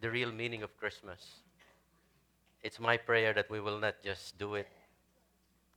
the 0.00 0.10
real 0.10 0.32
meaning 0.32 0.62
of 0.62 0.76
Christmas. 0.76 1.20
It's 2.62 2.80
my 2.80 2.96
prayer 2.96 3.32
that 3.34 3.50
we 3.50 3.60
will 3.60 3.78
not 3.78 4.02
just 4.02 4.38
do 4.38 4.54
it 4.54 4.68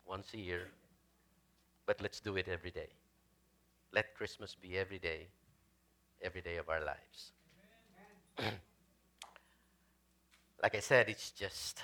once 0.05 0.33
a 0.33 0.37
year, 0.37 0.67
but 1.85 2.01
let's 2.01 2.19
do 2.19 2.37
it 2.37 2.47
every 2.47 2.71
day. 2.71 2.89
Let 3.91 4.15
Christmas 4.15 4.55
be 4.55 4.77
every 4.77 4.99
day, 4.99 5.27
every 6.21 6.41
day 6.41 6.57
of 6.57 6.69
our 6.69 6.81
lives. 6.83 7.31
like 10.63 10.75
I 10.75 10.79
said, 10.79 11.09
it's 11.09 11.31
just 11.31 11.81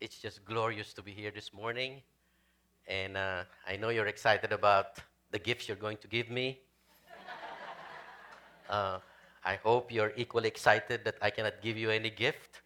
it's 0.00 0.18
just 0.18 0.44
glorious 0.44 0.92
to 0.94 1.02
be 1.02 1.12
here 1.12 1.30
this 1.30 1.52
morning. 1.52 2.02
And 2.86 3.16
uh, 3.16 3.44
I 3.66 3.76
know 3.76 3.88
you're 3.88 4.06
excited 4.06 4.52
about 4.52 4.98
the 5.30 5.38
gifts 5.38 5.66
you're 5.66 5.78
going 5.78 5.96
to 5.98 6.08
give 6.08 6.30
me. 6.30 6.60
Uh, 8.66 8.98
I 9.44 9.56
hope 9.56 9.92
you're 9.92 10.12
equally 10.16 10.48
excited 10.48 11.04
that 11.04 11.16
I 11.20 11.28
cannot 11.30 11.60
give 11.60 11.76
you 11.76 11.90
any 11.90 12.10
gift. 12.10 12.62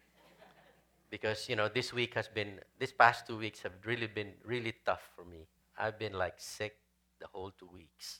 Because, 1.09 1.49
you 1.49 1.55
know, 1.55 1.67
this 1.67 1.91
week 1.91 2.13
has 2.13 2.27
been, 2.27 2.59
this 2.79 2.93
past 2.93 3.27
two 3.27 3.37
weeks 3.37 3.61
have 3.63 3.73
really 3.83 4.07
been 4.07 4.31
really 4.45 4.73
tough 4.85 5.01
for 5.15 5.25
me. 5.25 5.47
I've 5.77 5.99
been 5.99 6.13
like 6.13 6.35
sick 6.37 6.77
the 7.19 7.27
whole 7.27 7.51
two 7.51 7.69
weeks. 7.73 8.19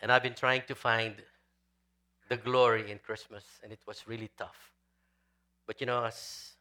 And 0.00 0.10
I've 0.10 0.22
been 0.22 0.34
trying 0.34 0.62
to 0.66 0.74
find 0.74 1.14
the 2.28 2.36
glory 2.36 2.90
in 2.90 2.98
Christmas, 2.98 3.44
and 3.62 3.72
it 3.72 3.80
was 3.86 4.08
really 4.08 4.30
tough. 4.36 4.72
But, 5.66 5.80
you 5.80 5.86
know, 5.86 6.04
as, 6.04 6.52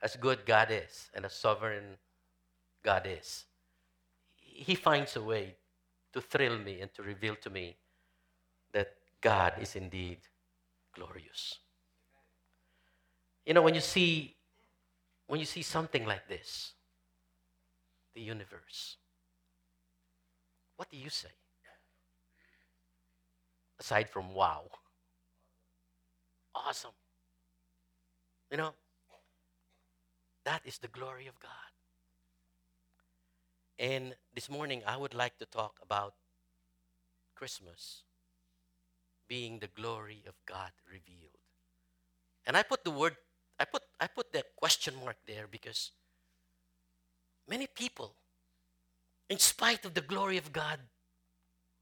as 0.00 0.16
good 0.16 0.46
God 0.46 0.68
is 0.70 1.10
and 1.14 1.24
as 1.26 1.34
sovereign 1.34 1.98
God 2.82 3.06
is, 3.06 3.44
He 4.36 4.74
finds 4.74 5.16
a 5.16 5.22
way 5.22 5.56
to 6.14 6.20
thrill 6.20 6.58
me 6.58 6.80
and 6.80 6.92
to 6.94 7.02
reveal 7.02 7.36
to 7.36 7.50
me 7.50 7.76
that 8.72 8.94
God 9.22 9.54
is 9.60 9.76
indeed 9.76 10.18
glorious. 10.94 11.60
You 13.46 13.54
know, 13.54 13.62
when 13.62 13.74
you 13.74 13.80
see 13.80 14.36
when 15.28 15.40
you 15.40 15.46
see 15.46 15.62
something 15.62 16.04
like 16.04 16.28
this, 16.28 16.72
the 18.14 18.20
universe, 18.20 18.98
what 20.76 20.90
do 20.90 20.98
you 20.98 21.08
say? 21.08 21.30
Aside 23.80 24.10
from 24.10 24.34
wow. 24.34 24.64
Awesome. 26.54 26.90
You 28.50 28.58
know, 28.58 28.74
that 30.44 30.60
is 30.64 30.78
the 30.78 30.88
glory 30.88 31.26
of 31.28 31.38
God. 31.40 31.50
And 33.78 34.14
this 34.34 34.50
morning, 34.50 34.82
I 34.86 34.96
would 34.96 35.14
like 35.14 35.38
to 35.38 35.46
talk 35.46 35.78
about 35.82 36.14
Christmas 37.34 38.02
being 39.32 39.58
the 39.60 39.72
glory 39.80 40.22
of 40.28 40.34
God 40.44 40.72
revealed. 40.86 41.38
And 42.44 42.54
I 42.54 42.62
put 42.62 42.84
the 42.84 42.90
word, 42.90 43.16
I 43.58 43.64
put, 43.64 43.82
I 43.98 44.06
put 44.06 44.30
the 44.30 44.44
question 44.56 44.92
mark 45.02 45.16
there 45.26 45.46
because 45.50 45.90
many 47.48 47.66
people, 47.66 48.14
in 49.30 49.38
spite 49.38 49.86
of 49.86 49.94
the 49.94 50.02
glory 50.02 50.36
of 50.36 50.52
God 50.52 50.80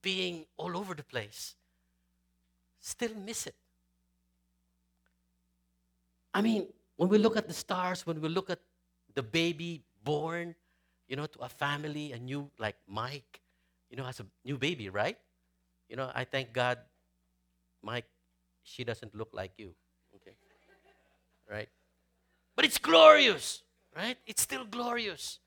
being 0.00 0.46
all 0.56 0.76
over 0.76 0.94
the 0.94 1.02
place, 1.02 1.56
still 2.78 3.14
miss 3.26 3.48
it. 3.48 3.56
I 6.32 6.42
mean, 6.42 6.68
when 6.94 7.08
we 7.08 7.18
look 7.18 7.36
at 7.36 7.48
the 7.48 7.54
stars, 7.54 8.06
when 8.06 8.20
we 8.20 8.28
look 8.28 8.48
at 8.50 8.60
the 9.16 9.24
baby 9.24 9.82
born, 10.04 10.54
you 11.08 11.16
know, 11.16 11.26
to 11.26 11.40
a 11.40 11.48
family, 11.48 12.12
a 12.12 12.18
new, 12.20 12.48
like 12.60 12.76
Mike, 12.86 13.40
you 13.90 13.96
know, 13.96 14.04
has 14.04 14.20
a 14.20 14.26
new 14.44 14.56
baby, 14.56 14.88
right? 14.88 15.18
You 15.88 15.96
know, 15.96 16.12
I 16.14 16.22
thank 16.22 16.52
God, 16.52 16.78
Mike, 17.83 18.06
she 18.62 18.84
doesn't 18.84 19.14
look 19.14 19.31
like 19.33 19.53
you, 19.56 19.75
okay? 20.17 20.36
Right? 21.50 21.69
But 22.56 22.64
it's 22.64 22.78
glorious, 22.78 23.62
right? 23.97 24.17
It's 24.27 24.42
still 24.42 24.64
glorious. 24.64 25.39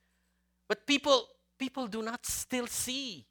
But 0.68 0.88
people, 0.88 1.28
people 1.60 1.88
do 1.88 2.02
not 2.02 2.26
still 2.26 2.68
see. 2.68 3.26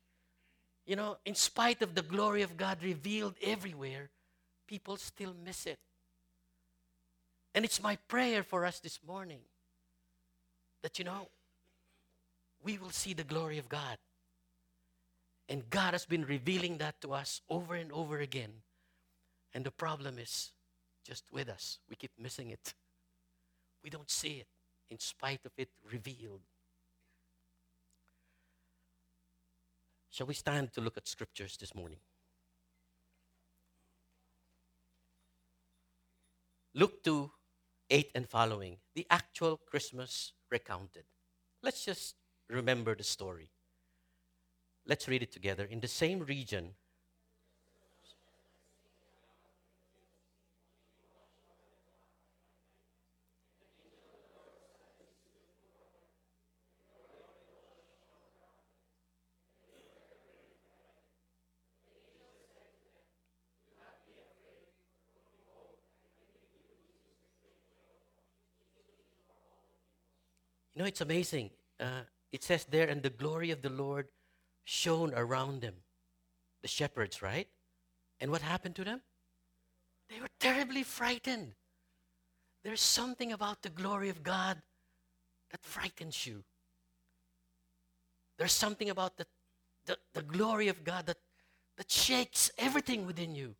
You 0.86 0.96
know, 0.96 1.16
in 1.24 1.34
spite 1.34 1.82
of 1.82 1.94
the 1.94 2.02
glory 2.02 2.42
of 2.42 2.56
God 2.56 2.82
revealed 2.82 3.34
everywhere, 3.42 4.10
people 4.66 4.96
still 4.96 5.34
miss 5.44 5.66
it. 5.66 5.78
And 7.54 7.64
it's 7.64 7.82
my 7.82 7.96
prayer 8.08 8.42
for 8.42 8.64
us 8.64 8.80
this 8.80 8.98
morning 9.06 9.40
that, 10.82 10.98
you 10.98 11.04
know, 11.04 11.28
we 12.64 12.78
will 12.78 12.90
see 12.90 13.12
the 13.12 13.24
glory 13.24 13.58
of 13.58 13.68
God. 13.68 13.98
And 15.48 15.68
God 15.68 15.92
has 15.92 16.06
been 16.06 16.24
revealing 16.24 16.78
that 16.78 17.00
to 17.02 17.12
us 17.12 17.42
over 17.48 17.74
and 17.74 17.92
over 17.92 18.18
again. 18.18 18.52
And 19.54 19.64
the 19.64 19.70
problem 19.70 20.18
is 20.18 20.52
just 21.04 21.24
with 21.32 21.48
us. 21.48 21.78
We 21.88 21.96
keep 21.96 22.12
missing 22.18 22.50
it. 22.50 22.74
We 23.82 23.90
don't 23.90 24.10
see 24.10 24.38
it 24.40 24.46
in 24.90 24.98
spite 24.98 25.40
of 25.44 25.52
it 25.56 25.70
revealed. 25.90 26.42
Shall 30.10 30.26
we 30.26 30.34
stand 30.34 30.72
to 30.74 30.80
look 30.80 30.96
at 30.96 31.08
scriptures 31.08 31.56
this 31.56 31.74
morning? 31.74 31.98
Luke 36.74 37.02
2 37.02 37.30
8 37.90 38.10
and 38.14 38.28
following, 38.28 38.78
the 38.94 39.06
actual 39.10 39.58
Christmas 39.58 40.32
recounted. 40.50 41.04
Let's 41.62 41.84
just 41.84 42.14
remember 42.48 42.94
the 42.94 43.04
story. 43.04 43.50
Let's 44.86 45.08
read 45.08 45.22
it 45.22 45.30
together. 45.30 45.64
In 45.64 45.80
the 45.80 45.88
same 45.88 46.20
region, 46.20 46.74
Know, 70.82 70.88
it's 70.88 71.00
amazing. 71.00 71.50
Uh, 71.78 72.00
it 72.32 72.42
says 72.42 72.64
there, 72.64 72.88
and 72.88 73.04
the 73.04 73.10
glory 73.10 73.52
of 73.52 73.62
the 73.62 73.70
Lord 73.70 74.08
shone 74.64 75.14
around 75.14 75.60
them. 75.60 75.74
The 76.62 76.66
shepherds, 76.66 77.22
right? 77.22 77.46
And 78.18 78.32
what 78.32 78.42
happened 78.42 78.74
to 78.74 78.84
them? 78.84 79.00
They 80.10 80.18
were 80.20 80.26
terribly 80.40 80.82
frightened. 80.82 81.52
There's 82.64 82.80
something 82.80 83.30
about 83.30 83.62
the 83.62 83.68
glory 83.68 84.08
of 84.08 84.24
God 84.24 84.60
that 85.52 85.62
frightens 85.62 86.26
you. 86.26 86.42
There's 88.36 88.50
something 88.50 88.90
about 88.90 89.16
the, 89.18 89.26
the, 89.86 89.98
the 90.14 90.22
glory 90.22 90.66
of 90.66 90.82
God 90.82 91.06
that, 91.06 91.18
that 91.76 91.92
shakes 91.92 92.50
everything 92.58 93.06
within 93.06 93.36
you. 93.36 93.54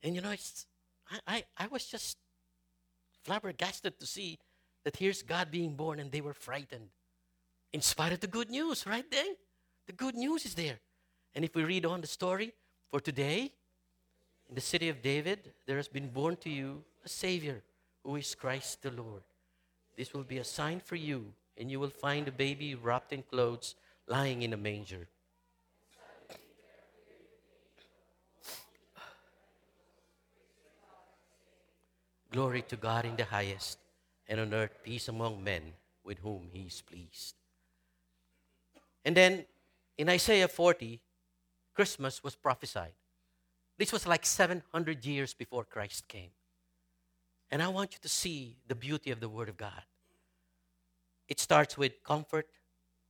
And 0.00 0.14
you 0.14 0.20
know, 0.20 0.30
it's, 0.30 0.64
I, 1.10 1.18
I, 1.26 1.44
I 1.58 1.66
was 1.66 1.86
just 1.86 2.18
flabbergasted 3.24 3.98
to 3.98 4.06
see 4.06 4.38
that 4.86 4.94
here's 4.94 5.24
God 5.24 5.50
being 5.50 5.74
born 5.74 5.98
and 5.98 6.12
they 6.12 6.20
were 6.20 6.32
frightened. 6.32 6.90
In 7.72 7.80
spite 7.80 8.12
of 8.12 8.20
the 8.20 8.28
good 8.28 8.48
news, 8.48 8.86
right 8.86 9.10
there? 9.10 9.34
The 9.88 9.92
good 9.92 10.14
news 10.14 10.46
is 10.46 10.54
there. 10.54 10.78
And 11.34 11.44
if 11.44 11.56
we 11.56 11.64
read 11.64 11.84
on 11.84 12.00
the 12.00 12.06
story, 12.06 12.52
for 12.88 13.00
today, 13.00 13.50
in 14.48 14.54
the 14.54 14.60
city 14.60 14.88
of 14.88 15.02
David, 15.02 15.52
there 15.66 15.76
has 15.76 15.88
been 15.88 16.08
born 16.10 16.36
to 16.36 16.48
you 16.48 16.84
a 17.04 17.08
Savior 17.08 17.64
who 18.04 18.14
is 18.14 18.32
Christ 18.36 18.80
the 18.82 18.92
Lord. 18.92 19.24
This 19.96 20.14
will 20.14 20.22
be 20.22 20.38
a 20.38 20.44
sign 20.44 20.78
for 20.78 20.94
you, 20.94 21.32
and 21.58 21.68
you 21.68 21.80
will 21.80 21.90
find 21.90 22.28
a 22.28 22.30
baby 22.30 22.76
wrapped 22.76 23.12
in 23.12 23.24
clothes 23.24 23.74
lying 24.06 24.42
in 24.42 24.52
a 24.52 24.56
manger. 24.56 25.08
Glory 32.30 32.62
to 32.68 32.76
God 32.76 33.04
in 33.04 33.16
the 33.16 33.24
highest 33.24 33.78
and 34.28 34.40
on 34.40 34.54
earth 34.54 34.78
peace 34.82 35.08
among 35.08 35.42
men 35.42 35.72
with 36.04 36.18
whom 36.18 36.48
he 36.52 36.62
is 36.62 36.82
pleased. 36.82 37.34
And 39.04 39.16
then 39.16 39.44
in 39.98 40.08
Isaiah 40.08 40.48
40, 40.48 41.00
Christmas 41.74 42.22
was 42.22 42.34
prophesied. 42.34 42.92
This 43.78 43.92
was 43.92 44.06
like 44.06 44.24
700 44.24 45.04
years 45.04 45.34
before 45.34 45.64
Christ 45.64 46.08
came. 46.08 46.30
And 47.50 47.62
I 47.62 47.68
want 47.68 47.92
you 47.92 47.98
to 48.02 48.08
see 48.08 48.56
the 48.66 48.74
beauty 48.74 49.10
of 49.10 49.20
the 49.20 49.28
Word 49.28 49.48
of 49.48 49.56
God. 49.56 49.82
It 51.28 51.38
starts 51.38 51.76
with 51.76 52.02
comfort, 52.02 52.48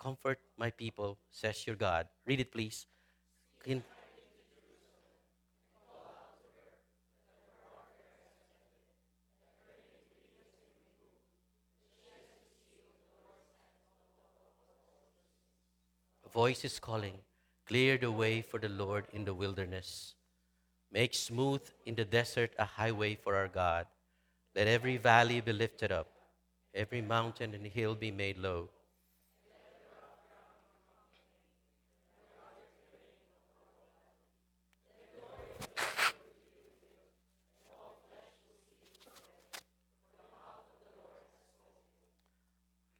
comfort 0.00 0.40
my 0.58 0.70
people, 0.70 1.18
says 1.30 1.66
your 1.66 1.76
God. 1.76 2.08
Read 2.26 2.40
it, 2.40 2.52
please. 2.52 2.86
Voice 16.32 16.64
is 16.64 16.78
calling, 16.78 17.18
Clear 17.66 17.98
the 17.98 18.12
way 18.12 18.42
for 18.42 18.60
the 18.60 18.68
Lord 18.68 19.06
in 19.12 19.24
the 19.24 19.34
wilderness. 19.34 20.14
Make 20.92 21.14
smooth 21.14 21.62
in 21.84 21.96
the 21.96 22.04
desert 22.04 22.52
a 22.58 22.64
highway 22.64 23.16
for 23.16 23.34
our 23.34 23.48
God. 23.48 23.86
Let 24.54 24.68
every 24.68 24.96
valley 24.96 25.40
be 25.40 25.52
lifted 25.52 25.90
up, 25.90 26.08
every 26.74 27.02
mountain 27.02 27.54
and 27.54 27.66
hill 27.66 27.94
be 27.94 28.10
made 28.10 28.38
low. 28.38 28.70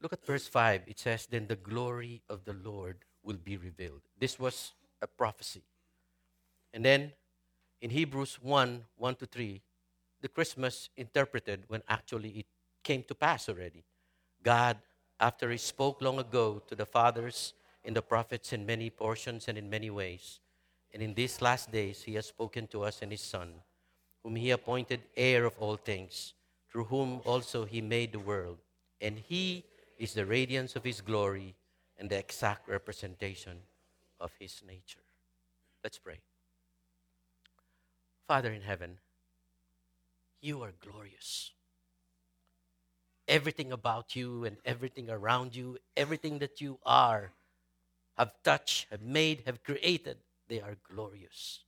Look 0.06 0.12
at 0.12 0.24
verse 0.24 0.46
5. 0.46 0.82
It 0.86 1.00
says, 1.00 1.26
Then 1.26 1.48
the 1.48 1.56
glory 1.56 2.22
of 2.28 2.44
the 2.44 2.52
Lord 2.52 2.98
will 3.26 3.36
be 3.36 3.56
revealed. 3.56 4.00
This 4.18 4.38
was 4.38 4.72
a 5.02 5.06
prophecy. 5.06 5.62
And 6.72 6.84
then 6.84 7.12
in 7.82 7.90
Hebrews 7.90 8.38
1 8.40 8.84
1 8.96 9.14
to 9.16 9.26
3, 9.26 9.60
the 10.22 10.28
Christmas 10.28 10.88
interpreted 10.96 11.64
when 11.68 11.82
actually 11.88 12.30
it 12.30 12.46
came 12.82 13.02
to 13.02 13.14
pass 13.14 13.48
already. 13.48 13.84
God, 14.42 14.78
after 15.20 15.50
He 15.50 15.58
spoke 15.58 16.00
long 16.00 16.18
ago 16.18 16.62
to 16.68 16.74
the 16.74 16.86
fathers 16.86 17.52
in 17.84 17.94
the 17.94 18.02
prophets 18.02 18.52
in 18.52 18.64
many 18.64 18.88
portions 18.90 19.48
and 19.48 19.58
in 19.58 19.68
many 19.68 19.90
ways, 19.90 20.40
and 20.94 21.02
in 21.02 21.14
these 21.14 21.42
last 21.42 21.70
days 21.70 22.02
He 22.02 22.14
has 22.14 22.26
spoken 22.26 22.66
to 22.68 22.82
us 22.84 23.02
in 23.02 23.10
His 23.10 23.20
Son, 23.20 23.52
whom 24.22 24.36
He 24.36 24.50
appointed 24.50 25.00
heir 25.16 25.44
of 25.44 25.58
all 25.58 25.76
things, 25.76 26.34
through 26.70 26.84
whom 26.84 27.20
also 27.24 27.64
He 27.64 27.80
made 27.80 28.12
the 28.12 28.18
world. 28.18 28.58
And 29.00 29.18
He 29.18 29.64
is 29.98 30.14
the 30.14 30.24
radiance 30.24 30.76
of 30.76 30.84
His 30.84 31.00
glory 31.00 31.54
and 31.98 32.10
the 32.10 32.18
exact 32.18 32.68
representation 32.68 33.58
of 34.20 34.32
His 34.38 34.62
nature. 34.66 35.00
Let's 35.82 35.98
pray. 35.98 36.18
Father 38.26 38.52
in 38.52 38.62
heaven, 38.62 38.98
you 40.40 40.62
are 40.62 40.72
glorious. 40.80 41.52
Everything 43.28 43.72
about 43.72 44.14
you 44.14 44.44
and 44.44 44.56
everything 44.64 45.10
around 45.10 45.54
you, 45.56 45.78
everything 45.96 46.38
that 46.38 46.60
you 46.60 46.78
are, 46.84 47.32
have 48.16 48.32
touched, 48.42 48.86
have 48.90 49.02
made, 49.02 49.42
have 49.46 49.62
created, 49.62 50.18
they 50.48 50.60
are 50.60 50.76
glorious. 50.88 51.60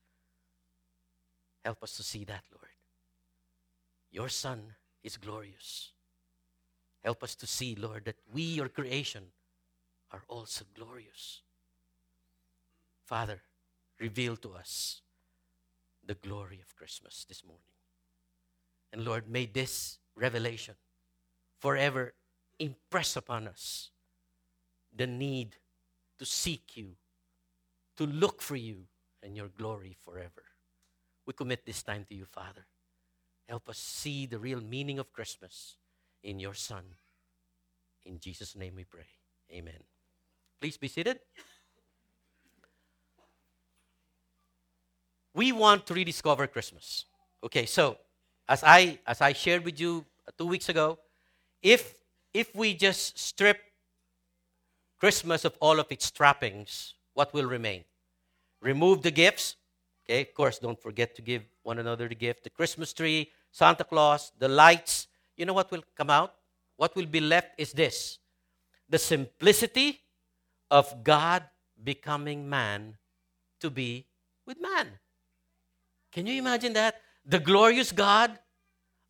Help 1.65 1.83
us 1.83 1.97
to 1.97 2.03
see 2.03 2.25
that, 2.25 2.45
Lord. 2.53 2.71
Your 4.11 4.29
Son 4.29 4.75
is 5.03 5.17
glorious. 5.17 5.91
Help 7.05 7.23
us 7.23 7.35
to 7.37 7.47
see, 7.47 7.75
Lord, 7.75 8.05
that 8.07 8.17
we, 8.33 8.43
your 8.43 8.69
creation, 8.69 9.25
are 10.11 10.23
also 10.29 10.65
glorious. 10.75 11.43
Father, 13.05 13.43
reveal 14.01 14.37
to 14.37 14.55
us 14.55 15.03
the 16.05 16.15
glory 16.15 16.61
of 16.61 16.77
Christmas 16.77 17.25
this 17.29 17.45
morning. 17.45 17.63
And 18.93 19.05
Lord, 19.05 19.29
may 19.29 19.47
this 19.47 19.99
revelation 20.17 20.75
forever 21.59 22.15
impress 22.59 23.17
upon 23.17 23.47
us 23.47 23.91
the 24.95 25.07
need 25.07 25.57
to 26.19 26.25
seek 26.25 26.77
you, 26.77 26.97
to 27.97 28.07
look 28.07 28.41
for 28.41 28.57
you 28.57 28.85
and 29.23 29.37
your 29.37 29.49
glory 29.49 29.97
forever. 30.03 30.45
We 31.27 31.35
commit 31.35 31.67
this 31.67 31.83
time 31.83 32.07
to 32.09 32.15
you, 32.15 32.25
Father. 32.25 32.67
Help 33.49 33.69
us 33.69 33.79
see 33.79 34.27
the 34.27 34.39
real 34.39 34.61
meaning 34.61 34.99
of 34.99 35.13
Christmas 35.13 35.77
in 36.23 36.39
your 36.39 36.55
Son. 36.55 36.85
In 38.05 38.19
Jesus' 38.19 38.57
name 38.57 38.75
we 38.77 38.85
pray. 38.85 39.07
Amen. 39.53 39.98
Please 40.61 40.77
be 40.77 40.89
seated. 40.89 41.21
We 45.35 45.53
want 45.53 45.87
to 45.87 45.95
rediscover 45.95 46.47
Christmas. 46.49 47.05
Okay, 47.45 47.65
so 47.67 47.97
as 48.49 48.65
I 48.65 48.99
as 49.07 49.21
I 49.21 49.33
shared 49.33 49.65
with 49.65 49.79
you 49.79 50.05
two 50.37 50.47
weeks 50.47 50.69
ago, 50.69 50.99
if 51.63 51.95
if 52.35 52.55
we 52.57 52.75
just 52.75 53.19
strip 53.19 53.61
Christmas 54.99 55.45
of 55.45 55.57
all 55.61 55.79
of 55.79 55.87
its 55.91 56.11
trappings, 56.11 56.95
what 57.15 57.33
will 57.33 57.47
remain? 57.47 57.85
Remove 58.61 59.03
the 59.03 59.13
gifts. 59.13 59.55
Okay, 60.05 60.23
of 60.23 60.35
course, 60.35 60.59
don't 60.59 60.83
forget 60.83 61.15
to 61.15 61.23
give 61.23 61.43
one 61.63 61.79
another 61.79 62.09
the 62.09 62.17
gift. 62.17 62.43
The 62.43 62.51
Christmas 62.51 62.93
tree, 62.93 63.31
Santa 63.53 63.85
Claus, 63.85 64.33
the 64.39 64.49
lights. 64.49 65.07
You 65.37 65.47
know 65.47 65.53
what 65.53 65.71
will 65.71 65.85
come 65.95 66.11
out? 66.11 66.35
What 66.77 66.97
will 66.97 67.07
be 67.07 67.21
left 67.21 67.51
is 67.59 67.73
this 67.73 68.19
the 68.89 68.99
simplicity 68.99 70.01
of 70.70 71.05
God 71.05 71.44
becoming 71.82 72.49
man 72.49 72.97
to 73.61 73.70
be 73.70 74.06
with 74.47 74.61
man. 74.61 74.88
Can 76.12 76.26
you 76.26 76.38
imagine 76.38 76.73
that? 76.75 77.00
The 77.25 77.38
glorious 77.38 77.93
God, 77.93 78.38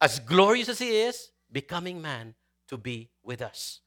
as 0.00 0.18
glorious 0.18 0.68
as 0.68 0.78
He 0.78 1.00
is, 1.00 1.30
becoming 1.50 2.02
man 2.02 2.34
to 2.68 2.76
be 2.76 3.10
with 3.22 3.40
us. 3.40 3.80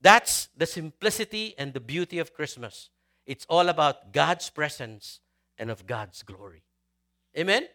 That's 0.00 0.48
the 0.56 0.66
simplicity 0.66 1.54
and 1.56 1.72
the 1.72 1.80
beauty 1.80 2.18
of 2.18 2.34
Christmas. 2.34 2.90
It's 3.26 3.46
all 3.48 3.68
about 3.68 4.12
God's 4.12 4.50
presence 4.50 5.20
and 5.58 5.70
of 5.70 5.86
God's 5.86 6.22
glory. 6.22 6.64
Amen? 7.38 7.66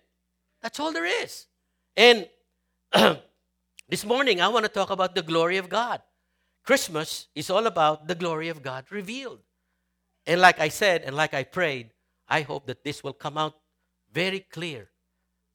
That's 0.61 0.79
all 0.79 0.91
there 0.91 1.05
is. 1.23 1.47
And 1.95 2.27
this 3.89 4.05
morning, 4.05 4.41
I 4.41 4.47
want 4.49 4.65
to 4.65 4.69
talk 4.69 4.89
about 4.89 5.15
the 5.15 5.23
glory 5.23 5.57
of 5.57 5.69
God. 5.69 6.01
Christmas 6.69 7.29
is 7.33 7.49
all 7.49 7.65
about 7.65 8.07
the 8.07 8.13
glory 8.13 8.47
of 8.47 8.61
God 8.61 8.85
revealed. 8.91 9.39
And 10.27 10.39
like 10.39 10.59
I 10.59 10.69
said, 10.69 11.01
and 11.01 11.15
like 11.15 11.33
I 11.33 11.43
prayed, 11.43 11.89
I 12.27 12.41
hope 12.41 12.67
that 12.67 12.83
this 12.83 13.03
will 13.03 13.13
come 13.13 13.39
out 13.39 13.55
very 14.13 14.41
clear 14.41 14.91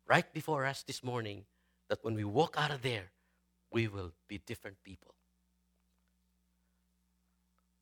right 0.08 0.26
before 0.34 0.66
us 0.66 0.82
this 0.82 1.05
morning 1.05 1.44
that 1.88 2.02
when 2.02 2.14
we 2.16 2.25
walk 2.25 2.56
out 2.58 2.72
of 2.72 2.82
there, 2.82 3.12
we 3.70 3.87
will 3.87 4.11
be 4.26 4.38
different 4.38 4.78
people. 4.82 5.14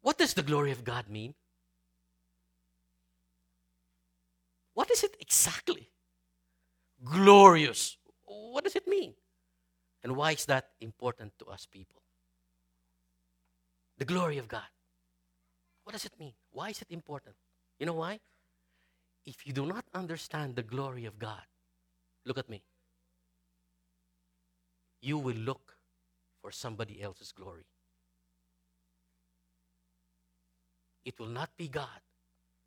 What 0.02 0.18
does 0.18 0.34
the 0.34 0.42
glory 0.42 0.70
of 0.70 0.84
God 0.84 1.08
mean? 1.08 1.32
What 4.74 4.90
is 4.90 5.02
it 5.04 5.16
exactly? 5.20 5.88
Glorious. 7.02 7.96
What 8.26 8.64
does 8.64 8.76
it 8.76 8.86
mean? 8.86 9.14
And 10.04 10.16
why 10.16 10.32
is 10.32 10.44
that 10.44 10.68
important 10.82 11.32
to 11.38 11.46
us 11.46 11.64
people? 11.64 12.01
The 13.98 14.04
glory 14.04 14.38
of 14.38 14.48
God. 14.48 14.70
What 15.84 15.92
does 15.92 16.04
it 16.04 16.12
mean? 16.18 16.32
Why 16.50 16.70
is 16.70 16.80
it 16.80 16.88
important? 16.90 17.36
You 17.78 17.86
know 17.86 17.94
why? 17.94 18.20
If 19.24 19.46
you 19.46 19.52
do 19.52 19.66
not 19.66 19.84
understand 19.94 20.56
the 20.56 20.62
glory 20.62 21.04
of 21.04 21.18
God, 21.18 21.42
look 22.24 22.38
at 22.38 22.48
me. 22.48 22.62
You 25.00 25.18
will 25.18 25.36
look 25.36 25.76
for 26.40 26.50
somebody 26.50 27.00
else's 27.02 27.32
glory. 27.32 27.66
It 31.04 31.18
will 31.18 31.26
not 31.26 31.50
be 31.56 31.68
God, 31.68 32.00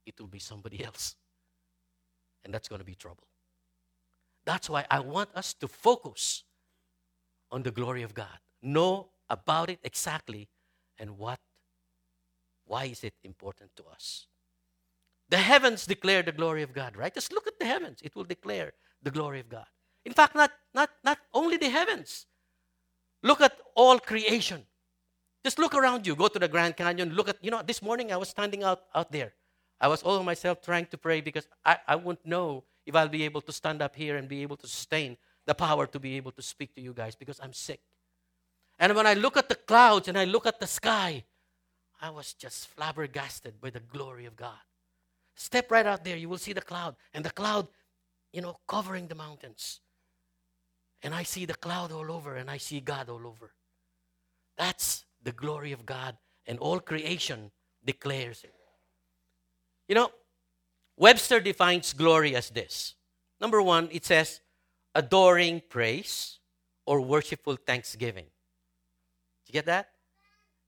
it 0.05 0.19
will 0.19 0.27
be 0.27 0.39
somebody 0.39 0.83
else. 0.83 1.15
And 2.43 2.53
that's 2.53 2.67
going 2.67 2.79
to 2.79 2.85
be 2.85 2.95
trouble. 2.95 3.27
That's 4.45 4.69
why 4.69 4.85
I 4.91 4.99
want 4.99 5.29
us 5.33 5.53
to 5.55 5.67
focus 5.67 6.43
on 7.51 7.63
the 7.63 7.71
glory 7.71 8.03
of 8.03 8.13
God. 8.13 8.39
Know 8.61 9.09
about 9.29 9.69
it 9.69 9.79
exactly 9.83 10.47
and 10.99 11.17
what? 11.17 11.39
Why 12.65 12.85
is 12.85 13.03
it 13.03 13.13
important 13.23 13.71
to 13.77 13.83
us? 13.85 14.27
The 15.29 15.37
heavens 15.37 15.85
declare 15.85 16.23
the 16.23 16.31
glory 16.31 16.61
of 16.61 16.73
god 16.73 16.95
right? 16.95 17.13
Just 17.13 17.31
look 17.31 17.47
at 17.47 17.59
the 17.59 17.65
heavens. 17.65 17.99
It 18.01 18.15
will 18.15 18.23
declare 18.23 18.73
the 19.01 19.11
glory 19.11 19.39
of 19.39 19.49
god. 19.49 19.67
In 20.05 20.13
fact 20.13 20.35
not 20.35 20.51
not 20.73 20.89
not 21.03 21.19
only 21.33 21.57
the 21.57 21.69
heavens. 21.69 22.25
Look 23.23 23.41
at 23.41 23.57
all 23.75 23.99
creation. 23.99 24.65
Just 25.43 25.57
look 25.59 25.73
around 25.73 26.05
you. 26.05 26.15
Go 26.15 26.27
to 26.27 26.39
the 26.39 26.47
grand 26.47 26.77
canyon. 26.77 27.13
Look 27.13 27.29
at 27.29 27.43
you 27.43 27.51
know 27.51 27.61
this 27.61 27.81
morning 27.81 28.11
i 28.11 28.17
was 28.17 28.29
standing 28.29 28.63
out 28.63 28.83
out 28.93 29.11
there. 29.11 29.33
I 29.79 29.87
was 29.87 30.03
all 30.03 30.23
myself 30.23 30.61
trying 30.61 30.85
to 30.87 30.97
pray 30.97 31.21
because 31.21 31.47
i 31.65 31.77
i 31.87 31.95
wouldn't 31.95 32.25
know 32.25 32.63
if 32.85 32.95
i'll 32.95 33.09
be 33.09 33.23
able 33.23 33.41
to 33.41 33.51
stand 33.51 33.81
up 33.81 33.95
here 33.95 34.15
and 34.17 34.27
be 34.27 34.41
able 34.41 34.57
to 34.57 34.67
sustain 34.67 35.17
the 35.45 35.53
power 35.53 35.85
to 35.87 35.99
be 35.99 36.17
able 36.17 36.31
to 36.31 36.41
speak 36.41 36.73
to 36.75 36.81
you 36.81 36.93
guys 36.93 37.15
because 37.15 37.39
i'm 37.41 37.53
sick 37.53 37.81
and 38.79 38.95
when 38.95 39.07
I 39.07 39.13
look 39.13 39.37
at 39.37 39.49
the 39.49 39.55
clouds 39.55 40.07
and 40.07 40.17
I 40.17 40.25
look 40.25 40.45
at 40.45 40.59
the 40.59 40.67
sky, 40.67 41.23
I 42.01 42.09
was 42.09 42.33
just 42.33 42.67
flabbergasted 42.67 43.61
by 43.61 43.69
the 43.69 43.79
glory 43.79 44.25
of 44.25 44.35
God. 44.35 44.59
Step 45.35 45.71
right 45.71 45.85
out 45.85 46.03
there, 46.03 46.17
you 46.17 46.29
will 46.29 46.37
see 46.37 46.53
the 46.53 46.61
cloud, 46.61 46.95
and 47.13 47.23
the 47.23 47.31
cloud, 47.31 47.67
you 48.31 48.41
know, 48.41 48.57
covering 48.67 49.07
the 49.07 49.15
mountains. 49.15 49.81
And 51.03 51.13
I 51.13 51.23
see 51.23 51.45
the 51.45 51.55
cloud 51.55 51.91
all 51.91 52.11
over, 52.11 52.35
and 52.35 52.49
I 52.49 52.57
see 52.57 52.79
God 52.79 53.09
all 53.09 53.27
over. 53.27 53.51
That's 54.57 55.05
the 55.23 55.31
glory 55.31 55.71
of 55.71 55.85
God, 55.85 56.17
and 56.45 56.59
all 56.59 56.79
creation 56.79 57.51
declares 57.83 58.43
it. 58.43 58.53
You 59.87 59.95
know, 59.95 60.11
Webster 60.97 61.39
defines 61.39 61.93
glory 61.93 62.35
as 62.35 62.49
this 62.49 62.95
number 63.39 63.61
one, 63.61 63.89
it 63.91 64.05
says 64.05 64.39
adoring 64.93 65.61
praise 65.69 66.39
or 66.85 67.01
worshipful 67.01 67.57
thanksgiving. 67.57 68.25
Get 69.55 69.65
that? 69.67 69.85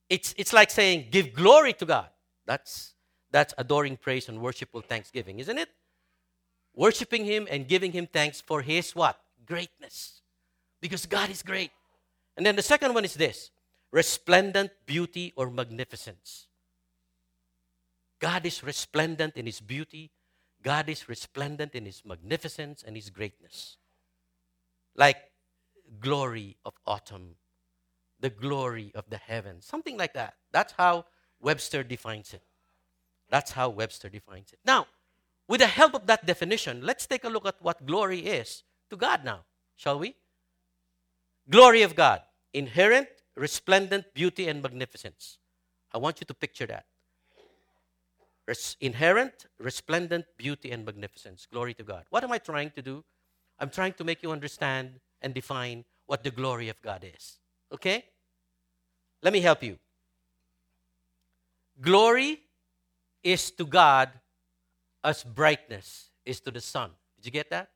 It's, 0.09 0.33
it's 0.37 0.53
like 0.53 0.71
saying, 0.71 1.07
give 1.11 1.33
glory 1.33 1.73
to 1.73 1.85
God. 1.85 2.09
That's, 2.45 2.93
that's 3.31 3.53
adoring 3.57 3.97
praise 3.97 4.29
and 4.29 4.39
worshipful 4.41 4.81
thanksgiving, 4.81 5.39
isn't 5.39 5.57
it? 5.57 5.69
worshiping 6.77 7.25
Him 7.25 7.47
and 7.51 7.67
giving 7.67 7.91
Him 7.91 8.07
thanks 8.07 8.39
for 8.39 8.61
His 8.61 8.95
what? 8.95 9.19
Greatness. 9.45 10.21
Because 10.79 11.05
God 11.05 11.29
is 11.29 11.41
great. 11.41 11.71
And 12.37 12.45
then 12.45 12.55
the 12.55 12.61
second 12.61 12.93
one 12.93 13.03
is 13.03 13.15
this 13.15 13.49
resplendent 13.91 14.71
beauty 14.85 15.33
or 15.35 15.49
magnificence. 15.49 16.47
God 18.19 18.45
is 18.45 18.63
resplendent 18.63 19.35
in 19.35 19.45
His 19.45 19.59
beauty, 19.59 20.11
God 20.63 20.87
is 20.87 21.09
resplendent 21.09 21.75
in 21.75 21.85
His 21.85 22.03
magnificence 22.05 22.83
and 22.85 22.95
His 22.95 23.09
greatness. 23.09 23.77
Like 24.95 25.17
glory 25.99 26.57
of 26.63 26.73
autumn, 26.85 27.35
the 28.19 28.29
glory 28.29 28.91
of 28.95 29.05
the 29.09 29.17
heavens, 29.17 29.65
something 29.65 29.97
like 29.97 30.13
that. 30.13 30.35
That's 30.51 30.73
how 30.73 31.05
Webster 31.39 31.83
defines 31.83 32.33
it. 32.33 32.41
That's 33.29 33.51
how 33.51 33.69
Webster 33.69 34.09
defines 34.09 34.53
it. 34.53 34.59
Now, 34.65 34.87
with 35.47 35.61
the 35.61 35.67
help 35.67 35.93
of 35.93 36.07
that 36.07 36.25
definition, 36.25 36.81
let's 36.81 37.05
take 37.05 37.23
a 37.23 37.29
look 37.29 37.45
at 37.45 37.55
what 37.61 37.85
glory 37.85 38.19
is 38.19 38.63
to 38.89 38.97
God 38.97 39.23
now, 39.23 39.41
shall 39.75 39.99
we? 39.99 40.15
Glory 41.49 41.81
of 41.83 41.95
God, 41.95 42.21
inherent, 42.53 43.07
resplendent 43.35 44.13
beauty 44.13 44.47
and 44.47 44.61
magnificence. 44.61 45.37
I 45.93 45.97
want 45.97 46.19
you 46.19 46.25
to 46.25 46.33
picture 46.33 46.65
that. 46.67 46.85
Res- 48.47 48.77
inherent, 48.81 49.45
resplendent 49.59 50.25
beauty 50.37 50.71
and 50.71 50.85
magnificence. 50.85 51.47
Glory 51.51 51.73
to 51.75 51.83
God. 51.83 52.05
What 52.09 52.23
am 52.23 52.31
I 52.31 52.37
trying 52.37 52.71
to 52.71 52.81
do? 52.81 53.03
I'm 53.59 53.69
trying 53.69 53.93
to 53.93 54.03
make 54.03 54.23
you 54.23 54.31
understand 54.31 54.99
and 55.21 55.33
define 55.33 55.85
what 56.05 56.23
the 56.23 56.31
glory 56.31 56.69
of 56.69 56.81
God 56.81 57.05
is. 57.15 57.39
Okay? 57.71 58.05
Let 59.21 59.33
me 59.33 59.41
help 59.41 59.63
you. 59.63 59.77
Glory 61.81 62.39
is 63.23 63.51
to 63.51 63.65
God 63.65 64.09
as 65.03 65.23
brightness 65.23 66.09
is 66.25 66.39
to 66.41 66.51
the 66.51 66.61
sun. 66.61 66.91
Did 67.17 67.25
you 67.25 67.31
get 67.31 67.49
that? 67.49 67.69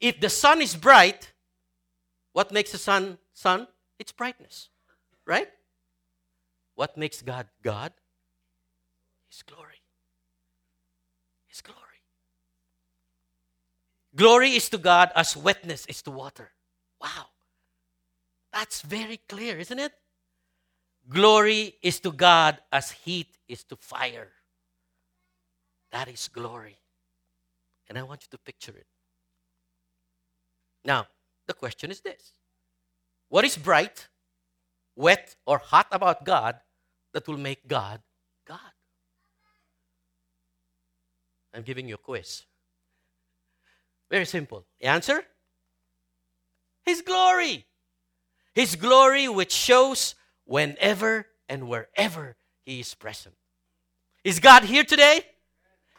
If 0.00 0.20
the 0.20 0.28
sun 0.28 0.60
is 0.60 0.76
bright, 0.76 1.32
what 2.32 2.52
makes 2.52 2.72
the 2.72 2.78
sun 2.78 3.18
sun? 3.32 3.66
It's 3.98 4.12
brightness. 4.12 4.68
Right? 5.24 5.48
What 6.74 6.96
makes 6.96 7.22
God 7.22 7.46
God? 7.62 7.92
His 9.28 9.42
glory. 9.42 9.80
His 11.46 11.62
glory. 11.62 11.80
Glory 14.14 14.50
is 14.50 14.68
to 14.70 14.78
God 14.78 15.10
as 15.14 15.36
wetness 15.36 15.86
is 15.86 16.02
to 16.02 16.10
water. 16.10 16.52
Wow. 17.00 17.26
That's 18.56 18.80
very 18.80 19.20
clear, 19.28 19.58
isn't 19.58 19.78
it? 19.78 19.92
Glory 21.10 21.74
is 21.82 22.00
to 22.00 22.10
God 22.10 22.56
as 22.72 22.90
heat 22.90 23.36
is 23.46 23.62
to 23.64 23.76
fire. 23.76 24.32
That 25.92 26.08
is 26.08 26.28
glory. 26.28 26.78
And 27.86 27.98
I 27.98 28.02
want 28.02 28.22
you 28.22 28.28
to 28.30 28.38
picture 28.38 28.72
it. 28.72 28.86
Now, 30.86 31.06
the 31.46 31.52
question 31.52 31.90
is 31.90 32.00
this 32.00 32.32
What 33.28 33.44
is 33.44 33.58
bright, 33.58 34.08
wet, 34.96 35.36
or 35.46 35.58
hot 35.58 35.88
about 35.92 36.24
God 36.24 36.56
that 37.12 37.28
will 37.28 37.36
make 37.36 37.68
God 37.68 38.00
God? 38.48 38.72
I'm 41.52 41.62
giving 41.62 41.86
you 41.88 41.96
a 41.96 41.98
quiz. 41.98 42.44
Very 44.10 44.24
simple. 44.24 44.64
The 44.80 44.86
answer? 44.86 45.22
His 46.86 47.02
glory. 47.02 47.66
His 48.56 48.74
glory, 48.74 49.28
which 49.28 49.52
shows 49.52 50.14
whenever 50.46 51.26
and 51.46 51.68
wherever 51.68 52.36
He 52.64 52.80
is 52.80 52.94
present. 52.94 53.34
Is 54.24 54.40
God 54.40 54.64
here 54.64 54.82
today? 54.82 55.20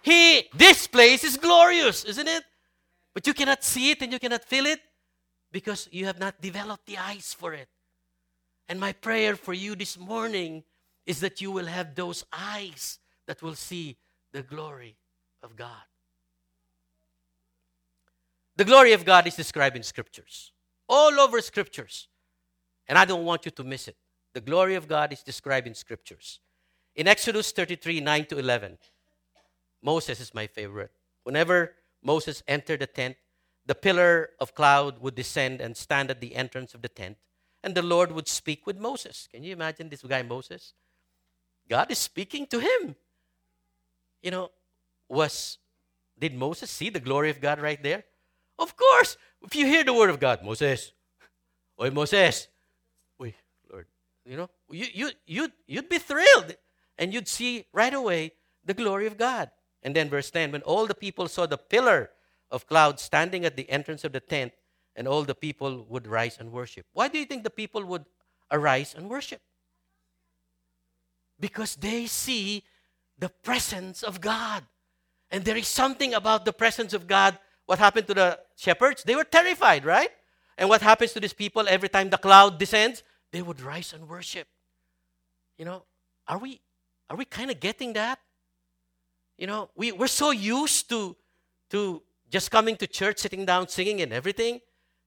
He, 0.01 0.49
this 0.55 0.87
place 0.87 1.23
is 1.23 1.37
glorious, 1.37 2.03
isn't 2.03 2.27
it? 2.27 2.43
But 3.13 3.27
you 3.27 3.35
cannot 3.35 3.63
see 3.63 3.91
it 3.91 4.01
and 4.01 4.11
you 4.11 4.17
cannot 4.17 4.43
feel 4.43 4.65
it 4.65 4.79
because 5.51 5.87
you 5.91 6.05
have 6.05 6.19
not 6.19 6.41
developed 6.41 6.87
the 6.87 6.97
eyes 6.97 7.31
for 7.31 7.53
it. 7.53 7.67
And 8.67 8.79
my 8.79 8.91
prayer 8.91 9.35
for 9.35 9.53
you 9.53 9.75
this 9.75 9.95
morning 9.95 10.63
is 11.05 11.19
that 11.19 11.39
you 11.39 11.51
will 11.51 11.67
have 11.67 11.93
those 11.93 12.25
eyes 12.33 12.97
that 13.27 13.43
will 13.43 13.55
see 13.55 13.97
the 14.31 14.41
glory 14.41 14.95
of 15.43 15.55
God. 15.55 15.85
The 18.55 18.65
glory 18.65 18.93
of 18.93 19.05
God 19.05 19.27
is 19.27 19.35
described 19.35 19.75
in 19.75 19.83
scriptures, 19.83 20.51
all 20.89 21.19
over 21.19 21.39
scriptures. 21.39 22.07
And 22.87 22.97
I 22.97 23.05
don't 23.05 23.25
want 23.25 23.45
you 23.45 23.51
to 23.51 23.63
miss 23.63 23.87
it. 23.87 23.95
The 24.33 24.41
glory 24.41 24.75
of 24.75 24.87
God 24.87 25.11
is 25.11 25.23
described 25.23 25.67
in 25.67 25.73
scriptures. 25.73 26.39
In 26.95 27.07
Exodus 27.07 27.51
33 27.51 28.01
9 28.01 28.25
to 28.25 28.37
11, 28.37 28.77
Moses 29.81 30.19
is 30.19 30.33
my 30.33 30.47
favorite. 30.47 30.91
Whenever 31.23 31.73
Moses 32.03 32.43
entered 32.47 32.81
the 32.81 32.87
tent, 32.87 33.17
the 33.65 33.75
pillar 33.75 34.29
of 34.39 34.55
cloud 34.55 35.01
would 35.01 35.15
descend 35.15 35.59
and 35.61 35.75
stand 35.75 36.09
at 36.09 36.21
the 36.21 36.35
entrance 36.35 36.73
of 36.73 36.81
the 36.81 36.87
tent, 36.87 37.17
and 37.63 37.75
the 37.75 37.81
Lord 37.81 38.11
would 38.11 38.27
speak 38.27 38.65
with 38.65 38.79
Moses. 38.79 39.27
Can 39.31 39.43
you 39.43 39.53
imagine 39.53 39.89
this 39.89 40.01
guy, 40.01 40.23
Moses? 40.23 40.73
God 41.69 41.91
is 41.91 41.97
speaking 41.97 42.47
to 42.47 42.59
him. 42.59 42.95
You 44.21 44.31
know, 44.31 44.51
was 45.09 45.57
did 46.17 46.33
Moses 46.33 46.71
see 46.71 46.89
the 46.89 46.99
glory 46.99 47.29
of 47.29 47.39
God 47.39 47.59
right 47.59 47.81
there? 47.81 48.03
Of 48.57 48.75
course, 48.75 49.17
if 49.43 49.55
you 49.55 49.65
hear 49.67 49.83
the 49.83 49.93
word 49.93 50.09
of 50.09 50.19
God, 50.19 50.43
Moses, 50.43 50.91
Oi 51.79 51.91
Moses, 51.91 52.47
you 54.27 54.37
know, 54.37 54.49
you, 54.69 54.85
you, 54.93 55.11
you'd, 55.25 55.51
you'd 55.67 55.89
be 55.89 55.99
thrilled 55.99 56.55
and 56.97 57.13
you'd 57.13 57.27
see 57.27 57.65
right 57.73 57.93
away 57.93 58.33
the 58.65 58.73
glory 58.73 59.07
of 59.07 59.17
God. 59.17 59.51
And 59.83 59.95
then 59.95 60.09
verse 60.09 60.29
10 60.31 60.51
when 60.51 60.61
all 60.63 60.85
the 60.85 60.95
people 60.95 61.27
saw 61.27 61.45
the 61.45 61.57
pillar 61.57 62.09
of 62.51 62.67
cloud 62.67 62.99
standing 62.99 63.45
at 63.45 63.55
the 63.55 63.69
entrance 63.69 64.03
of 64.03 64.13
the 64.13 64.19
tent, 64.19 64.53
and 64.95 65.07
all 65.07 65.23
the 65.23 65.35
people 65.35 65.85
would 65.89 66.07
rise 66.07 66.37
and 66.39 66.51
worship. 66.51 66.85
Why 66.93 67.07
do 67.07 67.19
you 67.19 67.25
think 67.25 67.43
the 67.43 67.51
people 67.51 67.85
would 67.85 68.05
arise 68.49 68.95
and 68.97 69.07
worship? 69.09 69.41
Because 71.39 71.75
they 71.75 72.07
see 72.07 72.63
the 73.19 73.29
presence 73.29 74.01
of 74.01 74.21
God. 74.21 74.63
And 75.29 75.45
there 75.45 75.57
is 75.57 75.67
something 75.67 76.15
about 76.15 76.45
the 76.45 76.53
presence 76.53 76.93
of 76.93 77.05
God 77.05 77.37
what 77.67 77.79
happened 77.79 78.07
to 78.07 78.13
the 78.13 78.39
shepherds? 78.55 79.03
They 79.03 79.15
were 79.15 79.25
terrified, 79.25 79.85
right? 79.85 80.09
And 80.57 80.69
what 80.69 80.81
happens 80.81 81.11
to 81.13 81.19
these 81.19 81.33
people 81.33 81.67
every 81.67 81.89
time 81.89 82.09
the 82.09 82.17
cloud 82.17 82.57
descends? 82.57 83.03
They 83.37 83.43
would 83.43 83.61
rise 83.61 83.93
and 83.93 84.09
worship. 84.09 84.47
You 85.59 85.65
know, 85.65 85.83
are 86.27 86.39
we 86.39 86.59
are 87.07 87.15
we 87.15 87.23
kind 87.23 87.51
of 87.51 87.59
getting 87.59 87.93
that? 87.93 88.17
You 89.37 89.45
know, 89.45 89.69
we, 89.75 89.91
we're 89.91 90.07
so 90.07 90.31
used 90.31 90.89
to 90.89 91.15
to 91.69 92.01
just 92.31 92.49
coming 92.49 92.75
to 92.77 92.87
church, 92.87 93.19
sitting 93.19 93.45
down, 93.45 93.67
singing 93.67 94.01
and 94.01 94.11
everything, 94.11 94.61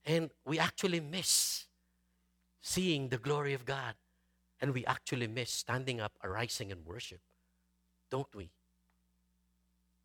and 0.05 0.31
we 0.45 0.61
actually 0.61 1.01
miss 1.01 1.65
seeing 2.63 3.09
the 3.09 3.19
glory 3.19 3.53
of 3.53 3.65
God. 3.65 3.95
And 4.61 4.73
we 4.75 4.87
actually 4.87 5.27
miss 5.27 5.51
standing 5.51 6.01
up, 6.01 6.13
arising 6.23 6.71
and 6.71 6.87
worship. 6.87 7.19
Don't 8.13 8.33
we? 8.33 8.53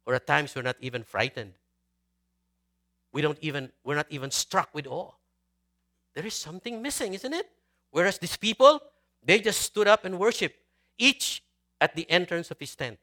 Or 0.08 0.15
at 0.15 0.25
times 0.25 0.55
we're 0.55 0.63
not 0.63 0.77
even 0.82 1.03
frightened 1.03 1.53
we 3.15 3.22
don't 3.22 3.38
even 3.39 3.72
we're 3.86 3.96
not 3.96 4.08
even 4.10 4.29
struck 4.29 4.70
with 4.74 4.86
awe 4.88 5.13
there 6.15 6.25
is 6.25 6.34
something 6.34 6.82
missing 6.82 7.13
isn't 7.13 7.34
it 7.34 7.50
whereas 7.96 8.18
these 8.20 8.38
people 8.38 8.80
they 9.24 9.40
just 9.40 9.62
stood 9.62 9.88
up 9.88 10.06
and 10.06 10.20
worshiped 10.20 10.60
each 10.98 11.44
at 11.80 11.96
the 11.96 12.10
entrance 12.10 12.52
of 12.52 12.60
his 12.60 12.75
tent 12.75 12.98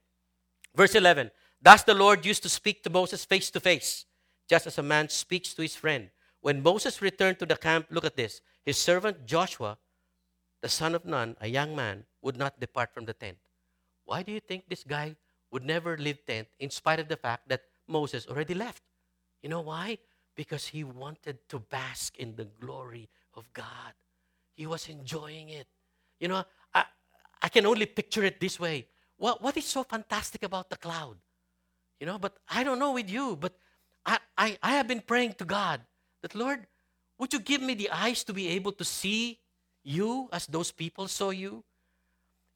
verse 0.74 0.94
11 0.94 1.30
thus 1.60 1.82
the 1.84 1.94
lord 2.02 2.24
used 2.30 2.42
to 2.42 2.52
speak 2.58 2.82
to 2.82 2.90
moses 2.98 3.24
face 3.24 3.50
to 3.50 3.60
face 3.60 4.04
just 4.48 4.66
as 4.66 4.78
a 4.78 4.88
man 4.94 5.08
speaks 5.08 5.54
to 5.54 5.62
his 5.62 5.76
friend 5.76 6.10
when 6.40 6.62
moses 6.62 7.00
returned 7.00 7.38
to 7.38 7.46
the 7.46 7.56
camp 7.56 7.86
look 7.90 8.04
at 8.04 8.16
this 8.16 8.40
his 8.64 8.76
servant 8.76 9.24
joshua 9.34 9.76
the 10.60 10.68
son 10.68 10.94
of 10.94 11.04
nun 11.04 11.36
a 11.40 11.48
young 11.48 11.74
man 11.74 12.04
would 12.20 12.36
not 12.36 12.60
depart 12.60 12.92
from 12.94 13.04
the 13.06 13.18
tent 13.24 13.38
why 14.04 14.22
do 14.22 14.32
you 14.32 14.40
think 14.40 14.68
this 14.68 14.84
guy 14.84 15.16
would 15.50 15.64
never 15.64 15.96
leave 15.96 16.24
tent 16.26 16.48
in 16.58 16.70
spite 16.70 17.00
of 17.00 17.08
the 17.08 17.16
fact 17.16 17.48
that 17.48 17.62
moses 17.88 18.26
already 18.28 18.54
left 18.54 18.82
you 19.42 19.48
know 19.48 19.60
why? 19.60 19.98
Because 20.34 20.68
he 20.68 20.84
wanted 20.84 21.38
to 21.50 21.58
bask 21.58 22.16
in 22.16 22.36
the 22.36 22.46
glory 22.60 23.10
of 23.34 23.52
God. 23.52 23.92
He 24.54 24.66
was 24.66 24.88
enjoying 24.88 25.50
it. 25.50 25.66
You 26.20 26.28
know, 26.28 26.44
I, 26.74 26.84
I 27.40 27.48
can 27.48 27.66
only 27.66 27.86
picture 27.86 28.24
it 28.24 28.40
this 28.40 28.60
way. 28.60 28.86
What, 29.16 29.42
what 29.42 29.56
is 29.56 29.64
so 29.64 29.84
fantastic 29.84 30.42
about 30.42 30.70
the 30.70 30.76
cloud? 30.76 31.16
You 32.00 32.06
know, 32.06 32.18
but 32.18 32.36
I 32.48 32.64
don't 32.64 32.78
know 32.78 32.92
with 32.92 33.08
you, 33.08 33.36
but 33.36 33.54
I, 34.04 34.18
I, 34.36 34.58
I 34.62 34.72
have 34.72 34.88
been 34.88 35.00
praying 35.00 35.34
to 35.34 35.44
God 35.44 35.80
that, 36.22 36.34
Lord, 36.34 36.66
would 37.18 37.32
you 37.32 37.38
give 37.38 37.62
me 37.62 37.74
the 37.74 37.90
eyes 37.90 38.24
to 38.24 38.32
be 38.32 38.48
able 38.48 38.72
to 38.72 38.84
see 38.84 39.38
you 39.84 40.28
as 40.32 40.46
those 40.46 40.72
people 40.72 41.06
saw 41.08 41.30
you? 41.30 41.64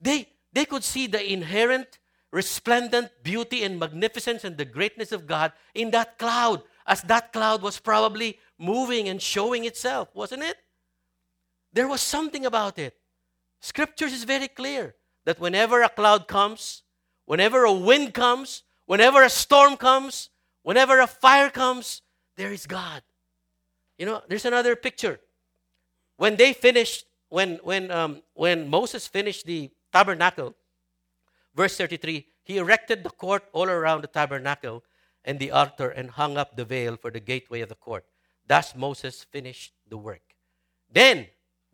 They, 0.01 0.29
they 0.53 0.65
could 0.65 0.83
see 0.83 1.07
the 1.07 1.33
inherent, 1.33 1.99
resplendent 2.33 3.11
beauty 3.23 3.63
and 3.63 3.79
magnificence 3.79 4.43
and 4.45 4.57
the 4.57 4.65
greatness 4.65 5.13
of 5.13 5.27
God 5.27 5.53
in 5.75 5.91
that 5.93 6.19
cloud 6.19 6.63
as 6.87 7.03
that 7.03 7.33
cloud 7.33 7.63
was 7.63 7.79
probably 7.79 8.39
moving 8.59 9.09
and 9.09 9.21
showing 9.21 9.65
itself, 9.65 10.09
wasn't 10.15 10.43
it? 10.43 10.57
There 11.77 11.87
was 11.87 12.01
something 12.01 12.45
about 12.45 12.79
it. 12.79 12.97
Scriptures 13.61 14.13
is 14.13 14.25
very 14.25 14.49
clear 14.49 14.97
that 15.27 15.39
whenever 15.39 15.83
a 15.83 15.89
cloud 15.89 16.27
comes, 16.27 16.83
whenever 17.27 17.65
a 17.65 17.73
wind 17.73 18.15
comes, 18.15 18.65
Whenever 18.87 19.25
a 19.25 19.31
storm 19.31 19.77
comes, 19.77 20.31
whenever 20.63 21.01
a 21.01 21.07
fire 21.07 21.51
comes, 21.51 22.03
there 22.37 22.53
is 22.53 22.67
God. 22.67 23.03
You 23.99 24.07
know, 24.07 24.23
there's 24.29 24.45
another 24.45 24.77
picture. 24.77 25.21
When 26.17 26.37
they 26.37 26.53
finished, 26.53 27.05
when 27.29 27.59
when 27.63 27.91
um, 27.91 28.23
when 28.35 28.69
Moses 28.71 29.07
finished 29.07 29.45
the 29.45 29.71
tabernacle, 29.93 30.55
verse 31.55 31.77
33, 31.77 32.27
he 32.45 32.59
erected 32.59 33.03
the 33.03 33.11
court 33.11 33.43
all 33.53 33.69
around 33.69 34.03
the 34.03 34.09
tabernacle 34.09 34.85
and 35.25 35.39
the 35.41 35.51
altar 35.51 35.91
and 35.91 36.11
hung 36.11 36.39
up 36.39 36.57
the 36.57 36.65
veil 36.65 36.97
for 36.97 37.11
the 37.11 37.21
gateway 37.21 37.61
of 37.61 37.69
the 37.69 37.75
court. 37.75 38.07
Thus 38.47 38.77
Moses 38.77 39.25
finished 39.25 39.73
the 39.89 39.99
work. 39.99 40.23
Then 40.89 41.27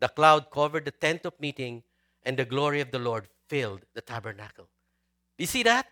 the 0.03 0.09
cloud 0.09 0.51
covered 0.51 0.83
the 0.83 0.91
tent 0.91 1.25
of 1.25 1.39
meeting, 1.39 1.81
and 2.23 2.35
the 2.35 2.43
glory 2.43 2.81
of 2.81 2.91
the 2.91 2.99
Lord 2.99 3.29
filled 3.47 3.85
the 3.95 4.01
tabernacle. 4.01 4.67
You 5.37 5.45
see 5.45 5.63
that? 5.63 5.87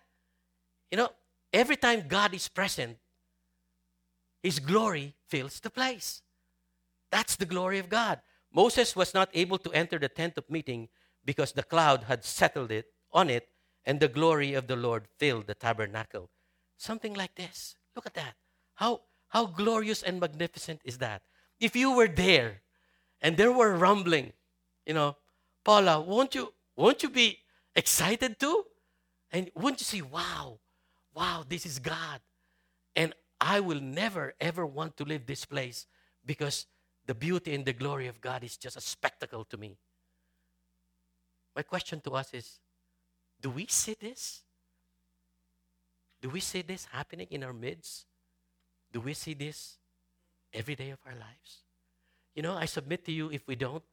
You 0.92 0.98
know, 0.98 1.12
every 1.54 1.78
time 1.78 2.10
God 2.10 2.34
is 2.34 2.50
present, 2.50 2.98
His 4.44 4.60
glory 4.60 5.16
fills 5.30 5.62
the 5.62 5.70
place. 5.70 6.24
That's 7.10 7.38
the 7.38 7.46
glory 7.46 7.80
of 7.80 7.88
God. 7.88 8.20
Moses 8.54 8.98
was 8.98 9.14
not 9.14 9.30
able 9.34 9.58
to 9.60 9.72
enter 9.72 9.98
the 9.98 10.10
tent 10.10 10.38
of 10.38 10.50
meeting 10.50 10.90
because 11.24 11.54
the 11.54 11.64
cloud 11.64 12.04
had 12.04 12.26
settled 12.26 12.70
it 12.70 12.88
on 13.14 13.30
it, 13.30 13.48
and 13.86 14.02
the 14.02 14.10
glory 14.10 14.54
of 14.56 14.68
the 14.68 14.76
Lord 14.76 15.08
filled 15.20 15.48
the 15.48 15.56
tabernacle. 15.56 16.30
Something 16.76 17.14
like 17.14 17.36
this. 17.36 17.76
Look 17.96 18.08
at 18.08 18.16
that. 18.16 18.36
How, 18.76 19.04
how 19.30 19.46
glorious 19.46 20.04
and 20.04 20.20
magnificent 20.20 20.82
is 20.84 20.98
that? 20.98 21.22
If 21.62 21.78
you 21.78 21.96
were 21.96 22.10
there 22.10 22.60
and 23.22 23.38
there 23.38 23.52
were 23.52 23.76
rumbling, 23.76 24.34
you 24.86 24.94
know, 24.94 25.16
Paula, 25.64 26.02
won't 26.02 26.34
you 26.36 26.54
won't 26.76 27.04
you 27.04 27.10
be 27.10 27.40
excited 27.76 28.40
too? 28.40 28.66
And 29.32 29.50
won't 29.56 29.80
you 29.80 29.86
see, 29.86 30.02
wow, 30.02 30.60
wow, 31.14 31.46
this 31.48 31.66
is 31.66 31.80
God. 31.80 32.20
And 32.96 33.14
I 33.40 33.60
will 33.60 33.80
never 33.80 34.34
ever 34.42 34.66
want 34.66 34.98
to 34.98 35.04
leave 35.04 35.26
this 35.26 35.46
place 35.46 35.86
because 36.26 36.66
the 37.06 37.16
beauty 37.16 37.54
and 37.54 37.66
the 37.66 37.74
glory 37.74 38.08
of 38.08 38.22
God 38.22 38.44
is 38.44 38.58
just 38.58 38.78
a 38.78 38.82
spectacle 38.82 39.46
to 39.46 39.58
me. 39.58 39.78
My 41.56 41.64
question 41.64 42.02
to 42.02 42.12
us 42.12 42.34
is 42.34 42.60
do 43.40 43.50
we 43.50 43.66
see 43.68 43.96
this? 44.00 44.42
Do 46.22 46.30
we 46.30 46.40
see 46.40 46.62
this 46.62 46.86
happening 46.92 47.28
in 47.32 47.44
our 47.44 47.54
midst? 47.54 48.06
Do 48.92 49.02
we 49.02 49.14
see 49.14 49.34
this 49.34 49.78
every 50.54 50.76
day 50.76 50.92
of 50.92 51.00
our 51.06 51.14
lives? 51.14 51.64
You 52.36 52.42
know, 52.42 52.56
I 52.56 52.66
submit 52.66 53.06
to 53.06 53.12
you 53.12 53.30
if 53.30 53.48
we 53.48 53.56
don't, 53.56 53.84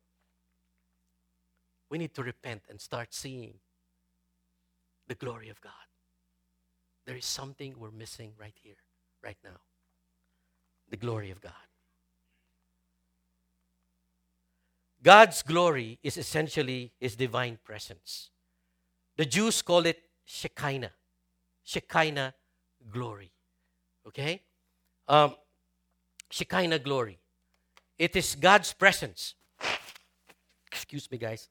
we 1.91 1.99
need 1.99 2.15
to 2.15 2.23
repent 2.23 2.63
and 2.69 2.81
start 2.81 3.15
seeing 3.15 3.55
the 5.09 5.15
glory 5.15 5.49
of 5.49 5.61
God. 5.61 5.73
There 7.07 7.17
is 7.17 7.25
something 7.25 7.75
we're 7.79 7.91
missing 7.91 8.33
right 8.39 8.55
here, 8.63 8.77
right 9.23 9.39
now. 9.43 9.61
The 10.91 10.97
glory 10.97 11.31
of 11.31 11.41
God. 11.41 11.53
God's 15.03 15.43
glory 15.43 15.99
is 16.03 16.17
essentially 16.17 16.93
His 17.01 17.17
divine 17.17 17.59
presence. 17.65 18.31
The 19.17 19.25
Jews 19.25 19.63
call 19.63 19.87
it 19.87 19.99
Shekinah. 20.25 20.93
Shekinah 21.65 22.35
glory. 22.91 23.33
Okay? 24.07 24.43
Um, 25.09 25.35
Shekinah 26.31 26.81
glory. 26.81 27.19
It 27.99 28.15
is 28.15 28.35
God's 28.35 28.73
presence. 28.73 29.35
Excuse 30.71 31.11
me, 31.11 31.19
guys. 31.19 31.49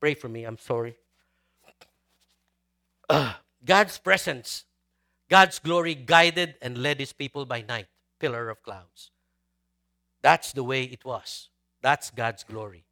Pray 0.00 0.14
for 0.14 0.28
me. 0.28 0.44
I'm 0.44 0.58
sorry. 0.58 0.96
Uh, 3.08 3.34
God's 3.64 3.98
presence, 3.98 4.64
God's 5.28 5.58
glory 5.58 5.94
guided 5.94 6.54
and 6.62 6.78
led 6.78 7.00
his 7.00 7.12
people 7.12 7.44
by 7.44 7.62
night, 7.62 7.88
pillar 8.18 8.48
of 8.48 8.62
clouds. 8.62 9.10
That's 10.22 10.52
the 10.52 10.64
way 10.64 10.84
it 10.84 11.04
was. 11.04 11.48
That's 11.82 12.10
God's 12.10 12.44
glory. 12.44 12.84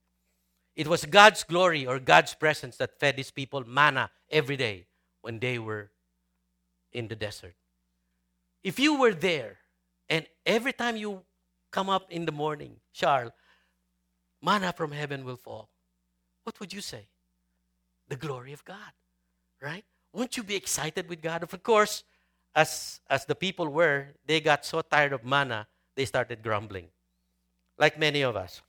It 0.77 0.87
was 0.87 1.05
God's 1.05 1.45
glory 1.45 1.87
or 1.87 1.99
God's 1.99 2.35
presence 2.35 2.77
that 2.77 2.99
fed 3.01 3.17
his 3.17 3.31
people 3.31 3.65
manna 3.67 4.11
every 4.31 4.57
day 4.57 4.87
when 5.23 5.39
they 5.39 5.59
were 5.59 5.91
in 6.93 7.09
the 7.09 7.17
desert. 7.17 7.55
If 8.63 8.79
you 8.79 8.99
were 8.99 9.15
there 9.15 9.59
and 10.09 10.27
every 10.47 10.73
time 10.73 10.97
you 10.97 11.23
come 11.71 11.89
up 11.89 12.11
in 12.11 12.25
the 12.27 12.33
morning, 12.33 12.77
Charles, 12.93 13.33
manna 14.43 14.73
from 14.73 14.93
heaven 14.93 15.25
will 15.25 15.37
fall, 15.37 15.69
what 16.45 16.59
would 16.61 16.73
you 16.73 16.81
say? 16.81 17.09
The 18.09 18.17
glory 18.17 18.53
of 18.53 18.65
God, 18.65 18.93
right? 19.61 19.85
Wouldn't 20.13 20.37
you 20.37 20.43
be 20.43 20.57
excited 20.57 21.09
with 21.09 21.21
God? 21.21 21.43
Of 21.43 21.63
course, 21.63 22.05
as, 22.55 23.01
as 23.11 23.27
the 23.27 23.35
people 23.35 23.69
were, 23.69 24.09
they 24.27 24.41
got 24.41 24.65
so 24.65 24.81
tired 24.81 25.13
of 25.13 25.25
manna, 25.25 25.67
they 25.95 26.05
started 26.05 26.43
grumbling, 26.43 26.87
like 27.79 27.99
many 27.99 28.23
of 28.23 28.37
us 28.37 28.63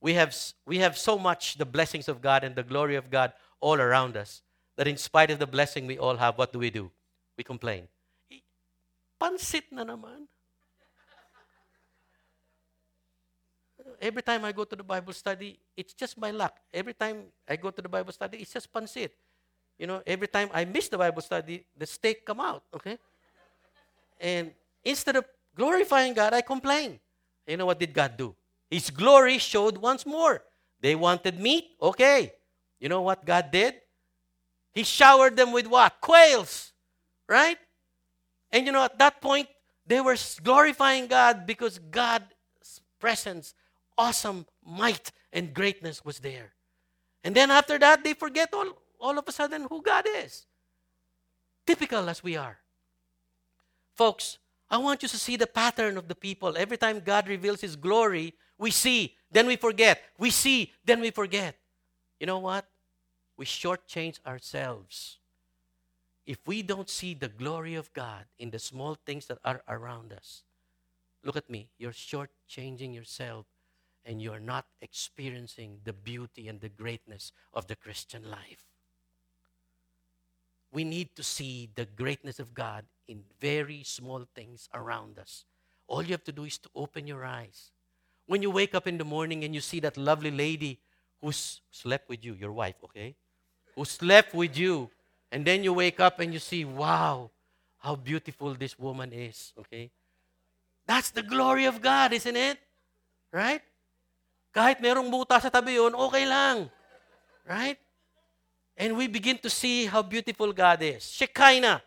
we 0.00 0.14
have, 0.14 0.34
we 0.66 0.78
have 0.78 0.96
so 0.96 1.18
much 1.18 1.58
the 1.58 1.66
blessings 1.66 2.08
of 2.08 2.22
God 2.22 2.42
and 2.42 2.56
the 2.56 2.62
glory 2.62 2.96
of 2.96 3.10
God 3.10 3.32
all 3.60 3.80
around 3.80 4.16
us 4.16 4.42
that 4.76 4.88
in 4.88 4.96
spite 4.96 5.30
of 5.30 5.38
the 5.38 5.46
blessing 5.46 5.86
we 5.86 5.98
all 5.98 6.16
have, 6.16 6.38
what 6.38 6.52
do 6.52 6.58
we 6.58 6.70
do? 6.70 6.90
We 7.36 7.44
complain. 7.44 7.88
Pansit 9.20 9.64
na 9.70 9.84
naman. 9.84 10.24
Every 14.00 14.22
time 14.22 14.44
I 14.44 14.52
go 14.52 14.64
to 14.64 14.74
the 14.74 14.82
Bible 14.82 15.12
study, 15.12 15.58
it's 15.76 15.92
just 15.92 16.16
my 16.16 16.30
luck. 16.30 16.56
Every 16.72 16.94
time 16.94 17.24
I 17.46 17.56
go 17.56 17.70
to 17.70 17.82
the 17.82 17.88
Bible 17.88 18.12
study, 18.12 18.38
it's 18.38 18.52
just 18.52 18.72
pansit. 18.72 19.10
You 19.78 19.86
know, 19.86 20.02
every 20.06 20.28
time 20.28 20.48
I 20.52 20.64
miss 20.64 20.88
the 20.88 20.98
Bible 20.98 21.22
study, 21.22 21.64
the 21.76 21.86
steak 21.86 22.24
come 22.24 22.40
out, 22.40 22.62
okay? 22.74 22.98
And 24.20 24.52
instead 24.84 25.16
of 25.16 25.24
glorifying 25.54 26.14
God, 26.14 26.32
I 26.32 26.40
complain. 26.40 26.98
You 27.46 27.56
know 27.56 27.66
what 27.66 27.78
did 27.78 27.92
God 27.92 28.16
do? 28.16 28.34
His 28.70 28.90
glory 28.90 29.38
showed 29.38 29.76
once 29.76 30.06
more. 30.06 30.42
They 30.80 30.94
wanted 30.94 31.38
meat? 31.38 31.70
Okay. 31.80 32.32
You 32.78 32.88
know 32.88 33.02
what 33.02 33.24
God 33.24 33.50
did? 33.50 33.74
He 34.72 34.84
showered 34.84 35.36
them 35.36 35.52
with 35.52 35.66
what? 35.66 36.00
Quails. 36.00 36.72
Right? 37.28 37.58
And 38.52 38.66
you 38.66 38.72
know, 38.72 38.84
at 38.84 38.98
that 38.98 39.20
point, 39.20 39.48
they 39.86 40.00
were 40.00 40.16
glorifying 40.42 41.06
God 41.06 41.46
because 41.46 41.78
God's 41.78 42.24
presence, 42.98 43.54
awesome 44.00 44.46
might, 44.64 45.12
and 45.30 45.52
greatness 45.52 46.02
was 46.04 46.18
there. 46.20 46.52
And 47.22 47.36
then 47.36 47.50
after 47.50 47.78
that, 47.78 48.02
they 48.02 48.14
forget 48.14 48.48
all, 48.54 48.70
all 48.98 49.18
of 49.18 49.28
a 49.28 49.32
sudden 49.32 49.66
who 49.68 49.82
God 49.82 50.06
is. 50.24 50.46
Typical 51.66 52.08
as 52.08 52.22
we 52.22 52.34
are. 52.36 52.56
Folks, 53.94 54.38
I 54.70 54.78
want 54.78 55.02
you 55.02 55.08
to 55.08 55.18
see 55.18 55.36
the 55.36 55.46
pattern 55.46 55.98
of 55.98 56.08
the 56.08 56.14
people. 56.14 56.56
Every 56.56 56.78
time 56.78 57.00
God 57.00 57.28
reveals 57.28 57.60
His 57.60 57.76
glory, 57.76 58.32
we 58.56 58.70
see, 58.70 59.16
then 59.30 59.46
we 59.46 59.56
forget. 59.56 60.00
We 60.16 60.30
see, 60.30 60.72
then 60.84 61.00
we 61.00 61.10
forget. 61.10 61.56
You 62.18 62.26
know 62.26 62.38
what? 62.38 62.64
We 63.36 63.44
shortchange 63.44 64.18
ourselves. 64.26 65.18
If 66.26 66.38
we 66.46 66.62
don't 66.62 66.88
see 66.88 67.12
the 67.12 67.28
glory 67.28 67.74
of 67.74 67.92
God 67.92 68.24
in 68.38 68.50
the 68.50 68.58
small 68.58 68.96
things 69.04 69.26
that 69.26 69.38
are 69.44 69.62
around 69.68 70.12
us, 70.12 70.44
look 71.22 71.36
at 71.36 71.50
me, 71.50 71.68
you're 71.78 71.92
shortchanging 71.92 72.94
yourself 72.94 73.46
and 74.10 74.20
you're 74.20 74.40
not 74.40 74.66
experiencing 74.82 75.78
the 75.84 75.92
beauty 75.92 76.48
and 76.48 76.60
the 76.60 76.68
greatness 76.68 77.30
of 77.54 77.68
the 77.68 77.76
Christian 77.76 78.28
life. 78.28 78.64
We 80.72 80.82
need 80.82 81.14
to 81.14 81.22
see 81.22 81.70
the 81.76 81.86
greatness 81.86 82.40
of 82.40 82.52
God 82.52 82.86
in 83.06 83.22
very 83.40 83.84
small 83.84 84.26
things 84.34 84.68
around 84.74 85.16
us. 85.20 85.44
All 85.86 86.02
you 86.02 86.10
have 86.10 86.24
to 86.24 86.32
do 86.32 86.42
is 86.42 86.58
to 86.58 86.68
open 86.74 87.06
your 87.06 87.24
eyes 87.24 87.70
when 88.26 88.42
you 88.42 88.50
wake 88.50 88.74
up 88.74 88.88
in 88.88 88.98
the 88.98 89.04
morning 89.04 89.44
and 89.44 89.54
you 89.54 89.60
see 89.60 89.78
that 89.78 89.96
lovely 89.96 90.32
lady 90.32 90.80
who 91.20 91.30
slept 91.32 92.08
with 92.08 92.24
you, 92.24 92.34
your 92.34 92.52
wife, 92.52 92.76
okay? 92.82 93.14
Who 93.76 93.84
slept 93.84 94.34
with 94.34 94.56
you, 94.56 94.90
and 95.30 95.44
then 95.44 95.62
you 95.62 95.72
wake 95.72 96.00
up 96.00 96.18
and 96.18 96.32
you 96.32 96.40
see, 96.40 96.64
wow, 96.64 97.30
how 97.78 97.94
beautiful 97.94 98.54
this 98.54 98.76
woman 98.76 99.12
is, 99.12 99.52
okay? 99.58 99.90
That's 100.86 101.10
the 101.10 101.22
glory 101.22 101.66
of 101.66 101.80
God, 101.80 102.12
isn't 102.12 102.36
it? 102.36 102.58
Right? 103.32 103.62
Kahit 104.50 104.82
merong 104.82 105.06
buta 105.10 105.38
sa 105.38 105.48
tabi 105.48 105.78
yun, 105.78 105.94
okay 105.94 106.26
lang. 106.26 106.70
Right? 107.46 107.78
And 108.76 108.96
we 108.96 109.06
begin 109.06 109.38
to 109.44 109.50
see 109.50 109.86
how 109.86 110.02
beautiful 110.02 110.52
God 110.52 110.82
is. 110.82 111.06
Shekinah. 111.06 111.82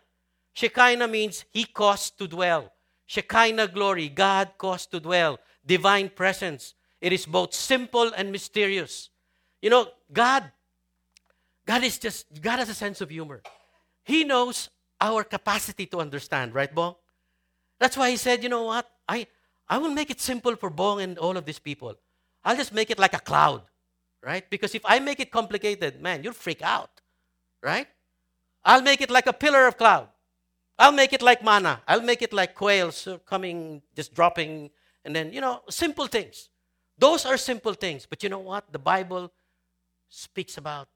Shekinah 0.54 1.08
means 1.08 1.44
He 1.50 1.64
caused 1.64 2.16
to 2.18 2.28
dwell. 2.28 2.72
Shekinah 3.06 3.68
glory, 3.68 4.08
God 4.08 4.56
caused 4.56 4.90
to 4.92 5.00
dwell 5.00 5.38
divine 5.66 6.08
presence. 6.08 6.74
It 7.00 7.12
is 7.12 7.26
both 7.26 7.52
simple 7.52 8.12
and 8.16 8.32
mysterious. 8.32 9.10
You 9.60 9.70
know, 9.70 9.88
God, 10.12 10.44
God 11.66 11.82
is 11.84 11.98
just, 11.98 12.40
God 12.40 12.60
has 12.60 12.68
a 12.68 12.74
sense 12.74 13.00
of 13.00 13.10
humor. 13.10 13.42
He 14.04 14.24
knows 14.24 14.70
our 15.00 15.24
capacity 15.24 15.86
to 15.86 16.00
understand, 16.00 16.54
right, 16.54 16.72
Bong? 16.72 16.94
That's 17.78 17.96
why 17.96 18.10
he 18.10 18.16
said, 18.16 18.42
you 18.42 18.48
know 18.48 18.64
what? 18.64 18.88
I, 19.08 19.26
I 19.68 19.78
will 19.78 19.90
make 19.90 20.10
it 20.10 20.20
simple 20.20 20.56
for 20.56 20.70
Bong 20.70 21.00
and 21.00 21.18
all 21.18 21.36
of 21.36 21.44
these 21.44 21.58
people. 21.58 21.96
I'll 22.44 22.56
just 22.56 22.72
make 22.72 22.90
it 22.90 22.98
like 22.98 23.14
a 23.14 23.20
cloud, 23.20 23.62
right? 24.22 24.48
Because 24.50 24.74
if 24.74 24.82
I 24.84 24.98
make 24.98 25.20
it 25.20 25.30
complicated, 25.30 26.00
man, 26.00 26.22
you'll 26.22 26.34
freak 26.34 26.62
out, 26.62 27.00
right? 27.62 27.86
I'll 28.64 28.82
make 28.82 29.00
it 29.00 29.10
like 29.10 29.26
a 29.26 29.32
pillar 29.32 29.66
of 29.66 29.76
cloud. 29.76 30.08
I'll 30.78 30.92
make 30.92 31.12
it 31.12 31.22
like 31.22 31.44
manna. 31.44 31.80
I'll 31.86 32.02
make 32.02 32.22
it 32.22 32.32
like 32.32 32.54
quails 32.54 33.08
coming, 33.26 33.82
just 33.94 34.14
dropping, 34.14 34.70
and 35.04 35.14
then, 35.14 35.32
you 35.32 35.40
know, 35.40 35.60
simple 35.70 36.06
things. 36.06 36.48
Those 36.98 37.24
are 37.26 37.36
simple 37.36 37.74
things. 37.74 38.06
But 38.06 38.22
you 38.22 38.28
know 38.28 38.40
what? 38.40 38.72
The 38.72 38.78
Bible 38.78 39.32
speaks 40.08 40.58
about 40.58 40.88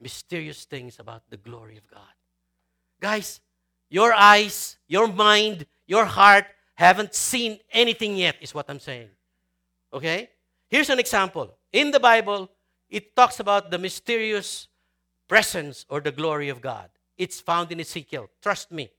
mysterious 0.00 0.64
things 0.64 0.98
about 0.98 1.22
the 1.30 1.36
glory 1.36 1.76
of 1.76 1.88
God. 1.88 2.14
Guys, 3.00 3.40
your 3.88 4.12
eyes, 4.12 4.76
your 4.88 5.08
mind, 5.08 5.66
your 5.86 6.04
heart 6.04 6.46
haven't 6.74 7.14
seen 7.14 7.60
anything 7.70 8.16
yet, 8.16 8.36
is 8.40 8.54
what 8.54 8.66
I'm 8.68 8.80
saying. 8.80 9.08
Okay? 9.92 10.30
Here's 10.72 10.88
an 10.88 10.98
example. 10.98 11.52
In 11.70 11.90
the 11.90 12.00
Bible, 12.00 12.48
it 12.88 13.14
talks 13.14 13.40
about 13.40 13.70
the 13.70 13.76
mysterious 13.76 14.68
presence 15.28 15.84
or 15.90 16.00
the 16.00 16.10
glory 16.10 16.48
of 16.48 16.62
God. 16.62 16.88
It's 17.18 17.42
found 17.42 17.70
in 17.72 17.78
Ezekiel. 17.78 18.30
Trust 18.40 18.72
me. 18.72 18.90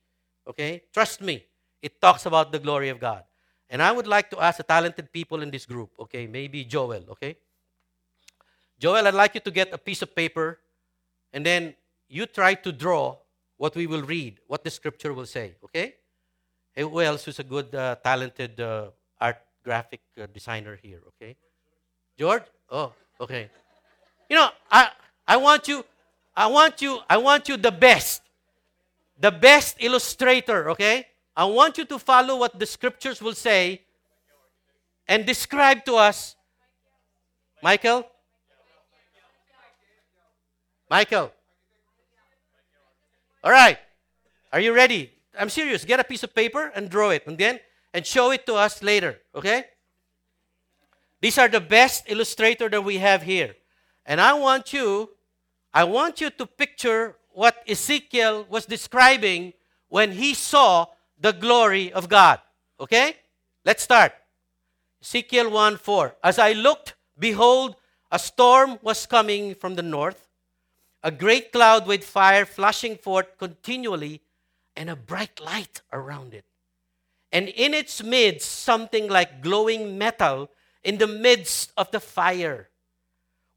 Okay? 0.47 0.83
Trust 0.93 1.21
me. 1.21 1.43
It 1.81 1.99
talks 1.99 2.27
about 2.27 2.51
the 2.51 2.59
glory 2.59 2.89
of 2.89 2.99
God. 2.99 3.23
And 3.71 3.81
I 3.81 3.91
would 3.91 4.05
like 4.05 4.29
to 4.29 4.39
ask 4.39 4.57
the 4.57 4.63
talented 4.63 5.11
people 5.11 5.41
in 5.41 5.49
this 5.49 5.65
group, 5.65 5.89
okay? 5.99 6.27
Maybe 6.27 6.63
Joel, 6.63 7.05
okay? 7.09 7.37
Joel, 8.77 9.07
I'd 9.07 9.15
like 9.15 9.33
you 9.33 9.41
to 9.41 9.49
get 9.49 9.73
a 9.73 9.79
piece 9.79 10.03
of 10.03 10.15
paper 10.15 10.59
and 11.33 11.43
then 11.43 11.73
you 12.07 12.27
try 12.27 12.53
to 12.53 12.71
draw 12.71 13.17
what 13.57 13.75
we 13.75 13.87
will 13.87 14.03
read, 14.03 14.37
what 14.45 14.63
the 14.63 14.69
scripture 14.69 15.11
will 15.11 15.25
say, 15.25 15.55
okay? 15.63 15.95
Hey, 16.73 16.83
who 16.83 17.01
else 17.01 17.27
is 17.27 17.39
a 17.39 17.43
good, 17.43 17.73
uh, 17.73 17.95
talented 18.03 18.59
uh, 18.59 18.91
art 19.19 19.41
graphic 19.63 20.01
uh, 20.21 20.27
designer 20.31 20.77
here, 20.79 21.01
okay? 21.07 21.35
George? 22.17 22.43
Oh, 22.69 22.93
okay. 23.19 23.49
You 24.29 24.35
know, 24.35 24.49
I, 24.71 24.89
I 25.27 25.37
want 25.37 25.67
you, 25.67 25.85
I 26.35 26.47
want 26.47 26.81
you, 26.81 26.99
I 27.09 27.17
want 27.17 27.49
you 27.49 27.57
the 27.57 27.71
best. 27.71 28.21
The 29.19 29.31
best 29.31 29.77
illustrator, 29.79 30.69
okay? 30.71 31.07
I 31.35 31.45
want 31.45 31.77
you 31.77 31.85
to 31.85 31.99
follow 31.99 32.37
what 32.37 32.59
the 32.59 32.65
scriptures 32.65 33.21
will 33.21 33.33
say 33.35 33.81
and 35.07 35.25
describe 35.25 35.85
to 35.85 35.95
us. 35.95 36.35
Michael? 37.61 38.05
Michael. 40.89 41.31
All 43.43 43.51
right. 43.51 43.77
Are 44.51 44.59
you 44.59 44.73
ready? 44.73 45.11
I'm 45.37 45.49
serious. 45.49 45.83
Get 45.83 45.99
a 45.99 46.03
piece 46.03 46.23
of 46.23 46.35
paper 46.35 46.71
and 46.75 46.89
draw 46.89 47.09
it, 47.09 47.25
and 47.25 47.37
then 47.37 47.59
and 47.93 48.05
show 48.05 48.31
it 48.31 48.45
to 48.45 48.55
us 48.55 48.83
later. 48.83 49.19
Okay? 49.33 49.65
These 51.23 51.37
are 51.37 51.47
the 51.47 51.61
best 51.61 52.03
illustrator 52.07 52.67
that 52.67 52.81
we 52.83 52.97
have 52.97 53.23
here. 53.23 53.55
And 54.05 54.19
I 54.19 54.33
want 54.33 54.73
you, 54.73 55.09
I 55.73 55.85
want 55.85 56.19
you 56.19 56.29
to 56.31 56.45
picture 56.45 57.15
what 57.31 57.63
Ezekiel 57.65 58.45
was 58.49 58.65
describing 58.65 59.53
when 59.87 60.11
he 60.11 60.33
saw 60.33 60.87
the 61.17 61.31
glory 61.31 61.93
of 61.93 62.09
God. 62.09 62.41
Okay? 62.77 63.15
Let's 63.63 63.83
start. 63.83 64.11
Ezekiel 65.01 65.49
1 65.49 65.77
4. 65.77 66.13
As 66.21 66.39
I 66.39 66.51
looked, 66.51 66.95
behold, 67.17 67.77
a 68.11 68.19
storm 68.19 68.77
was 68.81 69.05
coming 69.05 69.55
from 69.55 69.75
the 69.75 69.81
north, 69.81 70.27
a 71.03 71.09
great 71.09 71.53
cloud 71.53 71.87
with 71.87 72.03
fire 72.03 72.45
flashing 72.45 72.97
forth 72.97 73.37
continually, 73.37 74.19
and 74.75 74.89
a 74.89 74.97
bright 74.97 75.39
light 75.39 75.83
around 75.93 76.33
it. 76.33 76.43
And 77.31 77.47
in 77.47 77.73
its 77.73 78.03
midst, 78.03 78.51
something 78.51 79.07
like 79.07 79.41
glowing 79.41 79.97
metal 79.97 80.49
in 80.83 80.97
the 80.97 81.07
midst 81.07 81.71
of 81.77 81.91
the 81.91 81.99
fire. 81.99 82.69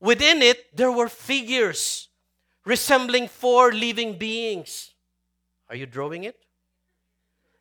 Within 0.01 0.43
it, 0.43 0.77
there 0.77 0.93
were 0.93 1.09
figures 1.09 2.09
resembling 2.65 3.29
four 3.29 3.73
living 3.73 4.19
beings. 4.19 4.93
Are 5.69 5.77
you 5.77 5.87
drawing 5.87 6.25
it? 6.25 6.37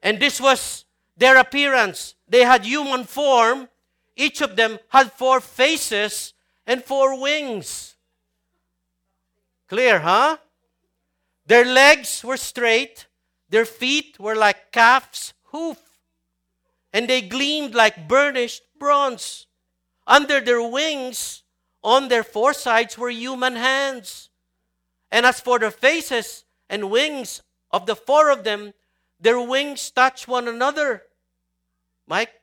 And 0.01 0.19
this 0.19 0.39
was 0.39 0.85
their 1.17 1.37
appearance. 1.37 2.15
They 2.27 2.43
had 2.43 2.65
human 2.65 3.05
form. 3.05 3.69
Each 4.15 4.41
of 4.41 4.55
them 4.55 4.79
had 4.89 5.11
four 5.11 5.39
faces 5.39 6.33
and 6.67 6.83
four 6.83 7.19
wings. 7.19 7.95
Clear, 9.67 9.99
huh? 9.99 10.37
Their 11.47 11.65
legs 11.65 12.23
were 12.23 12.37
straight, 12.37 13.07
their 13.49 13.65
feet 13.65 14.19
were 14.19 14.35
like 14.35 14.71
calf's 14.71 15.33
hoof, 15.51 15.77
and 16.91 17.07
they 17.07 17.21
gleamed 17.21 17.75
like 17.75 18.07
burnished 18.07 18.63
bronze. 18.79 19.45
Under 20.07 20.39
their 20.39 20.61
wings, 20.61 21.43
on 21.83 22.07
their 22.07 22.23
four 22.23 22.53
sides, 22.53 22.97
were 22.97 23.09
human 23.09 23.55
hands. 23.55 24.29
And 25.11 25.25
as 25.25 25.39
for 25.39 25.59
the 25.59 25.71
faces 25.71 26.45
and 26.69 26.91
wings 26.91 27.41
of 27.71 27.85
the 27.85 27.95
four 27.95 28.29
of 28.29 28.43
them, 28.43 28.73
their 29.19 29.39
wings 29.39 29.89
touched 29.91 30.27
one 30.27 30.47
another. 30.47 31.03
Mike? 32.07 32.41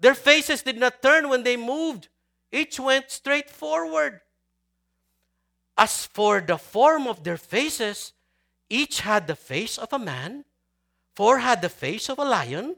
Their 0.00 0.14
faces 0.14 0.62
did 0.62 0.78
not 0.78 1.02
turn 1.02 1.28
when 1.28 1.42
they 1.42 1.56
moved, 1.56 2.08
each 2.52 2.78
went 2.78 3.10
straight 3.10 3.50
forward. 3.50 4.20
As 5.76 6.06
for 6.06 6.40
the 6.40 6.56
form 6.56 7.06
of 7.06 7.24
their 7.24 7.36
faces, 7.36 8.12
each 8.70 9.00
had 9.00 9.26
the 9.26 9.36
face 9.36 9.76
of 9.76 9.92
a 9.92 9.98
man, 9.98 10.44
four 11.14 11.38
had 11.38 11.62
the 11.62 11.68
face 11.68 12.08
of 12.08 12.18
a 12.18 12.24
lion 12.24 12.76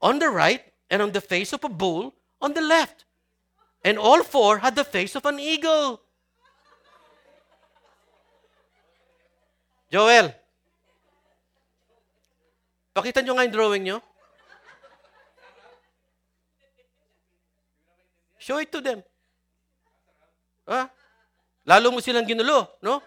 on 0.00 0.18
the 0.18 0.28
right, 0.28 0.62
and 0.90 1.00
on 1.00 1.12
the 1.12 1.20
face 1.20 1.52
of 1.52 1.64
a 1.64 1.68
bull 1.68 2.14
on 2.44 2.52
the 2.52 2.60
left. 2.60 3.08
And 3.80 3.96
all 3.96 4.22
four 4.22 4.60
had 4.60 4.76
the 4.76 4.84
face 4.84 5.16
of 5.16 5.24
an 5.24 5.40
eagle. 5.40 6.00
Joel, 9.88 10.34
pakita 12.92 13.24
nyo 13.24 13.32
nga 13.36 13.46
yung 13.48 13.56
drawing 13.56 13.84
nyo. 13.84 13.98
Show 18.40 18.60
it 18.60 18.68
to 18.72 18.80
them. 18.84 19.00
Ah, 20.68 20.88
lalo 21.64 21.92
mo 21.92 22.00
silang 22.00 22.28
ginulo, 22.28 22.68
no? 22.84 23.00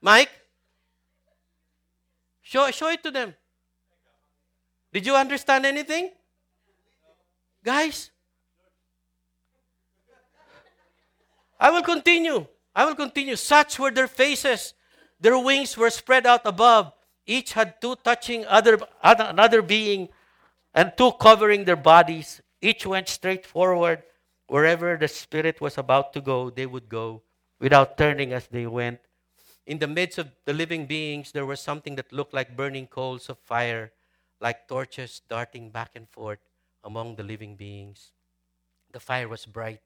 Mike? 0.00 0.32
Show, 2.40 2.70
show 2.72 2.88
it 2.88 3.02
to 3.04 3.12
them. 3.12 3.36
Did 4.92 5.04
you 5.04 5.16
understand 5.16 5.68
anything? 5.68 6.12
Guys? 7.68 8.08
I 11.60 11.68
will 11.68 11.82
continue. 11.82 12.46
I 12.74 12.86
will 12.86 12.94
continue. 12.94 13.36
Such 13.36 13.78
were 13.78 13.90
their 13.90 14.08
faces. 14.08 14.72
Their 15.20 15.36
wings 15.36 15.76
were 15.76 15.90
spread 15.90 16.24
out 16.24 16.46
above. 16.46 16.94
Each 17.26 17.52
had 17.52 17.78
two 17.82 17.96
touching 17.96 18.46
other, 18.46 18.80
another 19.04 19.60
being 19.60 20.08
and 20.72 20.96
two 20.96 21.12
covering 21.20 21.66
their 21.66 21.76
bodies. 21.76 22.40
Each 22.62 22.86
went 22.86 23.06
straight 23.06 23.44
forward. 23.44 24.02
Wherever 24.46 24.96
the 24.96 25.08
Spirit 25.08 25.60
was 25.60 25.76
about 25.76 26.14
to 26.14 26.22
go, 26.22 26.48
they 26.48 26.64
would 26.64 26.88
go 26.88 27.20
without 27.60 27.98
turning 27.98 28.32
as 28.32 28.48
they 28.48 28.66
went. 28.66 29.00
In 29.66 29.76
the 29.78 29.88
midst 29.88 30.16
of 30.16 30.32
the 30.46 30.54
living 30.54 30.86
beings, 30.86 31.32
there 31.32 31.44
was 31.44 31.60
something 31.60 31.96
that 31.96 32.14
looked 32.14 32.32
like 32.32 32.56
burning 32.56 32.86
coals 32.86 33.28
of 33.28 33.36
fire, 33.44 33.92
like 34.40 34.68
torches 34.68 35.20
darting 35.28 35.68
back 35.68 35.90
and 35.94 36.08
forth 36.08 36.47
among 36.84 37.16
the 37.16 37.22
living 37.22 37.56
beings. 37.56 38.12
The 38.92 39.00
fire 39.00 39.28
was 39.28 39.46
bright, 39.46 39.80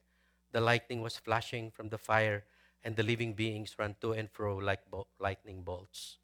the 0.52 0.60
lightning 0.60 1.02
was 1.02 1.16
flashing 1.16 1.70
from 1.70 1.88
the 1.88 1.98
fire, 1.98 2.44
and 2.84 2.96
the 2.96 3.02
living 3.02 3.32
beings 3.32 3.74
ran 3.78 3.96
to 4.00 4.12
and 4.12 4.30
fro 4.30 4.56
like 4.56 4.88
bo- 4.90 5.06
lightning 5.18 5.62
bolts. 5.62 6.18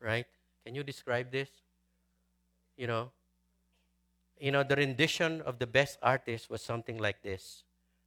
Right? 0.00 0.26
Can 0.64 0.74
you 0.74 0.82
describe 0.82 1.30
this? 1.30 1.48
You 2.76 2.86
know, 2.86 3.10
you 4.40 4.50
know, 4.50 4.62
the 4.62 4.76
rendition 4.76 5.42
of 5.42 5.58
the 5.58 5.66
best 5.66 5.98
artist 6.02 6.48
was 6.48 6.62
something 6.62 6.98
like 6.98 7.22
this. 7.22 7.64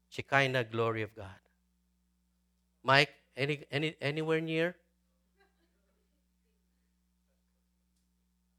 Shekinah 0.09 0.65
glory 0.65 1.03
of 1.03 1.15
God. 1.15 1.37
Mike, 2.83 3.13
any, 3.37 3.63
any 3.71 3.95
anywhere 4.01 4.41
near? 4.41 4.75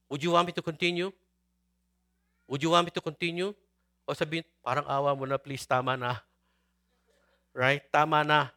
Would 0.08 0.22
you 0.22 0.30
want 0.30 0.46
me 0.46 0.52
to 0.52 0.62
continue? 0.62 1.12
Would 2.48 2.62
you 2.62 2.70
want 2.70 2.86
me 2.86 2.92
to 2.92 3.00
continue? 3.00 3.54
O 4.04 4.12
sabihin, 4.12 4.44
parang 4.60 4.84
awa 4.84 5.16
mo 5.16 5.24
na, 5.24 5.40
please, 5.40 5.64
tama 5.64 5.96
na. 5.96 6.20
Right? 7.56 7.80
Tama 7.88 8.20
na. 8.24 8.52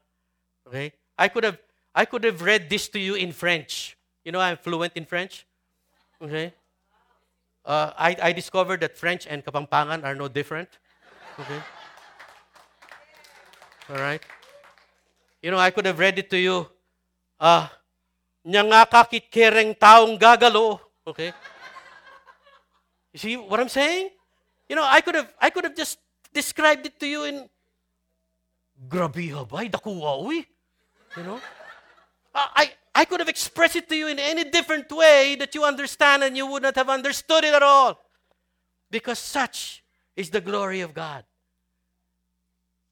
Okay? 0.67 0.91
I 1.17 1.27
could 1.31 1.43
have 1.47 1.59
I 1.97 2.05
could 2.05 2.23
have 2.29 2.45
read 2.45 2.69
this 2.69 2.85
to 2.93 2.99
you 2.99 3.15
in 3.15 3.33
French. 3.33 3.97
You 4.21 4.31
know, 4.31 4.39
I'm 4.39 4.57
fluent 4.57 4.93
in 4.93 5.05
French. 5.05 5.47
Okay? 6.21 6.53
Uh, 7.65 7.89
I, 7.97 8.15
I 8.21 8.31
discovered 8.33 8.81
that 8.81 8.95
French 8.95 9.25
and 9.25 9.43
Kapampangan 9.43 10.03
are 10.03 10.13
no 10.13 10.27
different. 10.27 10.69
Okay? 11.39 11.61
All 13.89 13.97
right? 13.97 14.21
You 15.41 15.49
know, 15.49 15.57
I 15.57 15.71
could 15.71 15.85
have 15.85 15.97
read 15.97 16.19
it 16.19 16.29
to 16.29 16.37
you. 16.37 16.67
Ah, 17.39 17.65
uh, 17.65 17.65
nya 18.45 18.61
nga 18.61 18.85
kakit 18.85 19.29
kereng 19.33 19.73
taong 19.73 20.19
gagalo. 20.21 20.77
Okay? 21.01 21.33
You 23.17 23.19
see 23.19 23.35
what 23.35 23.59
I'm 23.59 23.67
saying? 23.67 24.11
You 24.69 24.75
know, 24.75 24.85
I 24.85 25.01
could 25.01 25.15
have 25.15 25.33
I 25.41 25.49
could 25.49 25.63
have 25.63 25.75
just 25.75 25.97
described 26.31 26.85
it 26.85 26.99
to 26.99 27.07
you 27.07 27.23
in 27.23 27.49
Grabe 28.87 29.33
habay, 29.33 29.71
dakuwa 29.71 30.21
eh, 30.21 30.27
uy. 30.27 30.37
Eh. 30.37 30.43
You 31.17 31.23
know? 31.23 31.41
I, 32.35 32.73
I 32.93 33.05
could 33.05 33.19
have 33.19 33.27
expressed 33.27 33.75
it 33.75 33.89
to 33.89 33.95
you 33.95 34.07
in 34.07 34.19
any 34.19 34.43
different 34.43 34.91
way 34.91 35.35
that 35.39 35.55
you 35.55 35.63
understand 35.63 36.21
and 36.21 36.37
you 36.37 36.45
would 36.45 36.61
not 36.61 36.75
have 36.75 36.89
understood 36.89 37.43
it 37.43 37.55
at 37.55 37.63
all. 37.63 37.99
Because 38.91 39.17
such 39.17 39.83
is 40.15 40.29
the 40.29 40.39
glory 40.39 40.81
of 40.81 40.93
God. 40.93 41.23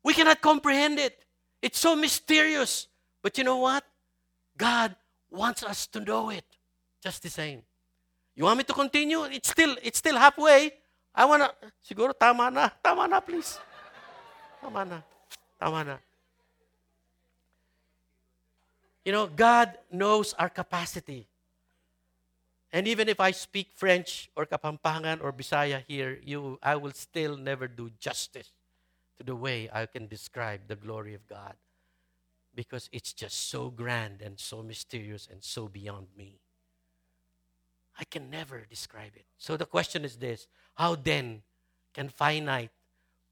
We 0.02 0.16
cannot 0.16 0.42
comprehend 0.42 0.98
it. 0.98 1.24
It's 1.62 1.78
so 1.78 1.96
mysterious. 1.96 2.88
But 3.22 3.38
you 3.38 3.44
know 3.44 3.58
what? 3.58 3.84
God 4.58 4.96
wants 5.30 5.62
us 5.62 5.86
to 5.94 6.00
know 6.00 6.32
it 6.32 6.46
just 7.04 7.22
the 7.22 7.30
same. 7.30 7.62
You 8.36 8.44
want 8.44 8.58
me 8.58 8.64
to 8.66 8.74
continue? 8.74 9.24
It's 9.24 9.50
still 9.50 9.76
it's 9.82 10.00
still 10.00 10.18
halfway. 10.18 10.72
I 11.16 11.24
wanna 11.24 11.52
siguro 11.80 12.12
tama 12.12 12.52
na. 12.52 12.70
Tama 12.84 13.08
na 13.08 13.20
please. 13.20 13.58
Tama 14.62 14.84
na. 14.84 15.00
Tama 15.60 15.84
na. 15.84 15.98
You 19.06 19.12
know, 19.14 19.28
God 19.28 19.78
knows 19.92 20.34
our 20.34 20.50
capacity. 20.50 21.28
And 22.74 22.88
even 22.90 23.08
if 23.08 23.22
I 23.22 23.32
speak 23.32 23.70
French 23.72 24.30
or 24.36 24.46
Kapampangan 24.46 25.24
or 25.24 25.32
Bisaya 25.32 25.84
here, 25.88 26.20
you, 26.22 26.60
I 26.62 26.76
will 26.76 26.92
still 26.92 27.38
never 27.38 27.70
do 27.70 27.90
justice 28.00 28.52
to 29.18 29.24
the 29.24 29.36
way 29.36 29.70
I 29.72 29.86
can 29.86 30.08
describe 30.08 30.68
the 30.68 30.76
glory 30.76 31.14
of 31.14 31.26
God 31.28 31.54
because 32.54 32.90
it's 32.92 33.14
just 33.14 33.50
so 33.50 33.70
grand 33.70 34.22
and 34.22 34.40
so 34.40 34.62
mysterious 34.64 35.30
and 35.32 35.44
so 35.44 35.70
beyond 35.70 36.08
me. 36.18 36.40
I 38.00 38.04
can 38.04 38.30
never 38.30 38.66
describe 38.70 39.12
it. 39.16 39.26
So 39.38 39.58
the 39.58 39.66
question 39.66 40.04
is 40.04 40.18
this 40.18 40.48
How 40.76 40.96
then 40.96 41.44
can 41.94 42.10
finite, 42.10 42.72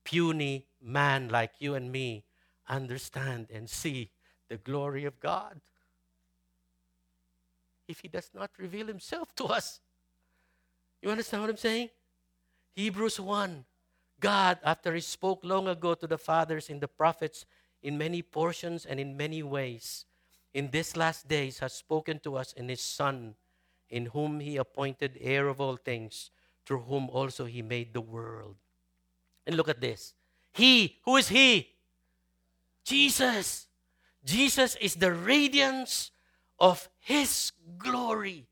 puny 0.04 0.68
man 0.82 1.30
like 1.30 1.52
you 1.60 1.76
and 1.76 1.92
me 1.92 2.24
understand 2.68 3.48
and 3.54 3.70
see 3.70 4.12
the 4.50 4.58
glory 4.58 5.06
of 5.06 5.20
God 5.20 5.60
if 7.88 8.00
He 8.00 8.08
does 8.08 8.30
not 8.34 8.52
reveal 8.58 8.88
Himself 8.88 9.36
to 9.36 9.46
us? 9.46 9.80
You 11.02 11.10
understand 11.10 11.44
what 11.44 11.50
I'm 11.50 11.58
saying? 11.58 11.90
Hebrews 12.76 13.20
1 13.20 13.66
God, 14.20 14.58
after 14.64 14.94
He 14.94 15.02
spoke 15.02 15.44
long 15.44 15.68
ago 15.68 15.94
to 15.96 16.08
the 16.08 16.18
fathers 16.18 16.70
in 16.70 16.80
the 16.80 16.88
prophets 16.88 17.46
in 17.82 17.98
many 17.98 18.22
portions 18.22 18.86
and 18.86 19.00
in 19.00 19.18
many 19.18 19.44
ways, 19.44 20.06
in 20.54 20.70
these 20.72 20.96
last 20.96 21.28
days 21.28 21.60
has 21.60 21.74
spoken 21.74 22.20
to 22.20 22.38
us 22.38 22.54
in 22.54 22.70
His 22.70 22.80
Son, 22.80 23.36
in 23.90 24.08
whom 24.08 24.40
He 24.40 24.58
appointed 24.58 25.18
heir 25.20 25.48
of 25.48 25.60
all 25.60 25.78
things, 25.78 26.32
through 26.66 26.82
whom 26.82 27.10
also 27.10 27.46
He 27.46 27.62
made 27.62 27.94
the 27.94 28.02
world. 28.02 28.56
And 29.46 29.56
look 29.58 29.70
at 29.70 29.82
this. 29.82 30.14
He, 30.54 31.00
who 31.06 31.18
is 31.18 31.30
He? 31.30 31.70
Jesus. 32.84 33.68
Jesus 34.24 34.76
is 34.76 34.96
the 34.96 35.14
radiance 35.14 36.12
of 36.60 36.90
His 37.00 37.52
glory 37.78 38.48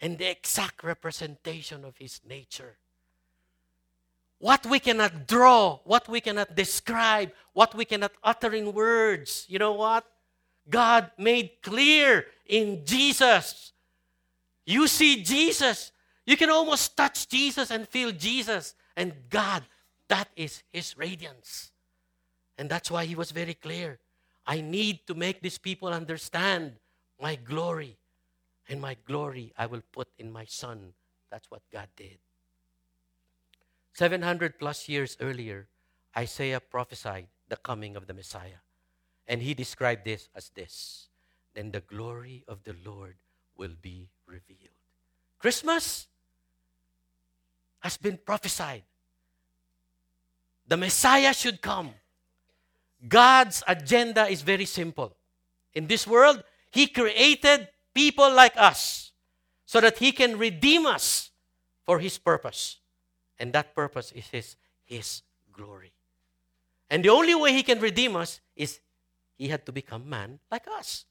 and 0.00 0.18
the 0.18 0.30
exact 0.30 0.84
representation 0.84 1.84
of 1.84 1.96
His 1.96 2.20
nature. 2.28 2.76
What 4.38 4.66
we 4.66 4.78
cannot 4.78 5.26
draw, 5.26 5.80
what 5.84 6.08
we 6.08 6.20
cannot 6.20 6.54
describe, 6.54 7.32
what 7.54 7.74
we 7.74 7.86
cannot 7.86 8.12
utter 8.22 8.52
in 8.52 8.74
words, 8.74 9.46
you 9.48 9.58
know 9.58 9.72
what? 9.72 10.04
God 10.68 11.10
made 11.16 11.62
clear 11.62 12.26
in 12.44 12.84
Jesus. 12.84 13.72
You 14.66 14.88
see 14.88 15.22
Jesus. 15.22 15.92
You 16.26 16.36
can 16.36 16.50
almost 16.50 16.96
touch 16.96 17.28
Jesus 17.28 17.70
and 17.70 17.88
feel 17.88 18.10
Jesus. 18.10 18.74
And 18.96 19.14
God, 19.30 19.62
that 20.08 20.28
is 20.36 20.62
His 20.72 20.98
radiance. 20.98 21.70
And 22.58 22.68
that's 22.68 22.90
why 22.90 23.06
He 23.06 23.14
was 23.14 23.30
very 23.30 23.54
clear. 23.54 23.98
I 24.46 24.60
need 24.60 25.06
to 25.06 25.14
make 25.14 25.40
these 25.40 25.58
people 25.58 25.88
understand 25.88 26.72
my 27.20 27.36
glory. 27.36 27.96
And 28.68 28.80
my 28.80 28.96
glory 29.06 29.52
I 29.56 29.66
will 29.66 29.82
put 29.92 30.08
in 30.18 30.32
my 30.32 30.44
Son. 30.44 30.92
That's 31.30 31.48
what 31.50 31.62
God 31.72 31.88
did. 31.96 32.18
700 33.94 34.58
plus 34.58 34.88
years 34.88 35.16
earlier, 35.20 35.68
Isaiah 36.16 36.60
prophesied 36.60 37.28
the 37.48 37.56
coming 37.56 37.96
of 37.96 38.06
the 38.06 38.14
Messiah. 38.14 38.60
And 39.28 39.42
he 39.42 39.54
described 39.54 40.04
this 40.04 40.28
as 40.34 40.50
this 40.50 41.08
Then 41.54 41.70
the 41.70 41.80
glory 41.80 42.44
of 42.48 42.64
the 42.64 42.74
Lord 42.84 43.16
will 43.56 43.74
be 43.80 44.10
revealed. 44.26 44.74
Christmas 45.38 46.06
has 47.80 47.96
been 47.96 48.18
prophesied. 48.18 48.82
The 50.66 50.76
Messiah 50.76 51.32
should 51.32 51.60
come. 51.62 51.90
God's 53.06 53.62
agenda 53.68 54.26
is 54.26 54.42
very 54.42 54.64
simple. 54.64 55.14
In 55.74 55.86
this 55.86 56.06
world, 56.06 56.42
He 56.70 56.86
created 56.88 57.68
people 57.94 58.32
like 58.32 58.54
us 58.56 59.12
so 59.64 59.80
that 59.80 59.98
He 59.98 60.10
can 60.10 60.38
redeem 60.38 60.86
us 60.86 61.30
for 61.84 62.00
His 62.00 62.18
purpose. 62.18 62.78
And 63.38 63.52
that 63.52 63.74
purpose 63.74 64.10
is 64.12 64.26
His, 64.28 64.56
His 64.84 65.22
glory. 65.52 65.92
And 66.90 67.04
the 67.04 67.10
only 67.10 67.34
way 67.34 67.52
He 67.52 67.62
can 67.62 67.78
redeem 67.78 68.16
us 68.16 68.40
is 68.56 68.80
He 69.36 69.48
had 69.48 69.64
to 69.66 69.72
become 69.72 70.08
man 70.08 70.40
like 70.50 70.66
us. 70.66 71.04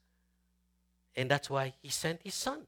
And 1.16 1.32
that's 1.32 1.50
why 1.50 1.74
He 1.82 1.90
sent 1.90 2.20
His 2.24 2.34
Son 2.34 2.68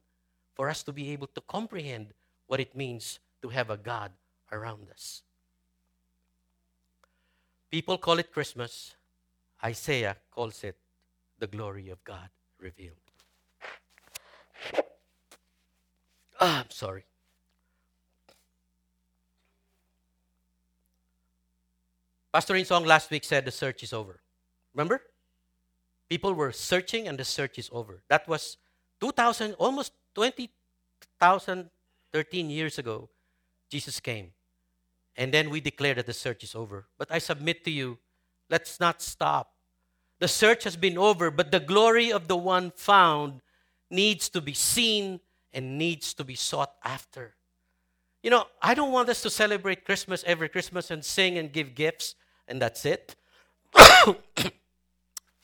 for 0.57 0.69
us 0.69 0.81
to 0.81 0.91
be 0.91 1.11
able 1.11 1.27
to 1.27 1.41
comprehend 1.41 2.07
what 2.47 2.59
it 2.59 2.75
means 2.75 3.19
to 3.43 3.49
have 3.49 3.69
a 3.69 3.77
God 3.77 4.11
around 4.51 4.89
us. 4.89 5.21
People 7.69 7.97
call 7.99 8.17
it 8.17 8.33
Christmas. 8.33 8.95
Isaiah 9.63 10.17
calls 10.31 10.63
it 10.63 10.75
the 11.37 11.45
glory 11.45 11.89
of 11.89 12.03
God 12.03 12.29
revealed. 12.59 12.97
Ah, 16.39 16.61
I'm 16.61 16.71
sorry. 16.71 17.05
Pastor 22.33 22.55
In 22.55 22.65
Song 22.65 22.85
last 22.85 23.11
week 23.11 23.23
said 23.23 23.45
the 23.45 23.51
search 23.51 23.83
is 23.83 23.93
over. 23.93 24.21
Remember? 24.73 25.01
People 26.09 26.33
were 26.33 26.51
searching 26.51 27.07
and 27.07 27.17
the 27.17 27.25
search 27.25 27.59
is 27.59 27.69
over. 27.71 28.01
That 28.09 28.27
was 28.27 28.57
2000, 29.01 29.53
almost 29.53 29.93
20,000, 30.17 31.69
13 32.11 32.49
years 32.49 32.79
ago, 32.79 33.07
Jesus 33.69 33.99
came. 33.99 34.31
And 35.15 35.31
then 35.31 35.51
we 35.51 35.61
declare 35.61 35.93
that 35.93 36.07
the 36.07 36.13
search 36.13 36.43
is 36.43 36.55
over. 36.55 36.87
But 36.97 37.11
I 37.11 37.19
submit 37.19 37.63
to 37.65 37.71
you, 37.71 37.99
let's 38.49 38.79
not 38.79 38.99
stop. 38.99 39.51
The 40.19 40.27
search 40.27 40.63
has 40.63 40.75
been 40.75 40.97
over, 40.97 41.29
but 41.29 41.51
the 41.51 41.59
glory 41.59 42.11
of 42.11 42.27
the 42.27 42.35
one 42.35 42.71
found 42.75 43.41
needs 43.91 44.27
to 44.29 44.41
be 44.41 44.55
seen 44.55 45.19
and 45.53 45.77
needs 45.77 46.15
to 46.15 46.23
be 46.23 46.33
sought 46.33 46.73
after. 46.83 47.35
You 48.23 48.31
know, 48.31 48.45
I 48.59 48.73
don't 48.73 48.91
want 48.91 49.09
us 49.09 49.21
to 49.21 49.29
celebrate 49.29 49.85
Christmas 49.85 50.23
every 50.25 50.49
Christmas 50.49 50.89
and 50.89 51.05
sing 51.05 51.37
and 51.37 51.53
give 51.53 51.75
gifts 51.75 52.15
and 52.47 52.59
that's 52.59 52.85
it. 52.87 53.15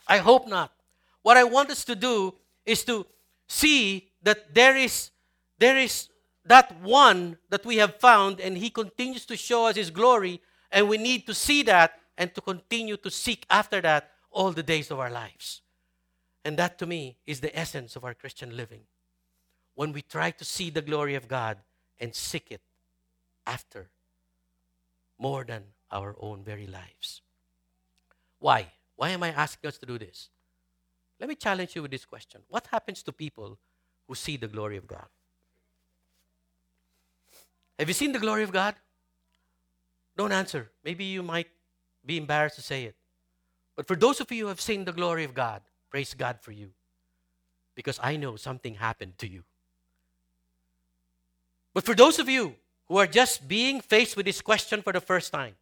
I 0.08 0.18
hope 0.18 0.48
not. 0.48 0.72
What 1.22 1.38
I 1.38 1.44
want 1.44 1.70
us 1.70 1.86
to 1.86 1.96
do 1.96 2.34
is 2.66 2.84
to 2.86 3.06
see 3.48 4.10
that 4.22 4.54
there 4.54 4.76
is 4.76 5.12
there 5.60 5.78
is 5.78 6.10
that 6.46 6.82
one 6.82 7.38
that 7.50 7.66
we 7.66 7.78
have 7.78 7.96
found 8.00 8.40
and 8.40 8.58
he 8.58 8.70
continues 8.70 9.26
to 9.26 9.38
show 9.38 9.68
us 9.68 9.76
his 9.76 9.90
glory 9.90 10.42
and 10.72 10.90
we 10.90 10.98
need 10.98 11.26
to 11.28 11.34
see 11.34 11.64
that 11.64 12.00
and 12.18 12.34
to 12.36 12.42
continue 12.42 12.98
to 12.98 13.10
seek 13.10 13.46
after 13.50 13.80
that 13.82 14.12
all 14.32 14.52
the 14.52 14.64
days 14.64 14.92
of 14.92 15.00
our 15.00 15.10
lives. 15.10 15.62
And 16.44 16.58
that 16.58 16.78
to 16.80 16.86
me 16.86 17.18
is 17.26 17.40
the 17.40 17.58
essence 17.58 17.96
of 17.96 18.04
our 18.04 18.14
Christian 18.14 18.58
living. 18.58 18.82
When 19.76 19.94
we 19.94 20.02
try 20.02 20.32
to 20.32 20.44
see 20.44 20.70
the 20.70 20.82
glory 20.82 21.16
of 21.16 21.28
God 21.28 21.58
and 22.00 22.14
seek 22.14 22.52
it 22.52 22.62
after 23.48 23.90
more 25.18 25.44
than 25.44 25.64
our 25.92 26.16
own 26.20 26.44
very 26.44 26.68
lives. 26.68 27.22
Why? 28.40 28.68
Why 28.96 29.10
am 29.10 29.24
I 29.24 29.30
asking 29.30 29.70
us 29.70 29.78
to 29.78 29.86
do 29.86 29.98
this? 29.98 30.30
Let 31.20 31.30
me 31.30 31.36
challenge 31.36 31.76
you 31.76 31.82
with 31.82 31.92
this 31.92 32.06
question 32.06 32.42
What 32.50 32.68
happens 32.68 33.04
to 33.04 33.12
people 33.12 33.58
who 34.08 34.16
see 34.16 34.38
the 34.38 34.48
glory 34.48 34.78
of 34.78 34.88
God? 34.88 35.08
Have 37.80 37.88
you 37.88 37.94
seen 37.94 38.12
the 38.12 38.20
glory 38.20 38.44
of 38.44 38.52
God? 38.52 38.76
Don't 40.16 40.32
answer. 40.32 40.70
Maybe 40.84 41.06
you 41.06 41.24
might 41.24 41.48
be 42.06 42.18
embarrassed 42.18 42.56
to 42.58 42.62
say 42.62 42.84
it. 42.84 42.96
But 43.76 43.88
for 43.88 43.96
those 43.96 44.22
of 44.22 44.32
you 44.32 44.44
who 44.44 44.50
have 44.50 44.62
seen 44.62 44.86
the 44.86 44.92
glory 44.92 45.24
of 45.24 45.34
God, 45.34 45.62
praise 45.90 46.14
God 46.14 46.38
for 46.42 46.52
you. 46.52 46.70
Because 47.76 48.00
I 48.04 48.18
know 48.18 48.36
something 48.36 48.76
happened 48.76 49.18
to 49.18 49.28
you. 49.28 49.44
But 51.74 51.84
for 51.84 51.96
those 51.96 52.20
of 52.20 52.30
you 52.30 52.56
who 52.88 52.98
are 52.98 53.08
just 53.08 53.48
being 53.48 53.82
faced 53.82 54.16
with 54.16 54.28
this 54.28 54.42
question 54.42 54.84
for 54.84 54.94
the 54.94 55.02
first 55.02 55.32
time, 55.32 55.56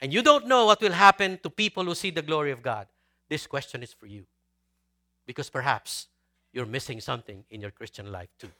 and 0.00 0.12
you 0.12 0.22
don't 0.22 0.46
know 0.46 0.64
what 0.66 0.80
will 0.80 0.92
happen 0.92 1.38
to 1.42 1.50
people 1.50 1.84
who 1.84 1.94
see 1.94 2.10
the 2.10 2.22
glory 2.22 2.50
of 2.50 2.62
God, 2.62 2.86
this 3.28 3.46
question 3.46 3.82
is 3.82 3.92
for 3.92 4.06
you. 4.06 4.26
Because 5.26 5.50
perhaps 5.50 6.08
you're 6.52 6.66
missing 6.66 7.00
something 7.00 7.44
in 7.50 7.60
your 7.60 7.70
Christian 7.70 8.12
life 8.12 8.30
too. 8.38 8.50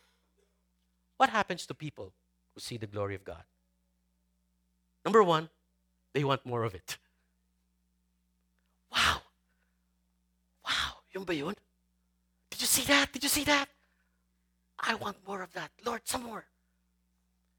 What 1.16 1.30
happens 1.30 1.66
to 1.66 1.74
people 1.74 2.12
who 2.54 2.60
see 2.60 2.76
the 2.76 2.86
glory 2.86 3.14
of 3.14 3.24
God? 3.24 3.44
Number 5.04 5.22
one, 5.22 5.48
they 6.12 6.24
want 6.24 6.44
more 6.44 6.64
of 6.64 6.74
it. 6.74 6.98
Wow! 8.92 9.22
Wow! 10.64 10.92
Yun 11.14 11.24
ba 11.24 11.34
yun? 11.34 11.54
Did 12.50 12.60
you 12.60 12.66
see 12.66 12.82
that? 12.86 13.12
Did 13.12 13.22
you 13.22 13.28
see 13.28 13.44
that? 13.44 13.68
I 14.78 14.94
want 14.94 15.16
more 15.26 15.42
of 15.42 15.52
that. 15.54 15.70
Lord, 15.84 16.02
some 16.04 16.24
more. 16.24 16.44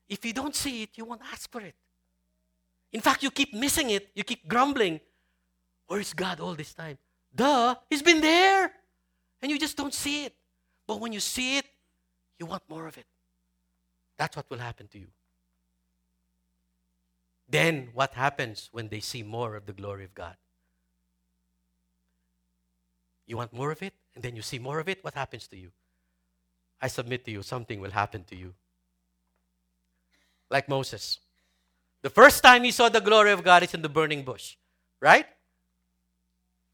If 0.10 0.26
you 0.26 0.34
don't 0.34 0.56
see 0.56 0.84
it, 0.84 0.90
you 0.96 1.06
won't 1.06 1.22
ask 1.32 1.52
for 1.52 1.62
it. 1.62 1.76
In 2.94 3.02
fact, 3.02 3.24
you 3.24 3.32
keep 3.32 3.54
missing 3.54 3.90
it. 3.90 4.10
You 4.16 4.24
keep 4.24 4.48
grumbling. 4.48 5.00
Where 5.88 6.00
is 6.00 6.14
God 6.14 6.40
all 6.40 6.54
this 6.54 6.74
time? 6.74 6.98
Duh, 7.36 7.76
He's 7.90 8.02
been 8.02 8.22
there. 8.22 8.72
And 9.42 9.52
you 9.52 9.60
just 9.60 9.78
don't 9.78 9.94
see 9.94 10.26
it. 10.26 10.34
But 10.86 11.00
when 11.00 11.14
you 11.14 11.20
see 11.20 11.58
it, 11.58 11.66
you 12.40 12.46
want 12.46 12.64
more 12.70 12.88
of 12.88 12.98
it. 12.98 13.06
That's 14.18 14.36
what 14.36 14.50
will 14.50 14.58
happen 14.58 14.88
to 14.90 15.00
you. 15.00 15.08
Then, 17.50 17.90
what 17.94 18.14
happens 18.14 18.70
when 18.72 18.90
they 18.90 19.00
see 19.00 19.24
more 19.24 19.56
of 19.56 19.66
the 19.66 19.74
glory 19.74 20.04
of 20.04 20.14
God? 20.14 20.36
You 23.26 23.38
want 23.38 23.54
more 23.54 23.72
of 23.72 23.82
it, 23.82 23.94
and 24.16 24.24
then 24.24 24.36
you 24.36 24.42
see 24.42 24.60
more 24.60 24.80
of 24.80 24.90
it, 24.90 25.04
what 25.04 25.14
happens 25.14 25.48
to 25.50 25.58
you? 25.58 25.72
I 26.82 26.88
submit 26.88 27.26
to 27.26 27.32
you, 27.32 27.44
something 27.44 27.80
will 27.80 27.92
happen 27.92 28.24
to 28.26 28.36
you. 28.36 28.54
Like 30.50 30.68
Moses. 30.68 31.20
The 32.02 32.10
first 32.10 32.44
time 32.44 32.64
he 32.64 32.72
saw 32.72 32.90
the 32.90 33.02
glory 33.02 33.32
of 33.32 33.44
God 33.44 33.64
is 33.64 33.74
in 33.74 33.82
the 33.82 33.90
burning 33.90 34.24
bush, 34.24 34.56
right? 35.00 35.26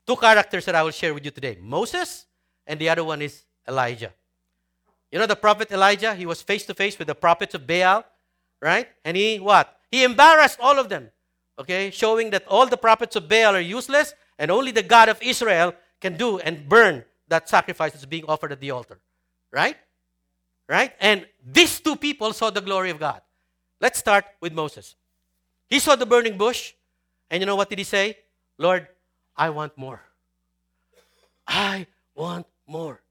Two 0.06 0.16
characters 0.16 0.66
that 0.66 0.76
I 0.76 0.84
will 0.84 0.92
share 0.92 1.14
with 1.14 1.24
you 1.26 1.32
today 1.32 1.58
Moses, 1.62 2.26
and 2.68 2.80
the 2.80 2.90
other 2.90 3.04
one 3.04 3.22
is 3.22 3.44
Elijah. 3.68 4.14
You 5.12 5.20
know 5.20 5.28
the 5.28 5.36
prophet 5.36 5.72
Elijah? 5.72 6.16
He 6.16 6.26
was 6.26 6.42
face 6.42 6.66
to 6.66 6.74
face 6.74 6.98
with 6.98 7.08
the 7.08 7.16
prophets 7.16 7.54
of 7.54 7.68
Baal, 7.68 8.04
right? 8.62 8.88
And 9.06 9.16
he 9.16 9.40
what? 9.40 9.78
He 9.92 10.04
embarrassed 10.04 10.60
all 10.60 10.80
of 10.80 10.90
them, 10.90 11.12
okay? 11.60 11.92
Showing 11.92 12.32
that 12.32 12.48
all 12.48 12.66
the 12.66 12.78
prophets 12.78 13.16
of 13.16 13.30
Baal 13.30 13.56
are 13.56 13.62
useless 13.62 14.14
and 14.40 14.50
only 14.50 14.72
the 14.72 14.82
God 14.82 15.10
of 15.10 15.22
Israel 15.22 15.74
can 16.02 16.18
do 16.18 16.40
and 16.40 16.68
burn 16.68 17.06
that 17.28 17.48
sacrifice 17.48 17.94
that's 17.94 18.06
being 18.06 18.26
offered 18.28 18.52
at 18.52 18.60
the 18.60 18.72
altar, 18.72 19.00
right? 19.52 19.78
Right? 20.68 20.94
And 21.00 21.28
these 21.46 21.80
two 21.80 21.96
people 21.96 22.34
saw 22.34 22.50
the 22.50 22.62
glory 22.62 22.90
of 22.90 23.00
God. 23.00 23.22
Let's 23.80 24.00
start 24.00 24.26
with 24.42 24.54
Moses. 24.54 24.96
He 25.70 25.80
saw 25.80 25.96
the 25.96 26.06
burning 26.06 26.38
bush, 26.38 26.74
and 27.30 27.42
you 27.42 27.46
know 27.46 27.56
what 27.56 27.70
did 27.70 27.78
he 27.78 27.84
say? 27.84 28.18
Lord, 28.58 28.88
I 29.36 29.50
want 29.50 29.78
more. 29.78 30.02
I 31.48 31.88
want 32.16 32.48
more. 32.68 33.02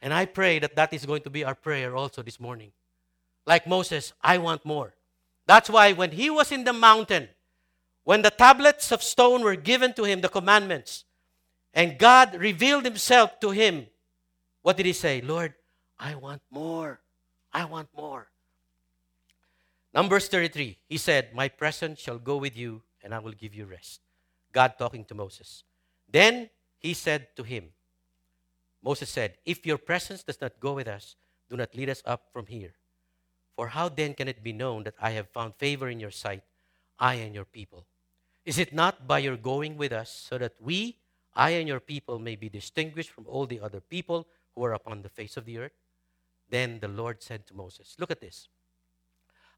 And 0.00 0.12
I 0.12 0.26
pray 0.26 0.58
that 0.58 0.76
that 0.76 0.92
is 0.92 1.06
going 1.06 1.22
to 1.22 1.30
be 1.30 1.44
our 1.44 1.54
prayer 1.54 1.96
also 1.96 2.22
this 2.22 2.38
morning. 2.38 2.72
Like 3.46 3.66
Moses, 3.66 4.12
I 4.22 4.38
want 4.38 4.64
more. 4.64 4.94
That's 5.46 5.68
why 5.68 5.92
when 5.92 6.12
he 6.12 6.30
was 6.30 6.52
in 6.52 6.64
the 6.64 6.72
mountain, 6.72 7.28
when 8.04 8.22
the 8.22 8.30
tablets 8.30 8.92
of 8.92 9.02
stone 9.02 9.42
were 9.42 9.56
given 9.56 9.92
to 9.94 10.04
him, 10.04 10.20
the 10.20 10.28
commandments, 10.28 11.04
and 11.72 11.98
God 11.98 12.34
revealed 12.36 12.84
himself 12.84 13.40
to 13.40 13.50
him, 13.50 13.86
what 14.62 14.76
did 14.76 14.86
he 14.86 14.92
say? 14.92 15.20
Lord, 15.20 15.54
I 15.98 16.14
want 16.14 16.42
more. 16.50 17.00
I 17.52 17.64
want 17.64 17.88
more. 17.96 18.28
Numbers 19.92 20.28
33, 20.28 20.78
he 20.88 20.96
said, 20.96 21.34
My 21.34 21.48
presence 21.48 22.00
shall 22.00 22.18
go 22.18 22.36
with 22.36 22.56
you, 22.56 22.82
and 23.02 23.14
I 23.14 23.20
will 23.20 23.32
give 23.32 23.54
you 23.54 23.64
rest. 23.64 24.00
God 24.54 24.78
talking 24.78 25.04
to 25.06 25.14
Moses. 25.14 25.64
Then 26.08 26.48
he 26.78 26.94
said 26.94 27.36
to 27.36 27.42
him, 27.42 27.64
Moses 28.82 29.10
said, 29.10 29.34
If 29.44 29.66
your 29.66 29.78
presence 29.78 30.22
does 30.22 30.40
not 30.40 30.60
go 30.60 30.72
with 30.72 30.88
us, 30.88 31.16
do 31.50 31.56
not 31.56 31.74
lead 31.74 31.90
us 31.90 32.02
up 32.06 32.28
from 32.32 32.46
here. 32.46 32.72
For 33.56 33.68
how 33.68 33.88
then 33.88 34.14
can 34.14 34.28
it 34.28 34.42
be 34.42 34.52
known 34.52 34.84
that 34.84 34.94
I 35.00 35.10
have 35.10 35.28
found 35.28 35.56
favor 35.56 35.88
in 35.88 36.00
your 36.00 36.10
sight, 36.10 36.42
I 36.98 37.14
and 37.14 37.34
your 37.34 37.44
people? 37.44 37.84
Is 38.44 38.58
it 38.58 38.72
not 38.72 39.06
by 39.06 39.18
your 39.18 39.36
going 39.36 39.76
with 39.76 39.92
us, 39.92 40.10
so 40.10 40.38
that 40.38 40.52
we, 40.60 40.98
I 41.34 41.50
and 41.50 41.66
your 41.66 41.80
people, 41.80 42.18
may 42.18 42.36
be 42.36 42.48
distinguished 42.48 43.10
from 43.10 43.26
all 43.26 43.46
the 43.46 43.60
other 43.60 43.80
people 43.80 44.26
who 44.54 44.64
are 44.64 44.74
upon 44.74 45.02
the 45.02 45.08
face 45.08 45.36
of 45.36 45.46
the 45.46 45.58
earth? 45.58 45.72
Then 46.50 46.78
the 46.80 46.88
Lord 46.88 47.22
said 47.22 47.46
to 47.46 47.54
Moses, 47.54 47.96
Look 47.98 48.10
at 48.10 48.20
this. 48.20 48.48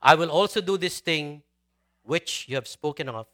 I 0.00 0.14
will 0.14 0.30
also 0.30 0.61
do 0.61 0.78
this 0.78 1.00
thing 1.00 1.42
which 2.02 2.46
you 2.48 2.54
have 2.54 2.68
spoken 2.68 3.09
of, 3.09 3.26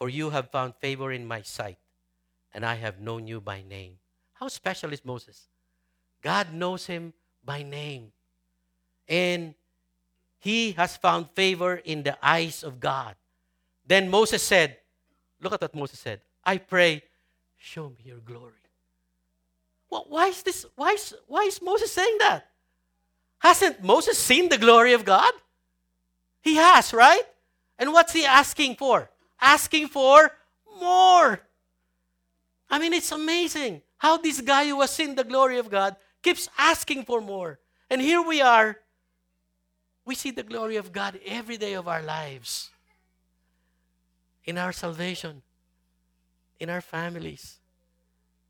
for 0.00 0.08
you 0.08 0.30
have 0.30 0.50
found 0.50 0.74
favor 0.76 1.12
in 1.12 1.26
my 1.26 1.42
sight, 1.42 1.76
and 2.54 2.64
I 2.64 2.76
have 2.76 3.00
known 3.00 3.26
you 3.26 3.38
by 3.38 3.62
name. 3.62 3.98
How 4.32 4.48
special 4.48 4.94
is 4.94 5.04
Moses? 5.04 5.50
God 6.22 6.54
knows 6.54 6.86
him 6.86 7.12
by 7.44 7.62
name. 7.62 8.12
And 9.06 9.54
he 10.38 10.72
has 10.72 10.96
found 10.96 11.28
favor 11.34 11.74
in 11.74 12.02
the 12.02 12.16
eyes 12.22 12.64
of 12.64 12.80
God. 12.80 13.14
Then 13.86 14.08
Moses 14.08 14.42
said, 14.42 14.78
Look 15.42 15.52
at 15.52 15.60
what 15.60 15.74
Moses 15.74 15.98
said. 15.98 16.22
I 16.44 16.56
pray, 16.56 17.02
show 17.58 17.90
me 17.90 17.96
your 18.04 18.20
glory. 18.20 18.52
Well, 19.90 20.06
why 20.08 20.28
is 20.28 20.42
this? 20.42 20.64
Why 20.76 20.92
is, 20.92 21.14
why 21.26 21.42
is 21.42 21.60
Moses 21.60 21.92
saying 21.92 22.16
that? 22.20 22.46
Hasn't 23.40 23.82
Moses 23.82 24.16
seen 24.16 24.48
the 24.48 24.58
glory 24.58 24.94
of 24.94 25.04
God? 25.04 25.32
He 26.42 26.56
has, 26.56 26.94
right? 26.94 27.22
And 27.78 27.92
what's 27.92 28.14
he 28.14 28.24
asking 28.24 28.76
for? 28.76 29.10
Asking 29.40 29.88
for 29.88 30.30
more. 30.80 31.40
I 32.70 32.78
mean, 32.78 32.92
it's 32.92 33.12
amazing 33.12 33.82
how 33.98 34.16
this 34.16 34.40
guy 34.40 34.68
who 34.68 34.80
has 34.80 34.90
seen 34.90 35.14
the 35.14 35.24
glory 35.24 35.58
of 35.58 35.70
God 35.70 35.96
keeps 36.22 36.48
asking 36.56 37.04
for 37.04 37.20
more. 37.20 37.58
And 37.88 38.00
here 38.00 38.22
we 38.22 38.40
are. 38.40 38.78
We 40.04 40.14
see 40.14 40.30
the 40.30 40.42
glory 40.42 40.76
of 40.76 40.92
God 40.92 41.18
every 41.26 41.56
day 41.56 41.74
of 41.74 41.88
our 41.88 42.02
lives. 42.02 42.70
In 44.44 44.56
our 44.56 44.72
salvation, 44.72 45.42
in 46.58 46.70
our 46.70 46.80
families, 46.80 47.58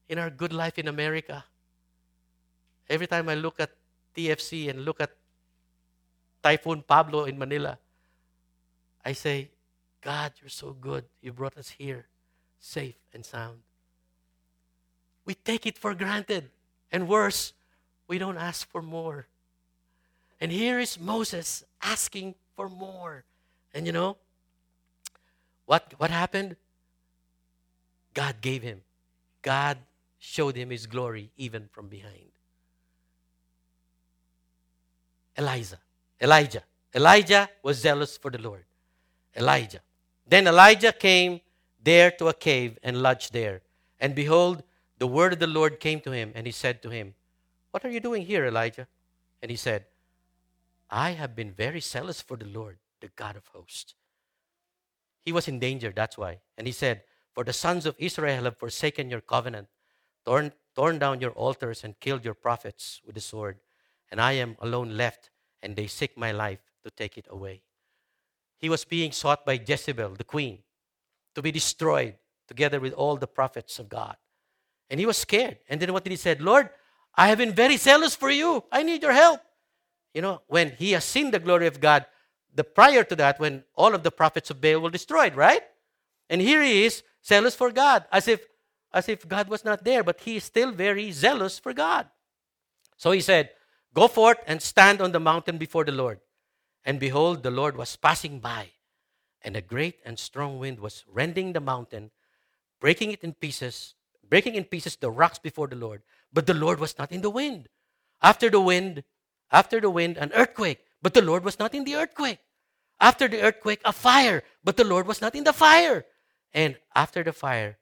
in 0.09 0.19
our 0.19 0.31
good 0.31 0.53
life 0.53 0.79
in 0.79 0.89
America. 0.89 1.45
Every 2.89 3.07
time 3.07 3.29
I 3.29 3.35
look 3.35 3.61
at 3.61 3.71
TFC 4.17 4.69
and 4.69 4.85
look 4.85 5.01
at 5.01 5.11
Typhoon 6.43 6.83
Pablo 6.87 7.25
in 7.25 7.39
Manila, 7.39 7.79
I 9.05 9.13
say, 9.13 9.51
God, 10.03 10.33
you're 10.41 10.49
so 10.49 10.73
good. 10.73 11.05
You 11.21 11.33
brought 11.33 11.57
us 11.57 11.69
here 11.71 12.07
safe 12.59 12.97
and 13.13 13.25
sound. 13.25 13.59
We 15.25 15.35
take 15.35 15.67
it 15.67 15.79
for 15.79 15.95
granted. 15.95 16.51
And 16.93 17.09
worse, 17.09 17.53
we 18.09 18.19
don't 18.19 18.37
ask 18.37 18.69
for 18.71 18.83
more. 18.83 19.27
And 20.41 20.51
here 20.51 20.81
is 20.81 20.99
Moses 20.99 21.65
asking 21.83 22.35
for 22.57 22.69
more. 22.69 23.25
And 23.75 23.87
you 23.87 23.93
know, 23.93 24.17
what, 25.67 25.95
what 25.99 26.11
happened? 26.11 26.57
God 28.15 28.41
gave 28.41 28.63
him. 28.63 28.81
God 29.43 29.79
showed 30.19 30.57
him 30.57 30.71
his 30.71 30.87
glory 30.87 31.31
even 31.37 31.69
from 31.71 31.89
behind. 31.89 32.33
Elijah. 35.39 35.79
Elijah. 36.21 36.63
Elijah 36.95 37.49
was 37.63 37.79
zealous 37.79 38.17
for 38.17 38.31
the 38.31 38.39
Lord. 38.39 38.65
Elijah. 39.37 39.81
Then 40.27 40.47
Elijah 40.47 40.93
came 40.93 41.41
there 41.83 42.11
to 42.13 42.29
a 42.29 42.35
cave 42.35 42.79
and 42.83 43.03
lodged 43.03 43.33
there. 43.33 43.63
And 43.99 44.15
behold, 44.15 44.63
the 44.99 45.07
word 45.07 45.33
of 45.33 45.39
the 45.39 45.47
Lord 45.47 45.81
came 45.81 46.01
to 46.01 46.13
him, 46.13 46.33
and 46.35 46.47
he 46.47 46.53
said 46.53 46.83
to 46.83 46.91
him, 46.91 47.15
What 47.71 47.85
are 47.85 47.91
you 47.91 48.01
doing 48.01 48.27
here, 48.27 48.45
Elijah? 48.47 48.87
And 49.43 49.51
he 49.51 49.57
said, 49.57 49.87
I 50.91 51.13
have 51.13 51.35
been 51.35 51.53
very 51.53 51.81
zealous 51.81 52.21
for 52.21 52.37
the 52.37 52.47
Lord, 52.47 52.79
the 53.01 53.11
God 53.17 53.37
of 53.37 53.47
hosts. 53.49 53.95
He 55.23 55.33
was 55.33 55.49
in 55.49 55.59
danger, 55.59 55.93
that's 55.95 56.19
why. 56.19 56.41
And 56.59 56.67
he 56.67 56.73
said, 56.73 57.03
For 57.33 57.45
the 57.45 57.53
sons 57.53 57.87
of 57.87 57.95
Israel 57.99 58.45
have 58.45 58.59
forsaken 58.59 59.11
your 59.11 59.21
covenant, 59.21 59.69
torn, 60.25 60.53
torn 60.75 60.99
down 60.99 61.21
your 61.21 61.33
altars, 61.33 61.85
and 61.85 61.99
killed 62.01 62.25
your 62.25 62.35
prophets 62.35 63.01
with 63.05 63.15
the 63.15 63.21
sword. 63.21 63.61
And 64.11 64.21
I 64.21 64.33
am 64.33 64.57
alone 64.61 64.97
left, 64.97 65.31
and 65.63 65.77
they 65.77 65.87
seek 65.87 66.17
my 66.17 66.33
life 66.33 66.61
to 66.83 66.91
take 66.91 67.17
it 67.17 67.27
away 67.31 67.63
he 68.61 68.69
was 68.69 68.85
being 68.85 69.13
sought 69.13 69.45
by 69.45 69.61
Jezebel, 69.67 70.15
the 70.17 70.25
queen, 70.25 70.59
to 71.35 71.43
be 71.43 71.51
destroyed 71.51 72.15
together 72.47 72.81
with 72.81 72.93
all 72.93 73.17
the 73.17 73.27
prophets 73.27 73.79
of 73.79 73.89
God. 73.89 74.17
And 74.91 75.01
he 75.01 75.07
was 75.07 75.17
scared. 75.17 75.59
And 75.69 75.81
then 75.81 75.93
what 75.93 76.05
did 76.05 76.11
he 76.11 76.17
say? 76.17 76.35
Lord, 76.35 76.69
I 77.15 77.29
have 77.29 77.39
been 77.39 77.53
very 77.53 77.77
zealous 77.77 78.15
for 78.15 78.31
you. 78.31 78.65
I 78.71 78.83
need 78.83 79.03
your 79.03 79.13
help. 79.13 79.41
You 80.15 80.23
know, 80.23 80.43
when 80.49 80.73
he 80.73 80.93
has 80.93 81.05
seen 81.05 81.31
the 81.31 81.39
glory 81.39 81.67
of 81.67 81.81
God, 81.81 82.07
the 82.55 82.65
prior 82.65 83.05
to 83.05 83.17
that, 83.17 83.39
when 83.39 83.65
all 83.75 83.95
of 83.95 84.03
the 84.03 84.11
prophets 84.11 84.51
of 84.51 84.61
Baal 84.61 84.81
were 84.81 84.91
destroyed, 84.91 85.37
right? 85.37 85.63
And 86.29 86.41
here 86.41 86.63
he 86.63 86.85
is, 86.85 87.03
zealous 87.25 87.55
for 87.55 87.71
God, 87.71 88.05
as 88.13 88.29
if 88.29 88.47
as 88.93 89.09
if 89.09 89.29
God 89.29 89.49
was 89.49 89.65
not 89.65 89.85
there, 89.85 90.03
but 90.03 90.21
he 90.21 90.37
is 90.37 90.45
still 90.45 90.73
very 90.73 91.13
zealous 91.13 91.61
for 91.61 91.73
God. 91.73 92.09
So 92.97 93.13
he 93.13 93.21
said, 93.21 93.51
Go 93.95 94.09
forth 94.09 94.39
and 94.47 94.61
stand 94.61 95.01
on 95.01 95.13
the 95.13 95.21
mountain 95.21 95.59
before 95.59 95.85
the 95.85 95.93
Lord. 95.93 96.21
And 96.85 96.99
behold, 96.99 97.43
the 97.43 97.51
Lord 97.51 97.77
was 97.77 97.97
passing 97.97 98.41
by, 98.41 98.71
and 99.43 99.57
a 99.57 99.61
great 99.61 100.01
and 100.05 100.19
strong 100.19 100.59
wind 100.59 100.81
was 100.81 101.05
rending 101.07 101.53
the 101.53 101.61
mountain, 101.61 102.11
breaking 102.81 103.13
it 103.13 103.23
in 103.23 103.35
pieces, 103.35 103.95
breaking 104.29 104.55
in 104.55 104.65
pieces 104.65 104.97
the 104.97 105.11
rocks 105.11 105.39
before 105.39 105.69
the 105.69 105.77
Lord. 105.77 106.03
But 106.33 106.47
the 106.47 106.55
Lord 106.55 106.81
was 106.81 106.97
not 106.99 107.13
in 107.13 107.21
the 107.21 107.31
wind. 107.31 107.69
After 108.23 108.49
the 108.49 108.61
wind, 108.61 109.05
after 109.51 109.81
the 109.81 109.91
wind, 109.91 110.17
an 110.17 110.33
earthquake, 110.35 110.81
but 111.03 111.15
the 111.15 111.23
Lord 111.23 111.45
was 111.45 111.59
not 111.59 111.75
in 111.75 111.85
the 111.85 111.97
earthquake. 111.97 112.39
After 113.01 113.29
the 113.29 113.41
earthquake, 113.41 113.81
a 113.85 113.93
fire, 113.93 114.43
but 114.63 114.77
the 114.77 114.85
Lord 114.85 115.07
was 115.07 115.21
not 115.21 115.35
in 115.35 115.45
the 115.45 115.53
fire. 115.53 116.05
And 116.53 116.77
after 116.95 117.23
the 117.23 117.33
fire, 117.33 117.79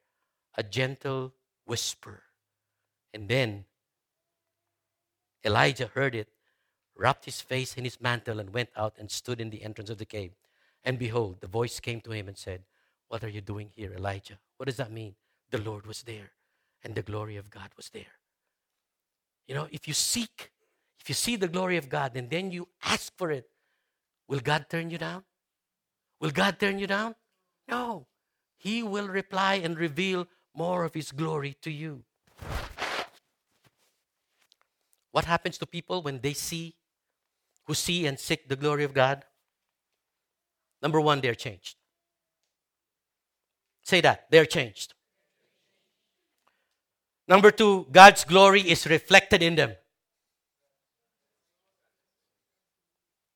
a 0.57 0.63
gentle 0.63 1.35
whisper. 1.67 2.23
And 3.13 3.29
then 3.29 3.65
Elijah 5.45 5.91
heard 5.95 6.15
it, 6.15 6.29
wrapped 6.99 7.25
his 7.25 7.41
face 7.41 7.77
in 7.77 7.85
his 7.85 8.01
mantle, 8.01 8.41
and 8.41 8.53
went 8.53 8.71
out 8.77 8.97
and 8.99 9.11
stood 9.11 9.41
in 9.41 9.51
the 9.51 9.63
entrance 9.63 9.89
of 9.89 9.99
the 9.99 10.05
cave. 10.05 10.33
And 10.85 10.99
behold, 10.99 11.41
the 11.41 11.47
voice 11.47 11.81
came 11.81 12.01
to 12.03 12.11
him 12.11 12.29
and 12.29 12.37
said, 12.37 12.65
What 13.09 13.25
are 13.25 13.29
you 13.29 13.41
doing 13.41 13.71
here, 13.75 13.93
Elijah? 13.95 14.39
What 14.57 14.67
does 14.67 14.77
that 14.77 14.93
mean? 14.93 15.15
The 15.51 15.59
Lord 15.59 15.87
was 15.87 16.03
there, 16.03 16.33
and 16.83 16.95
the 16.95 17.03
glory 17.03 17.37
of 17.37 17.51
God 17.51 17.71
was 17.77 17.89
there. 17.91 18.19
You 19.47 19.55
know, 19.55 19.69
if 19.71 19.89
you 19.89 19.95
seek, 19.95 20.53
if 21.01 21.09
you 21.09 21.15
see 21.15 21.37
the 21.37 21.49
glory 21.49 21.77
of 21.79 21.89
God, 21.89 22.17
and 22.17 22.29
then 22.29 22.51
you 22.51 22.69
ask 22.85 23.17
for 23.17 23.31
it, 23.31 23.49
will 24.29 24.41
God 24.41 24.67
turn 24.69 24.91
you 24.91 24.99
down? 24.99 25.25
Will 26.21 26.31
God 26.31 26.59
turn 26.59 26.79
you 26.79 26.87
down? 26.87 27.15
No. 27.69 28.07
He 28.59 28.83
will 28.83 29.09
reply 29.09 29.55
and 29.55 29.79
reveal 29.79 30.27
more 30.55 30.85
of 30.85 30.95
His 30.95 31.13
glory 31.13 31.57
to 31.63 31.71
you. 31.71 32.03
What 35.13 35.25
happens 35.25 35.59
to 35.59 35.67
people 35.67 36.03
when 36.03 36.21
they 36.21 36.35
see, 36.35 36.75
who 37.69 37.75
see 37.75 38.07
and 38.07 38.19
seek 38.19 38.49
the 38.49 38.57
glory 38.57 38.83
of 38.83 38.95
God? 38.95 39.25
Number 40.83 41.01
one, 41.01 41.21
they're 41.21 41.35
changed. 41.35 41.77
Say 43.83 44.01
that, 44.01 44.27
they're 44.31 44.47
changed. 44.47 44.95
Number 47.29 47.51
two, 47.51 47.87
God's 47.93 48.25
glory 48.25 48.63
is 48.63 48.87
reflected 48.87 49.43
in 49.43 49.55
them. 49.55 49.75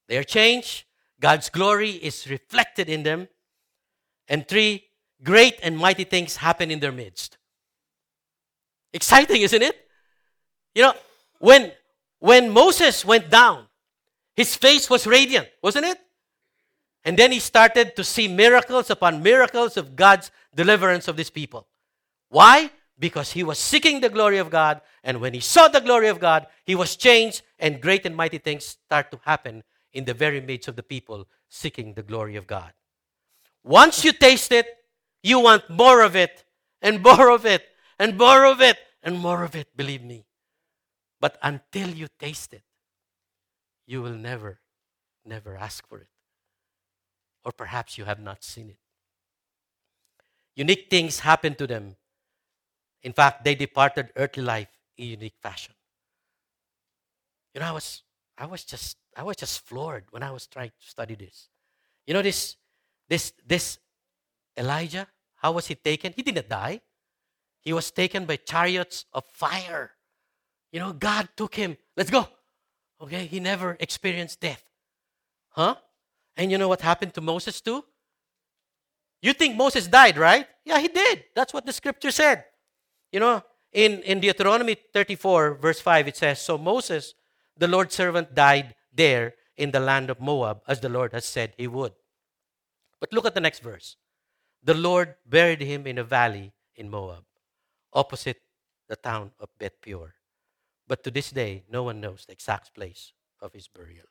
They're 0.08 0.24
changed. 0.24 0.84
God's 1.20 1.50
glory 1.50 1.90
is 1.90 2.28
reflected 2.28 2.88
in 2.88 3.02
them. 3.02 3.28
And 4.28 4.48
three, 4.48 4.84
great 5.22 5.58
and 5.62 5.76
mighty 5.76 6.04
things 6.04 6.36
happen 6.36 6.70
in 6.70 6.80
their 6.80 6.92
midst. 6.92 7.36
Exciting, 8.94 9.42
isn't 9.42 9.62
it? 9.62 9.76
You 10.74 10.82
know, 10.82 10.94
when 11.38 11.72
when 12.18 12.50
Moses 12.50 13.04
went 13.04 13.30
down, 13.30 13.66
his 14.36 14.56
face 14.56 14.88
was 14.88 15.06
radiant, 15.06 15.48
wasn't 15.62 15.86
it? 15.86 15.98
And 17.04 17.18
then 17.18 17.32
he 17.32 17.40
started 17.40 17.96
to 17.96 18.04
see 18.04 18.28
miracles 18.28 18.90
upon 18.90 19.22
miracles 19.22 19.76
of 19.76 19.96
God's 19.96 20.30
deliverance 20.54 21.08
of 21.08 21.16
these 21.16 21.30
people. 21.30 21.66
Why? 22.28 22.70
because 23.02 23.32
he 23.32 23.42
was 23.42 23.58
seeking 23.58 24.00
the 24.00 24.08
glory 24.08 24.38
of 24.38 24.48
God. 24.48 24.80
And 25.02 25.20
when 25.20 25.34
he 25.34 25.40
saw 25.40 25.68
the 25.68 25.80
glory 25.80 26.08
of 26.08 26.20
God, 26.20 26.46
he 26.64 26.76
was 26.76 26.96
changed, 26.96 27.42
and 27.58 27.80
great 27.80 28.06
and 28.06 28.14
mighty 28.14 28.38
things 28.38 28.64
start 28.64 29.10
to 29.10 29.20
happen 29.24 29.64
in 29.92 30.04
the 30.04 30.14
very 30.14 30.40
midst 30.40 30.68
of 30.68 30.76
the 30.76 30.82
people 30.82 31.26
seeking 31.48 31.94
the 31.94 32.02
glory 32.04 32.36
of 32.36 32.46
God. 32.46 32.72
Once 33.64 34.04
you 34.04 34.12
taste 34.12 34.52
it, 34.52 34.66
you 35.22 35.40
want 35.40 35.68
more 35.68 36.00
of 36.02 36.14
it, 36.14 36.44
and 36.80 37.02
more 37.02 37.30
of 37.30 37.44
it, 37.44 37.64
and 37.98 38.16
more 38.16 38.44
of 38.44 38.60
it, 38.60 38.78
and 39.02 39.18
more 39.18 39.42
of 39.42 39.56
it, 39.56 39.76
believe 39.76 40.02
me. 40.02 40.24
But 41.20 41.38
until 41.42 41.88
you 41.90 42.06
taste 42.18 42.54
it, 42.54 42.62
you 43.86 44.02
will 44.02 44.14
never, 44.14 44.60
never 45.24 45.56
ask 45.56 45.86
for 45.86 45.98
it. 45.98 46.08
Or 47.44 47.52
perhaps 47.52 47.98
you 47.98 48.04
have 48.04 48.20
not 48.20 48.44
seen 48.44 48.70
it. 48.70 48.78
Unique 50.54 50.88
things 50.90 51.20
happen 51.20 51.54
to 51.56 51.66
them 51.66 51.96
in 53.02 53.12
fact, 53.12 53.44
they 53.44 53.54
departed 53.54 54.10
earthly 54.16 54.42
life 54.42 54.68
in 54.96 55.08
unique 55.08 55.34
fashion. 55.42 55.74
You 57.54 57.60
know, 57.60 57.66
I 57.66 57.72
was, 57.72 58.02
I 58.38 58.46
was 58.46 58.64
just, 58.64 58.96
I 59.16 59.22
was 59.22 59.36
just 59.36 59.66
floored 59.66 60.04
when 60.10 60.22
I 60.22 60.30
was 60.30 60.46
trying 60.46 60.70
to 60.70 60.86
study 60.86 61.14
this. 61.14 61.48
You 62.06 62.14
know, 62.14 62.22
this, 62.22 62.56
this, 63.08 63.32
this 63.46 63.78
Elijah, 64.56 65.06
how 65.36 65.52
was 65.52 65.66
he 65.66 65.74
taken? 65.74 66.12
He 66.14 66.22
didn't 66.22 66.48
die. 66.48 66.80
He 67.60 67.72
was 67.72 67.90
taken 67.90 68.24
by 68.24 68.36
chariots 68.36 69.04
of 69.12 69.24
fire. 69.24 69.92
You 70.72 70.80
know, 70.80 70.92
God 70.92 71.28
took 71.36 71.54
him. 71.54 71.76
Let's 71.96 72.10
go. 72.10 72.26
Okay, 73.02 73.26
he 73.26 73.40
never 73.40 73.76
experienced 73.80 74.40
death. 74.40 74.62
Huh? 75.50 75.74
And 76.36 76.52
you 76.52 76.58
know 76.58 76.68
what 76.68 76.80
happened 76.80 77.14
to 77.14 77.20
Moses 77.20 77.60
too? 77.60 77.84
You 79.20 79.32
think 79.32 79.56
Moses 79.56 79.88
died, 79.88 80.16
right? 80.16 80.46
Yeah, 80.64 80.78
he 80.78 80.88
did. 80.88 81.24
That's 81.34 81.52
what 81.52 81.66
the 81.66 81.72
scripture 81.72 82.10
said. 82.10 82.44
You 83.10 83.20
know, 83.20 83.42
in, 83.72 84.00
in 84.02 84.20
Deuteronomy 84.20 84.76
34, 84.92 85.54
verse 85.54 85.80
5, 85.80 86.08
it 86.08 86.16
says, 86.16 86.40
So 86.40 86.56
Moses, 86.56 87.14
the 87.56 87.68
Lord's 87.68 87.94
servant, 87.94 88.34
died 88.34 88.74
there 88.92 89.34
in 89.56 89.72
the 89.72 89.80
land 89.80 90.08
of 90.08 90.20
Moab, 90.20 90.62
as 90.66 90.80
the 90.80 90.88
Lord 90.88 91.12
has 91.12 91.24
said 91.24 91.54
he 91.56 91.66
would. 91.66 91.92
But 93.00 93.12
look 93.12 93.26
at 93.26 93.34
the 93.34 93.40
next 93.40 93.60
verse. 93.60 93.96
The 94.62 94.74
Lord 94.74 95.16
buried 95.26 95.60
him 95.60 95.86
in 95.86 95.98
a 95.98 96.04
valley 96.04 96.52
in 96.76 96.88
Moab, 96.88 97.24
opposite 97.92 98.40
the 98.88 98.96
town 98.96 99.32
of 99.40 99.48
Beth 99.58 99.80
Peor. 99.80 100.14
But 100.92 101.04
to 101.04 101.10
this 101.10 101.30
day, 101.30 101.62
no 101.70 101.84
one 101.84 102.02
knows 102.02 102.26
the 102.26 102.32
exact 102.32 102.74
place 102.74 103.14
of 103.40 103.54
his 103.54 103.66
burial. 103.66 104.04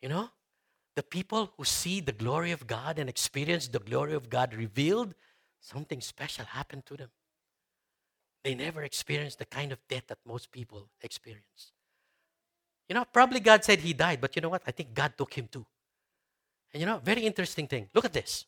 You 0.00 0.08
know, 0.08 0.30
the 0.94 1.02
people 1.02 1.50
who 1.56 1.64
see 1.64 2.00
the 2.00 2.12
glory 2.12 2.52
of 2.52 2.68
God 2.68 3.00
and 3.00 3.10
experience 3.10 3.66
the 3.66 3.80
glory 3.80 4.14
of 4.14 4.30
God 4.30 4.54
revealed, 4.54 5.12
something 5.60 6.00
special 6.02 6.44
happened 6.44 6.86
to 6.86 6.96
them. 6.96 7.10
They 8.44 8.54
never 8.54 8.84
experienced 8.84 9.40
the 9.40 9.44
kind 9.44 9.72
of 9.72 9.80
death 9.88 10.04
that 10.06 10.18
most 10.24 10.52
people 10.52 10.88
experience. 11.02 11.72
You 12.88 12.94
know, 12.94 13.04
probably 13.12 13.40
God 13.40 13.64
said 13.64 13.80
he 13.80 13.92
died, 13.92 14.20
but 14.20 14.36
you 14.36 14.42
know 14.42 14.50
what? 14.50 14.62
I 14.68 14.70
think 14.70 14.94
God 14.94 15.14
took 15.18 15.34
him 15.34 15.48
too. 15.50 15.66
And 16.72 16.80
you 16.80 16.86
know, 16.86 17.00
very 17.02 17.22
interesting 17.22 17.66
thing. 17.66 17.88
Look 17.92 18.04
at 18.04 18.12
this. 18.12 18.46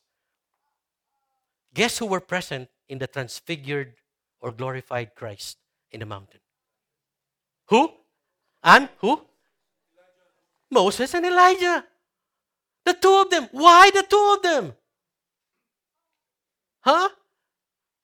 Guess 1.73 1.97
who 1.97 2.05
were 2.05 2.21
present 2.21 2.69
in 2.87 2.97
the 2.97 3.07
transfigured 3.07 3.95
or 4.39 4.53
glorified 4.53 5.15
Christ 5.15 5.57
in 5.91 5.99
the 5.99 6.05
mountain? 6.05 6.39
Who? 7.67 7.91
And 8.63 8.89
who? 8.99 9.21
Moses 10.71 11.13
and 11.13 11.25
Elijah. 11.25 11.85
The 12.85 12.93
two 12.93 13.13
of 13.13 13.29
them. 13.29 13.49
Why 13.51 13.91
the 13.91 14.03
two 14.03 14.35
of 14.35 14.43
them? 14.43 14.73
Huh? 16.81 17.09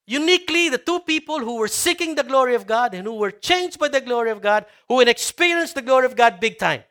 uniquely 0.10 0.70
the 0.70 0.80
two 0.80 1.00
people 1.02 1.40
who 1.40 1.58
were 1.58 1.68
seeking 1.68 2.16
the 2.16 2.24
glory 2.24 2.56
of 2.56 2.66
God 2.66 2.96
and 2.96 3.06
who 3.06 3.14
were 3.14 3.30
changed 3.30 3.78
by 3.78 3.90
the 3.90 4.02
glory 4.02 4.32
of 4.32 4.42
God, 4.42 4.66
who 4.88 4.98
had 4.98 5.08
experienced 5.08 5.76
the 5.76 5.84
glory 5.84 6.08
of 6.08 6.16
God 6.16 6.40
big 6.40 6.58
time. 6.58 6.84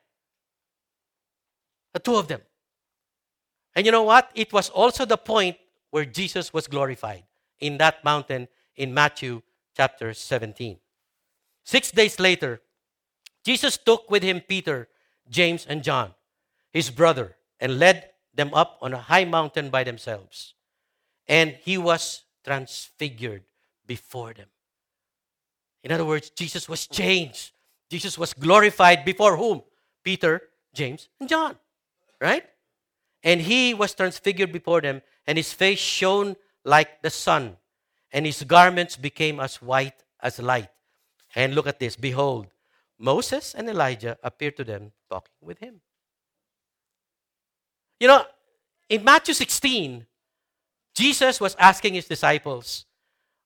The 1.93 1.99
two 1.99 2.14
of 2.14 2.29
them. 2.29 2.41
And 3.75 3.85
you 3.85 3.91
know 3.91 4.05
what? 4.05 4.31
It 4.37 4.53
was 4.53 4.71
also 4.71 5.05
the 5.05 5.16
point 5.16 5.57
where 5.91 6.05
Jesus 6.05 6.53
was 6.53 6.69
glorified 6.69 7.25
in 7.59 7.79
that 7.79 8.05
mountain 8.05 8.47
in 8.77 8.95
Matthew 8.95 9.43
chapter 9.77 10.14
17. 10.14 10.79
Six 11.69 11.91
days 11.91 12.19
later, 12.19 12.62
Jesus 13.45 13.77
took 13.77 14.11
with 14.11 14.23
him 14.23 14.41
Peter, 14.41 14.89
James, 15.29 15.66
and 15.69 15.85
John, 15.85 16.14
his 16.73 16.89
brother, 16.89 17.37
and 17.61 17.79
led 17.79 18.09
them 18.33 18.55
up 18.55 18.79
on 18.81 18.95
a 18.95 19.05
high 19.12 19.27
mountain 19.27 19.69
by 19.69 19.85
themselves. 19.85 20.55
And 21.27 21.59
he 21.61 21.77
was 21.77 22.25
transfigured 22.43 23.43
before 23.87 24.33
them. 24.33 24.47
In 25.85 25.93
other 25.93 26.07
words, 26.07 26.31
Jesus 26.31 26.71
was 26.71 26.87
changed. 26.87 27.53
Jesus 27.91 28.16
was 28.16 28.33
glorified 28.33 29.05
before 29.05 29.37
whom? 29.37 29.61
Peter, 30.03 30.41
James, 30.73 31.11
and 31.21 31.29
John. 31.29 31.55
Right? 32.19 32.45
And 33.23 33.43
he 33.43 33.75
was 33.75 33.93
transfigured 33.93 34.53
before 34.53 34.81
them, 34.81 35.03
and 35.27 35.37
his 35.37 35.53
face 35.53 35.79
shone 35.79 36.35
like 36.64 37.03
the 37.03 37.11
sun, 37.11 37.59
and 38.11 38.25
his 38.25 38.43
garments 38.43 38.97
became 38.97 39.39
as 39.39 39.61
white 39.61 40.03
as 40.23 40.39
light. 40.39 40.71
And 41.35 41.55
look 41.55 41.66
at 41.66 41.79
this 41.79 41.97
Behold, 41.97 42.47
Moses 42.99 43.55
and 43.55 43.68
Elijah 43.68 44.18
appeared 44.22 44.57
to 44.57 44.64
them 44.64 44.93
talking 45.11 45.35
with 45.41 45.59
him. 45.59 45.81
You 48.01 48.09
know, 48.09 48.24
in 48.89 49.05
Matthew 49.05 49.35
16, 49.35 50.07
Jesus 50.95 51.41
was 51.41 51.55
asking 51.59 51.95
his 51.95 52.07
disciples, 52.07 52.87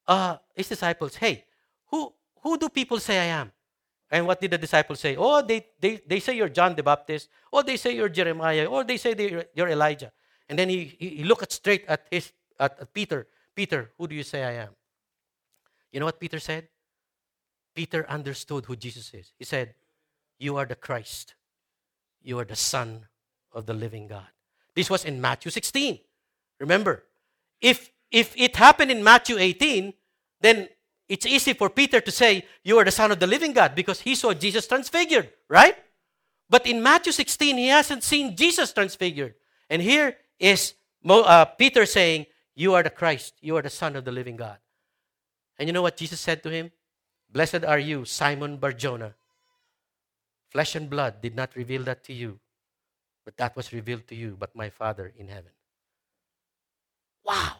uh, 0.07 0.37
his 0.55 0.69
disciples, 0.69 1.15
hey, 1.15 1.45
who, 1.87 2.13
who 2.41 2.57
do 2.57 2.69
people 2.69 2.99
say 2.99 3.19
I 3.19 3.25
am? 3.25 3.51
And 4.09 4.27
what 4.27 4.39
did 4.39 4.51
the 4.51 4.57
disciples 4.59 4.99
say? 4.99 5.15
Oh, 5.17 5.41
they, 5.41 5.65
they, 5.79 5.99
they 6.05 6.19
say 6.19 6.35
you're 6.35 6.49
John 6.49 6.75
the 6.75 6.83
Baptist. 6.83 7.29
Or 7.51 7.63
they 7.63 7.77
say 7.77 7.95
you're 7.95 8.09
Jeremiah. 8.09 8.65
Or 8.65 8.83
they 8.83 8.97
say 8.97 9.15
you're, 9.17 9.45
you're 9.55 9.69
Elijah. 9.69 10.11
And 10.47 10.59
then 10.59 10.69
he, 10.69 10.95
he, 10.99 11.09
he 11.09 11.23
looked 11.23 11.51
straight 11.51 11.83
at, 11.87 12.05
his, 12.11 12.31
at, 12.59 12.79
at 12.79 12.93
Peter. 12.93 13.27
Peter, 13.55 13.91
who 13.97 14.07
do 14.07 14.13
you 14.13 14.21
say 14.21 14.43
I 14.43 14.51
am? 14.63 14.69
You 15.91 15.99
know 15.99 16.05
what 16.05 16.19
Peter 16.19 16.39
said? 16.39 16.67
Peter 17.73 18.05
understood 18.09 18.65
who 18.65 18.75
Jesus 18.75 19.13
is. 19.13 19.31
He 19.37 19.45
said, 19.45 19.75
You 20.37 20.57
are 20.57 20.65
the 20.65 20.75
Christ. 20.75 21.35
You 22.21 22.39
are 22.39 22.45
the 22.45 22.55
Son 22.55 23.07
of 23.51 23.65
the 23.65 23.73
living 23.73 24.07
God. 24.07 24.27
This 24.75 24.89
was 24.89 25.05
in 25.05 25.21
Matthew 25.21 25.51
16. 25.51 25.99
Remember, 26.59 27.03
if, 27.61 27.91
if 28.11 28.33
it 28.37 28.55
happened 28.55 28.91
in 28.91 29.03
Matthew 29.03 29.37
18, 29.37 29.93
then 30.41 30.69
it's 31.09 31.25
easy 31.25 31.53
for 31.53 31.69
Peter 31.69 32.01
to 32.01 32.11
say, 32.11 32.45
You 32.63 32.77
are 32.79 32.85
the 32.85 32.91
Son 32.91 33.11
of 33.11 33.19
the 33.19 33.27
living 33.27 33.53
God, 33.53 33.75
because 33.75 34.01
he 34.01 34.15
saw 34.15 34.33
Jesus 34.33 34.67
transfigured, 34.67 35.29
right? 35.49 35.75
But 36.49 36.67
in 36.67 36.83
Matthew 36.83 37.11
16, 37.11 37.57
he 37.57 37.67
hasn't 37.67 38.03
seen 38.03 38.35
Jesus 38.35 38.73
transfigured. 38.73 39.35
And 39.69 39.81
here 39.81 40.17
is 40.39 40.75
uh, 41.07 41.45
Peter 41.45 41.85
saying, 41.85 42.27
You 42.55 42.73
are 42.73 42.83
the 42.83 42.89
Christ, 42.89 43.35
you 43.41 43.57
are 43.57 43.61
the 43.61 43.69
Son 43.69 43.95
of 43.95 44.05
the 44.05 44.11
living 44.11 44.35
God. 44.35 44.57
And 45.57 45.67
you 45.67 45.73
know 45.73 45.81
what 45.81 45.97
Jesus 45.97 46.19
said 46.19 46.43
to 46.43 46.49
him? 46.49 46.71
Blessed 47.33 47.65
are 47.65 47.79
you, 47.79 48.05
Simon 48.05 48.57
Barjona, 48.57 49.15
Flesh 50.53 50.75
and 50.75 50.87
blood 50.87 51.19
did 51.19 51.35
not 51.35 51.55
reveal 51.55 51.81
that 51.85 52.03
to 52.03 52.13
you, 52.13 52.39
but 53.25 53.35
that 53.37 53.55
was 53.55 53.73
revealed 53.73 54.07
to 54.07 54.15
you, 54.15 54.37
but 54.39 54.55
my 54.55 54.69
Father 54.69 55.11
in 55.17 55.27
heaven. 55.27 55.49
Wow. 57.25 57.55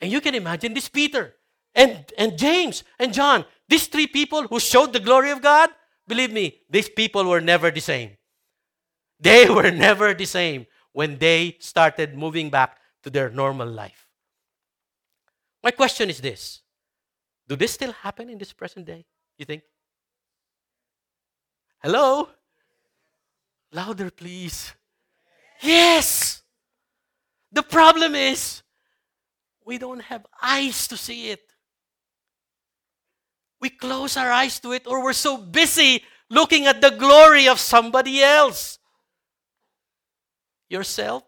And 0.00 0.10
you 0.10 0.20
can 0.20 0.34
imagine 0.34 0.74
this 0.74 0.88
Peter 0.88 1.34
and, 1.76 2.12
and 2.18 2.36
James 2.36 2.82
and 2.98 3.14
John, 3.14 3.44
these 3.68 3.86
three 3.86 4.08
people 4.08 4.48
who 4.48 4.58
showed 4.58 4.92
the 4.92 4.98
glory 4.98 5.30
of 5.30 5.40
God, 5.40 5.70
believe 6.08 6.32
me, 6.32 6.58
these 6.68 6.88
people 6.88 7.24
were 7.24 7.40
never 7.40 7.70
the 7.70 7.80
same. 7.80 8.16
They 9.20 9.48
were 9.56 9.70
never 9.70 10.12
the 10.12 10.24
same 10.24 10.66
when 10.92 11.18
they 11.18 11.56
started 11.60 12.18
moving 12.18 12.50
back 12.50 12.78
to 13.04 13.10
their 13.10 13.30
normal 13.30 13.68
life. 13.68 14.08
My 15.62 15.70
question 15.70 16.10
is 16.10 16.20
this 16.20 16.61
Do 17.52 17.56
this 17.56 17.72
still 17.72 17.92
happen 17.92 18.30
in 18.30 18.38
this 18.38 18.54
present 18.54 18.86
day? 18.86 19.04
You 19.36 19.44
think? 19.44 19.62
Hello? 21.82 22.30
Louder, 23.70 24.10
please. 24.10 24.72
Yes! 25.60 26.42
The 27.52 27.62
problem 27.62 28.14
is, 28.14 28.62
we 29.66 29.76
don't 29.76 30.00
have 30.00 30.24
eyes 30.40 30.88
to 30.88 30.96
see 30.96 31.28
it. 31.28 31.42
We 33.60 33.68
close 33.68 34.16
our 34.16 34.30
eyes 34.30 34.58
to 34.60 34.72
it, 34.72 34.86
or 34.86 35.04
we're 35.04 35.12
so 35.12 35.36
busy 35.36 36.02
looking 36.30 36.64
at 36.64 36.80
the 36.80 36.92
glory 36.92 37.48
of 37.48 37.60
somebody 37.60 38.22
else. 38.22 38.78
Yourself, 40.70 41.22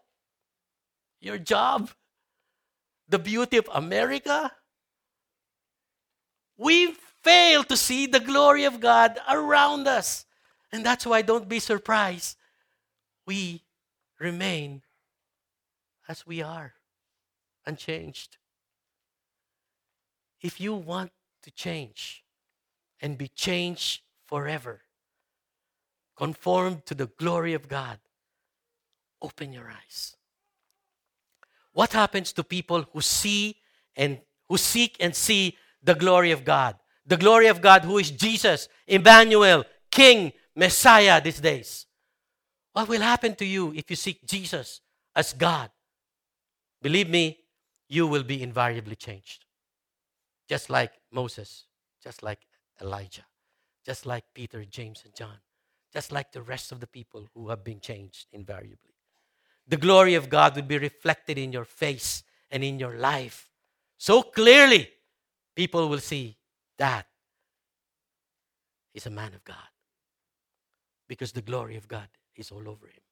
your 1.20 1.37
job, 1.37 1.91
the 3.11 3.18
beauty 3.18 3.59
of 3.59 3.68
America. 3.75 4.51
We 6.57 6.93
fail 7.23 7.65
to 7.65 7.77
see 7.77 8.07
the 8.07 8.21
glory 8.21 8.65
of 8.65 8.81
God 8.81 9.19
around 9.29 9.89
us. 9.89 10.27
And 10.73 10.85
that's 10.85 11.07
why 11.07 11.23
don't 11.23 11.49
be 11.49 11.59
surprised. 11.59 12.37
We 13.27 13.63
remain 14.21 14.83
as 16.09 16.27
we 16.27 16.43
are, 16.43 16.75
unchanged. 17.67 18.37
If 20.41 20.61
you 20.61 20.75
want 20.75 21.13
to 21.43 21.51
change 21.51 22.25
and 23.01 23.17
be 23.17 23.29
changed 23.29 24.03
forever, 24.27 24.83
conformed 26.17 26.85
to 26.87 26.95
the 26.95 27.07
glory 27.07 27.55
of 27.55 27.69
God, 27.69 27.99
open 29.23 29.53
your 29.53 29.71
eyes. 29.71 30.17
What 31.73 31.93
happens 31.93 32.33
to 32.35 32.45
people 32.45 32.87
who 32.93 33.01
see 33.01 33.57
and 33.97 34.21
who 34.49 34.59
seek 34.59 34.97
and 35.01 35.15
see 35.17 35.57
the 35.85 35.95
glory 35.95 36.30
of 36.30 36.45
God? 36.45 36.76
The 37.07 37.16
glory 37.16 37.49
of 37.49 37.61
God, 37.61 37.85
who 37.85 37.99
is 37.99 38.11
Jesus, 38.11 38.68
Emmanuel, 38.87 39.64
King, 39.91 40.32
Messiah 40.57 41.20
these 41.20 41.41
days. 41.41 41.87
What 42.72 42.89
will 42.89 43.03
happen 43.03 43.35
to 43.37 43.45
you 43.45 43.72
if 43.74 43.91
you 43.91 43.97
seek 43.97 44.26
Jesus 44.26 44.80
as 45.14 45.32
God? 45.32 45.70
Believe 46.82 47.09
me, 47.09 47.39
you 47.89 48.07
will 48.07 48.24
be 48.24 48.43
invariably 48.43 48.97
changed. 48.97 49.45
Just 50.49 50.70
like 50.70 50.93
Moses, 51.12 51.64
just 52.03 52.22
like 52.22 52.41
Elijah, 52.80 53.24
just 53.87 54.07
like 54.07 54.24
Peter, 54.35 54.64
James, 54.64 55.03
and 55.05 55.14
John, 55.14 55.39
just 55.93 56.11
like 56.11 56.32
the 56.32 56.43
rest 56.43 56.72
of 56.72 56.80
the 56.80 56.87
people 56.87 57.28
who 57.35 57.51
have 57.51 57.62
been 57.62 57.80
changed 57.80 58.26
invariably. 58.32 58.95
The 59.68 59.76
glory 59.76 60.14
of 60.14 60.28
God 60.28 60.57
will 60.57 60.62
be 60.62 60.78
reflected 60.78 61.39
in 61.39 61.53
your 61.53 61.64
face 61.64 62.24
and 62.51 62.64
in 62.64 62.78
your 62.78 62.97
life 62.97 63.51
so 63.97 64.22
clearly, 64.22 64.91
people 65.55 65.89
will 65.89 66.01
see 66.01 66.37
that 66.79 67.07
he's 68.93 69.07
a 69.07 69.11
man 69.11 69.35
of 69.35 69.45
God 69.45 69.71
because 71.09 71.33
the 71.33 71.43
glory 71.43 71.77
of 71.77 71.89
God 71.89 72.09
is 72.37 72.51
all 72.51 72.69
over 72.69 72.87
him. 72.87 73.03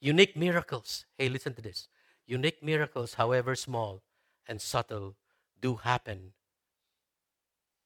Unique 0.00 0.36
miracles. 0.36 1.04
Hey, 1.18 1.28
listen 1.28 1.54
to 1.54 1.62
this. 1.62 1.88
Unique 2.26 2.62
miracles, 2.62 3.14
however 3.14 3.54
small 3.54 4.02
and 4.46 4.60
subtle, 4.60 5.16
do 5.60 5.76
happen 5.76 6.32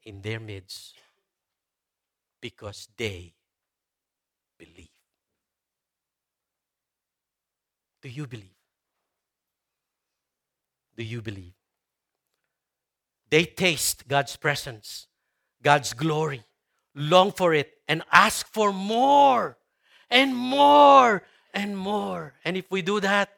in 0.02 0.22
their 0.22 0.40
midst 0.40 0.94
because 2.40 2.88
they 2.96 3.34
believe. 4.58 4.88
Do 8.02 8.08
you 8.08 8.26
believe? 8.26 8.56
Do 10.96 11.04
you 11.04 11.20
believe? 11.22 11.59
They 13.30 13.44
taste 13.44 14.08
God's 14.08 14.36
presence, 14.36 15.06
God's 15.62 15.92
glory, 15.92 16.44
long 16.94 17.32
for 17.32 17.54
it, 17.54 17.72
and 17.86 18.02
ask 18.12 18.46
for 18.46 18.72
more 18.72 19.56
and 20.10 20.36
more 20.36 21.22
and 21.54 21.76
more. 21.76 22.34
And 22.44 22.56
if 22.56 22.70
we 22.70 22.82
do 22.82 23.00
that, 23.00 23.30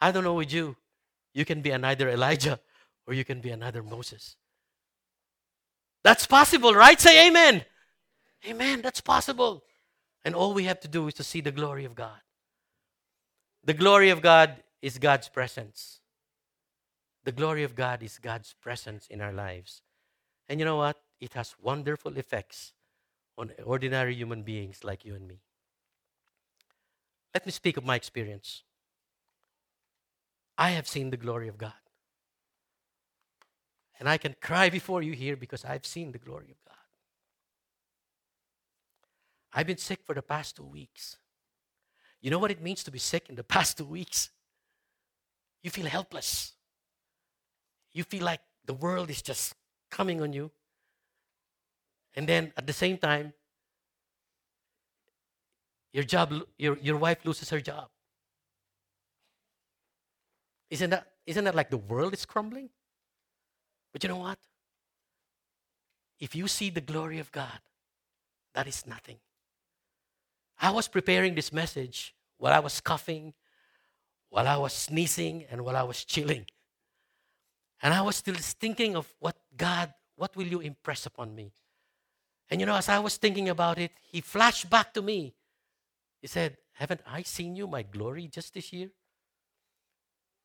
I 0.00 0.10
don't 0.10 0.24
know 0.24 0.34
with 0.34 0.52
you, 0.52 0.76
you 1.34 1.44
can 1.44 1.60
be 1.60 1.70
another 1.70 2.08
Elijah 2.08 2.60
or 3.06 3.14
you 3.14 3.24
can 3.24 3.40
be 3.40 3.50
another 3.50 3.82
Moses. 3.82 4.36
That's 6.02 6.26
possible, 6.26 6.74
right? 6.74 7.00
Say 7.00 7.28
amen. 7.28 7.64
Amen. 8.48 8.80
That's 8.80 9.00
possible. 9.00 9.64
And 10.24 10.34
all 10.34 10.54
we 10.54 10.64
have 10.64 10.80
to 10.80 10.88
do 10.88 11.08
is 11.08 11.14
to 11.14 11.24
see 11.24 11.40
the 11.40 11.52
glory 11.52 11.84
of 11.84 11.94
God. 11.94 12.20
The 13.64 13.74
glory 13.74 14.10
of 14.10 14.22
God 14.22 14.62
is 14.80 14.98
God's 14.98 15.28
presence. 15.28 16.00
The 17.26 17.32
glory 17.32 17.64
of 17.64 17.74
God 17.74 18.04
is 18.04 18.20
God's 18.20 18.54
presence 18.62 19.08
in 19.08 19.20
our 19.20 19.32
lives. 19.32 19.82
And 20.48 20.60
you 20.60 20.64
know 20.64 20.76
what? 20.76 20.96
It 21.20 21.34
has 21.34 21.56
wonderful 21.60 22.16
effects 22.16 22.72
on 23.36 23.50
ordinary 23.64 24.14
human 24.14 24.44
beings 24.44 24.84
like 24.84 25.04
you 25.04 25.16
and 25.16 25.26
me. 25.26 25.40
Let 27.34 27.44
me 27.44 27.50
speak 27.50 27.76
of 27.76 27.84
my 27.84 27.96
experience. 27.96 28.62
I 30.56 30.70
have 30.70 30.86
seen 30.86 31.10
the 31.10 31.16
glory 31.16 31.48
of 31.48 31.58
God. 31.58 31.72
And 33.98 34.08
I 34.08 34.18
can 34.18 34.36
cry 34.40 34.70
before 34.70 35.02
you 35.02 35.12
here 35.12 35.34
because 35.36 35.64
I've 35.64 35.84
seen 35.84 36.12
the 36.12 36.18
glory 36.18 36.52
of 36.52 36.64
God. 36.64 36.76
I've 39.52 39.66
been 39.66 39.78
sick 39.78 40.04
for 40.04 40.14
the 40.14 40.22
past 40.22 40.54
two 40.54 40.64
weeks. 40.64 41.16
You 42.20 42.30
know 42.30 42.38
what 42.38 42.52
it 42.52 42.62
means 42.62 42.84
to 42.84 42.92
be 42.92 43.00
sick 43.00 43.28
in 43.28 43.34
the 43.34 43.42
past 43.56 43.78
two 43.78 43.84
weeks? 43.84 44.30
You 45.64 45.70
feel 45.70 45.86
helpless. 45.86 46.52
You 47.96 48.04
feel 48.04 48.24
like 48.24 48.42
the 48.66 48.74
world 48.74 49.08
is 49.08 49.22
just 49.22 49.54
coming 49.90 50.20
on 50.20 50.34
you. 50.34 50.50
And 52.14 52.28
then 52.28 52.52
at 52.54 52.66
the 52.66 52.74
same 52.74 52.98
time, 52.98 53.32
your 55.94 56.04
job, 56.04 56.34
your, 56.58 56.76
your 56.76 56.98
wife 56.98 57.24
loses 57.24 57.48
her 57.48 57.58
job. 57.58 57.88
Isn't 60.68 60.90
that, 60.90 61.06
isn't 61.26 61.44
that 61.44 61.54
like 61.54 61.70
the 61.70 61.78
world 61.78 62.12
is 62.12 62.26
crumbling? 62.26 62.68
But 63.94 64.02
you 64.02 64.10
know 64.10 64.18
what? 64.18 64.38
If 66.20 66.36
you 66.36 66.48
see 66.48 66.68
the 66.68 66.82
glory 66.82 67.18
of 67.18 67.32
God, 67.32 67.60
that 68.52 68.66
is 68.66 68.86
nothing. 68.86 69.16
I 70.60 70.70
was 70.70 70.86
preparing 70.86 71.34
this 71.34 71.50
message 71.50 72.14
while 72.36 72.52
I 72.52 72.58
was 72.58 72.78
coughing, 72.78 73.32
while 74.28 74.46
I 74.46 74.58
was 74.58 74.74
sneezing, 74.74 75.46
and 75.50 75.64
while 75.64 75.76
I 75.76 75.82
was 75.82 76.04
chilling. 76.04 76.44
And 77.82 77.92
I 77.92 78.02
was 78.02 78.16
still 78.16 78.34
thinking 78.36 78.96
of 78.96 79.12
what 79.18 79.36
God, 79.56 79.92
what 80.16 80.34
will 80.36 80.46
you 80.46 80.60
impress 80.60 81.06
upon 81.06 81.34
me? 81.34 81.52
And 82.50 82.60
you 82.60 82.66
know, 82.66 82.76
as 82.76 82.88
I 82.88 82.98
was 82.98 83.16
thinking 83.16 83.48
about 83.48 83.78
it, 83.78 83.92
he 84.10 84.20
flashed 84.20 84.70
back 84.70 84.94
to 84.94 85.02
me. 85.02 85.34
He 86.20 86.26
said, 86.26 86.56
Haven't 86.72 87.00
I 87.06 87.22
seen 87.22 87.56
you, 87.56 87.66
my 87.66 87.82
glory, 87.82 88.28
just 88.28 88.54
this 88.54 88.72
year? 88.72 88.90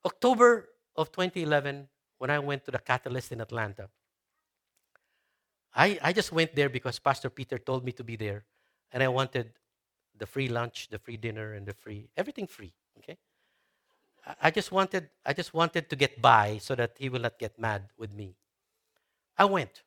October 0.05 0.69
of 0.95 1.11
2011, 1.11 1.87
when 2.17 2.29
I 2.29 2.39
went 2.39 2.65
to 2.65 2.71
the 2.71 2.79
Catalyst 2.79 3.31
in 3.31 3.41
Atlanta, 3.41 3.89
I, 5.73 5.99
I 6.01 6.13
just 6.13 6.31
went 6.31 6.55
there 6.55 6.69
because 6.69 6.99
Pastor 6.99 7.29
Peter 7.29 7.57
told 7.57 7.85
me 7.85 7.91
to 7.93 8.03
be 8.03 8.15
there. 8.15 8.45
And 8.91 9.01
I 9.01 9.07
wanted 9.07 9.51
the 10.17 10.25
free 10.25 10.49
lunch, 10.49 10.89
the 10.89 10.99
free 10.99 11.17
dinner, 11.17 11.53
and 11.53 11.65
the 11.65 11.73
free 11.73 12.09
everything 12.17 12.47
free. 12.47 12.73
Okay? 12.97 13.17
I 14.41 14.51
just 14.51 14.71
wanted 14.71 15.09
I 15.25 15.33
just 15.33 15.53
wanted 15.53 15.89
to 15.89 15.95
get 15.95 16.21
by 16.21 16.59
so 16.61 16.75
that 16.75 16.95
he 16.97 17.09
will 17.09 17.21
not 17.21 17.39
get 17.39 17.57
mad 17.57 17.89
with 17.97 18.13
me. 18.13 18.35
I 19.37 19.45
went. 19.45 19.83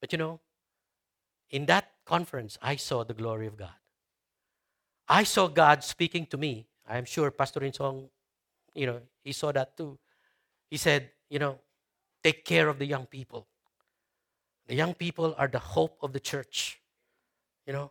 But 0.00 0.12
you 0.12 0.18
know, 0.18 0.40
in 1.50 1.66
that 1.66 1.90
conference 2.04 2.58
I 2.62 2.76
saw 2.76 3.04
the 3.04 3.14
glory 3.14 3.46
of 3.46 3.56
God. 3.56 3.74
I 5.08 5.24
saw 5.24 5.48
God 5.48 5.82
speaking 5.84 6.26
to 6.26 6.36
me. 6.36 6.66
I'm 6.88 7.04
sure 7.04 7.30
Pastor 7.30 7.60
Insong, 7.60 8.08
you 8.74 8.86
know, 8.86 9.00
he 9.24 9.32
saw 9.32 9.52
that 9.52 9.76
too. 9.76 9.98
He 10.70 10.76
said, 10.76 11.10
you 11.28 11.38
know, 11.38 11.58
take 12.22 12.44
care 12.44 12.68
of 12.68 12.78
the 12.78 12.86
young 12.86 13.06
people. 13.06 13.46
The 14.68 14.74
young 14.74 14.94
people 14.94 15.34
are 15.36 15.48
the 15.48 15.58
hope 15.58 15.98
of 16.02 16.12
the 16.12 16.20
church. 16.20 16.80
You 17.66 17.72
know, 17.72 17.90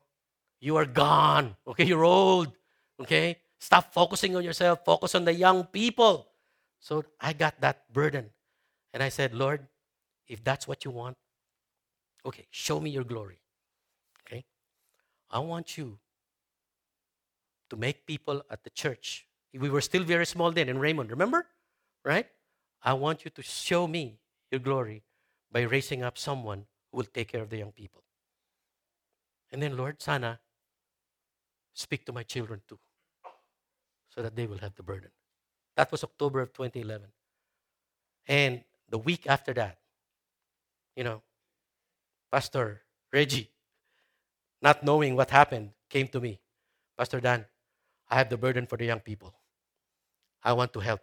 you 0.59 0.77
are 0.77 0.85
gone. 0.85 1.55
Okay, 1.67 1.83
you're 1.83 2.03
old. 2.03 2.51
Okay? 2.99 3.37
Stop 3.61 3.93
focusing 3.93 4.35
on 4.35 4.43
yourself, 4.43 4.83
focus 4.83 5.13
on 5.13 5.23
the 5.23 5.33
young 5.33 5.63
people. 5.65 6.27
So 6.79 7.05
I 7.19 7.33
got 7.33 7.61
that 7.61 7.93
burden. 7.93 8.31
And 8.91 9.03
I 9.03 9.09
said, 9.09 9.35
Lord, 9.35 9.67
if 10.27 10.43
that's 10.43 10.67
what 10.67 10.83
you 10.83 10.89
want, 10.89 11.15
okay, 12.25 12.47
show 12.49 12.79
me 12.79 12.89
your 12.89 13.03
glory. 13.03 13.39
Okay? 14.25 14.43
I 15.29 15.39
want 15.39 15.77
you 15.77 15.99
to 17.69 17.75
make 17.77 18.07
people 18.07 18.41
at 18.49 18.63
the 18.63 18.71
church. 18.71 19.27
We 19.53 19.69
were 19.69 19.81
still 19.81 20.03
very 20.03 20.25
small 20.25 20.51
then 20.51 20.67
in 20.67 20.79
Raymond, 20.79 21.11
remember? 21.11 21.45
Right? 22.03 22.25
I 22.81 22.93
want 22.93 23.23
you 23.23 23.31
to 23.31 23.43
show 23.43 23.87
me 23.87 24.17
your 24.49 24.59
glory 24.59 25.03
by 25.51 25.61
raising 25.61 26.01
up 26.01 26.17
someone 26.17 26.65
who 26.91 26.97
will 26.97 27.05
take 27.05 27.31
care 27.31 27.43
of 27.43 27.49
the 27.49 27.57
young 27.57 27.71
people. 27.71 28.03
And 29.51 29.61
then, 29.61 29.77
Lord, 29.77 30.01
sana, 30.01 30.39
speak 31.73 32.05
to 32.05 32.11
my 32.11 32.23
children 32.23 32.61
too, 32.67 32.79
so 34.13 34.21
that 34.21 34.35
they 34.35 34.45
will 34.45 34.57
have 34.59 34.75
the 34.75 34.83
burden. 34.83 35.09
That 35.75 35.91
was 35.91 36.03
October 36.03 36.41
of 36.41 36.53
2011. 36.53 37.07
And 38.27 38.63
the 38.89 38.97
week 38.97 39.25
after 39.27 39.53
that, 39.53 39.77
you 40.95 41.03
know, 41.03 41.21
Pastor 42.31 42.81
Reggie, 43.11 43.49
not 44.61 44.83
knowing 44.83 45.15
what 45.15 45.29
happened, 45.29 45.71
came 45.89 46.07
to 46.09 46.19
me. 46.19 46.39
Pastor 46.97 47.19
Dan, 47.19 47.45
I 48.09 48.15
have 48.15 48.29
the 48.29 48.37
burden 48.37 48.67
for 48.67 48.77
the 48.77 48.85
young 48.85 48.99
people. 48.99 49.33
I 50.43 50.53
want 50.53 50.73
to 50.73 50.79
help 50.79 51.01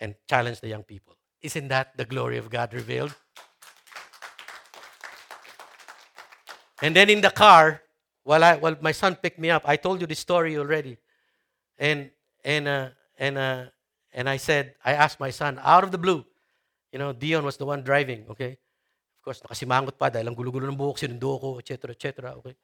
and 0.00 0.14
challenge 0.28 0.60
the 0.60 0.68
young 0.68 0.82
people. 0.82 1.16
Isn't 1.42 1.68
that 1.68 1.96
the 1.96 2.04
glory 2.04 2.38
of 2.38 2.50
God 2.50 2.72
revealed? 2.74 3.14
And 6.82 6.96
then 6.96 7.10
in 7.10 7.20
the 7.20 7.30
car, 7.30 7.82
while, 8.24 8.42
I, 8.42 8.56
while 8.56 8.76
my 8.80 8.92
son 8.92 9.16
picked 9.16 9.38
me 9.38 9.50
up, 9.50 9.62
I 9.66 9.76
told 9.76 10.00
you 10.00 10.06
the 10.06 10.14
story 10.14 10.56
already. 10.56 10.96
And, 11.78 12.10
and, 12.44 12.68
uh, 12.68 12.88
and, 13.18 13.38
uh, 13.38 13.64
and 14.12 14.28
I 14.28 14.36
said, 14.36 14.74
I 14.84 14.92
asked 14.94 15.20
my 15.20 15.30
son, 15.30 15.60
out 15.62 15.84
of 15.84 15.90
the 15.90 15.98
blue, 15.98 16.24
you 16.92 16.98
know, 16.98 17.12
Dion 17.12 17.44
was 17.44 17.56
the 17.56 17.66
one 17.66 17.82
driving, 17.82 18.24
okay? 18.30 18.58
Of 19.18 19.22
course, 19.24 19.40
nakasimangot 19.40 19.98
pa 19.98 20.10
dahil 20.10 20.26
ang 20.26 20.34
gulo-gulo 20.34 20.66
ng 20.66 20.76
buhok, 20.76 20.98
sinundo 20.98 21.38
ko, 21.38 21.58
etc., 21.58 21.92
etc., 21.92 22.34
okay? 22.40 22.56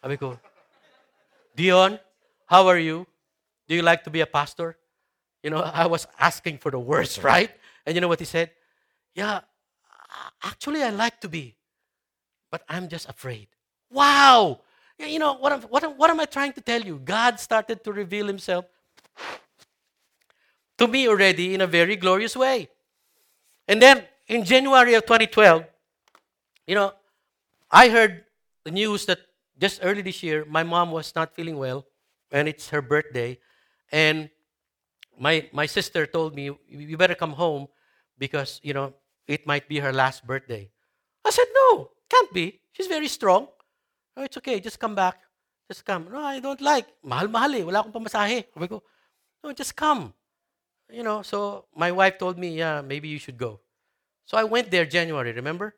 Sabi 0.00 0.16
ko, 0.16 0.38
Dion, 1.54 1.98
how 2.46 2.66
are 2.66 2.78
you? 2.78 3.06
Do 3.68 3.74
you 3.74 3.82
like 3.82 4.04
to 4.04 4.10
be 4.10 4.20
a 4.20 4.26
pastor? 4.26 4.76
You 5.42 5.50
know, 5.50 5.60
I 5.60 5.86
was 5.86 6.06
asking 6.18 6.58
for 6.58 6.70
the 6.70 6.78
worst, 6.78 7.22
right? 7.26 7.50
And 7.84 7.94
you 7.94 8.00
know 8.00 8.08
what 8.08 8.20
he 8.20 8.26
said? 8.26 8.50
Yeah, 9.14 9.40
actually, 10.42 10.82
I 10.82 10.90
like 10.90 11.20
to 11.20 11.28
be, 11.28 11.56
but 12.50 12.62
I'm 12.68 12.88
just 12.88 13.08
afraid. 13.08 13.48
Wow! 13.90 14.60
You 14.98 15.18
know, 15.18 15.34
what, 15.34 15.52
am, 15.52 15.62
what, 15.62 15.84
am, 15.84 15.92
what 15.98 16.10
am 16.10 16.20
I 16.20 16.24
trying 16.24 16.52
to 16.54 16.60
tell 16.60 16.80
you? 16.80 17.00
God 17.04 17.38
started 17.40 17.82
to 17.84 17.92
reveal 17.92 18.26
himself 18.26 18.64
to 20.78 20.88
me 20.88 21.08
already 21.08 21.54
in 21.54 21.60
a 21.60 21.66
very 21.66 21.96
glorious 21.96 22.36
way. 22.36 22.68
And 23.68 23.80
then 23.80 24.04
in 24.26 24.44
January 24.44 24.94
of 24.94 25.04
2012, 25.06 25.64
you 26.66 26.74
know, 26.74 26.92
I 27.70 27.88
heard 27.88 28.24
the 28.64 28.70
news 28.70 29.06
that 29.06 29.18
just 29.58 29.80
early 29.82 30.02
this 30.02 30.22
year, 30.22 30.44
my 30.48 30.62
mom 30.62 30.90
was 30.90 31.14
not 31.14 31.34
feeling 31.34 31.56
well, 31.56 31.86
and 32.30 32.48
it's 32.48 32.70
her 32.70 32.82
birthday. 32.82 33.38
And 33.92 34.30
my, 35.18 35.48
my 35.52 35.66
sister 35.66 36.06
told 36.06 36.34
me, 36.34 36.50
You 36.68 36.96
better 36.96 37.14
come 37.14 37.32
home 37.32 37.68
because, 38.18 38.60
you 38.62 38.74
know, 38.74 38.94
it 39.26 39.46
might 39.46 39.68
be 39.68 39.78
her 39.78 39.92
last 39.92 40.26
birthday. 40.26 40.70
I 41.24 41.30
said, 41.30 41.46
No, 41.54 41.90
can't 42.08 42.32
be. 42.32 42.60
She's 42.72 42.86
very 42.88 43.08
strong. 43.08 43.48
Oh, 44.16 44.22
it's 44.22 44.36
okay, 44.36 44.60
just 44.60 44.78
come 44.78 44.94
back. 44.94 45.18
Just 45.68 45.84
come. 45.84 46.08
No, 46.12 46.20
I 46.20 46.40
don't 46.40 46.60
like. 46.60 46.86
Mahal-mahal 47.02 47.54
eh. 47.54 47.62
Wala 47.64 47.80
akong 47.80 47.92
pamasahe. 47.92 48.44
Sabi 48.52 48.68
ko, 48.68 48.84
no, 49.42 49.52
just 49.52 49.72
come. 49.72 50.12
You 50.90 51.02
know, 51.02 51.22
so 51.22 51.66
my 51.74 51.90
wife 51.92 52.18
told 52.18 52.38
me, 52.38 52.58
yeah, 52.58 52.80
maybe 52.80 53.08
you 53.08 53.18
should 53.18 53.38
go. 53.38 53.60
So 54.24 54.36
I 54.36 54.44
went 54.44 54.70
there 54.70 54.86
January, 54.86 55.32
remember? 55.32 55.74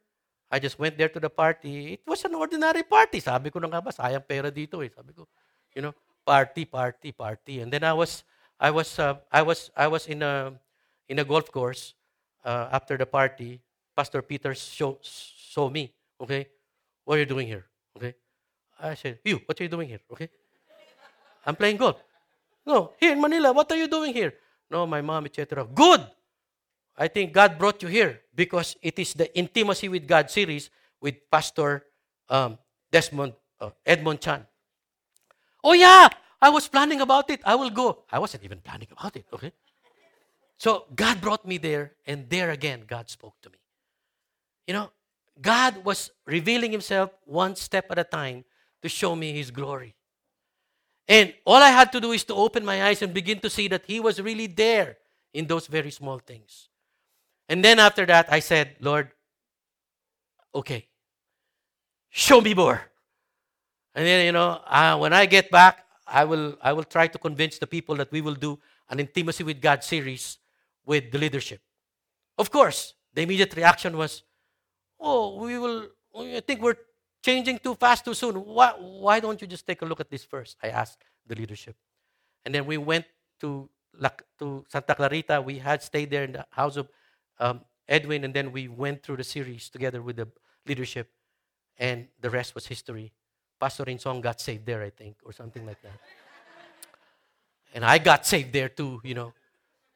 I 0.51 0.59
just 0.59 0.79
went 0.79 0.99
there 0.99 1.09
to 1.09 1.21
the 1.21 1.31
party. 1.31 1.95
It 1.95 2.03
was 2.07 2.25
an 2.25 2.35
ordinary 2.35 2.83
party. 2.83 3.21
Sabi 3.21 3.51
ko 3.51 3.59
na 3.59 3.67
nga 3.67 3.83
ba, 3.83 3.91
sayang 3.91 4.27
pera 4.27 4.51
dito 4.51 4.85
eh. 4.85 4.91
Sabi 4.95 5.13
ko, 5.13 5.27
you 5.75 5.83
know, 5.83 5.95
party, 6.25 6.65
party, 6.65 7.11
party. 7.11 7.61
And 7.61 7.73
then 7.73 7.83
I 7.83 7.93
was, 7.93 8.23
I 8.61 8.71
was, 8.71 8.99
uh, 8.99 9.19
I 9.33 9.43
was, 9.43 9.71
I 9.77 9.87
was 9.89 10.07
in 10.07 10.23
a, 10.23 10.55
in 11.09 11.19
a 11.19 11.25
golf 11.25 11.51
course 11.51 11.95
uh, 12.45 12.69
after 12.71 12.97
the 12.97 13.07
party. 13.07 13.61
Pastor 13.97 14.23
Peter 14.23 14.55
show, 14.55 14.99
saw 15.03 15.71
me. 15.71 15.93
Okay, 16.21 16.47
what 17.05 17.17
are 17.17 17.21
you 17.21 17.27
doing 17.27 17.47
here? 17.47 17.67
Okay, 17.97 18.15
I 18.81 18.95
said, 18.95 19.19
you, 19.25 19.41
what 19.47 19.59
are 19.61 19.65
you 19.65 19.69
doing 19.69 19.89
here? 19.89 20.01
Okay, 20.13 20.29
I'm 21.45 21.57
playing 21.57 21.77
golf. 21.77 21.97
No, 22.65 22.93
here 23.01 23.13
in 23.13 23.21
Manila, 23.21 23.53
what 23.53 23.71
are 23.73 23.77
you 23.77 23.89
doing 23.89 24.13
here? 24.13 24.35
No, 24.71 24.87
my 24.87 25.01
mom, 25.01 25.27
etc. 25.27 25.65
Good. 25.65 26.07
I 26.97 27.09
think 27.09 27.33
God 27.33 27.59
brought 27.59 27.83
you 27.83 27.89
here 27.89 28.21
because 28.35 28.77
it 28.83 28.99
is 28.99 29.15
the 29.15 29.35
Intimacy 29.37 29.89
with 29.89 30.07
God 30.09 30.31
series 30.31 30.71
with 31.01 31.15
Pastor 31.31 31.85
um, 32.29 32.59
Desmond 32.91 33.35
uh, 33.61 33.71
Edmund 33.85 34.21
Chan. 34.21 34.47
Oh 35.63 35.73
yeah, 35.73 36.09
I 36.41 36.51
was 36.51 36.69
planning 36.69 37.01
about 37.01 37.31
it. 37.31 37.41
I 37.45 37.55
will 37.55 37.71
go. 37.71 38.05
I 38.11 38.19
wasn't 38.19 38.45
even 38.45 38.61
planning 38.61 38.89
about 38.91 39.17
it. 39.17 39.27
Okay. 39.33 39.53
So 40.59 40.87
God 40.95 41.21
brought 41.21 41.47
me 41.47 41.59
there, 41.59 41.93
and 42.07 42.29
there 42.31 42.51
again, 42.51 42.85
God 42.87 43.11
spoke 43.11 43.35
to 43.43 43.51
me. 43.51 43.59
You 44.67 44.75
know, 44.75 44.91
God 45.41 45.85
was 45.85 46.11
revealing 46.27 46.73
Himself 46.73 47.11
one 47.25 47.57
step 47.57 47.87
at 47.91 47.99
a 47.99 48.05
time 48.05 48.45
to 48.83 48.89
show 48.89 49.15
me 49.15 49.33
His 49.33 49.51
glory. 49.51 49.95
And 51.09 51.35
all 51.45 51.63
I 51.63 51.71
had 51.71 51.93
to 51.93 52.01
do 52.01 52.13
is 52.13 52.25
to 52.25 52.35
open 52.35 52.65
my 52.65 52.85
eyes 52.85 53.03
and 53.03 53.15
begin 53.15 53.39
to 53.41 53.51
see 53.51 53.69
that 53.69 53.85
He 53.87 54.01
was 54.01 54.21
really 54.21 54.47
there 54.49 54.99
in 55.33 55.47
those 55.47 55.67
very 55.67 55.91
small 55.91 56.19
things. 56.19 56.69
And 57.49 57.65
then 57.65 57.79
after 57.79 58.05
that, 58.07 58.33
I 58.33 58.41
said, 58.41 58.77
Lord, 58.81 59.11
okay, 60.55 60.89
show 62.09 62.41
me 62.41 62.55
more. 62.55 62.81
And 63.95 64.05
then, 64.07 64.27
you 64.27 64.33
know, 64.33 64.61
uh, 64.67 64.99
when 64.99 65.13
I 65.13 65.27
get 65.27 65.51
back, 65.51 65.85
I 66.07 66.25
will, 66.25 66.57
I 66.61 66.73
will 66.73 66.85
try 66.85 67.07
to 67.07 67.19
convince 67.19 67.59
the 67.59 67.67
people 67.67 67.95
that 67.97 68.11
we 68.11 68.21
will 68.21 68.35
do 68.35 68.59
an 68.89 69.01
Intimacy 69.01 69.45
with 69.45 69.61
God 69.61 69.83
series 69.85 70.39
with 70.85 71.11
the 71.11 71.19
leadership. 71.19 71.61
Of 72.39 72.51
course, 72.51 72.95
the 73.15 73.23
immediate 73.23 73.55
reaction 73.57 73.97
was, 73.97 74.23
oh, 75.01 75.39
we 75.43 75.59
will, 75.59 75.89
I 76.17 76.41
think 76.41 76.63
we're 76.63 76.77
changing 77.27 77.59
too 77.59 77.75
fast, 77.75 78.05
too 78.05 78.15
soon. 78.15 78.37
Why, 78.37 78.71
why 78.79 79.19
don't 79.19 79.41
you 79.43 79.49
just 79.49 79.67
take 79.67 79.83
a 79.83 79.85
look 79.85 80.01
at 80.01 80.09
this 80.09 80.25
first? 80.25 80.57
I 80.63 80.69
asked 80.69 81.03
the 81.27 81.35
leadership. 81.35 81.75
And 82.45 82.55
then 82.55 82.65
we 82.67 82.79
went 82.79 83.05
to, 83.41 83.69
to 84.39 84.65
Santa 84.69 84.95
Clarita. 84.95 85.43
We 85.43 85.59
had 85.59 85.83
stayed 85.83 86.11
there 86.11 86.23
in 86.23 86.33
the 86.39 86.47
house 86.51 86.77
of 86.77 86.89
um, 87.41 87.63
Edwin, 87.89 88.23
and 88.23 88.33
then 88.33 88.53
we 88.53 88.69
went 88.69 89.03
through 89.03 89.17
the 89.17 89.25
series 89.25 89.69
together 89.69 90.01
with 90.01 90.17
the 90.17 90.29
leadership, 90.69 91.11
and 91.79 92.07
the 92.21 92.31
rest 92.31 92.55
was 92.55 92.67
history. 92.67 93.13
Pastor 93.59 93.85
Rinsong 93.85 94.21
got 94.23 94.41
saved 94.41 94.65
there, 94.65 94.83
I 94.83 94.91
think, 94.91 95.17
or 95.25 95.33
something 95.33 95.67
like 95.67 95.83
that. 95.83 95.99
and 97.75 97.85
I 97.85 97.99
got 97.99 98.25
saved 98.25 98.53
there 98.53 98.69
too, 98.69 99.01
you 99.03 99.15
know. 99.15 99.33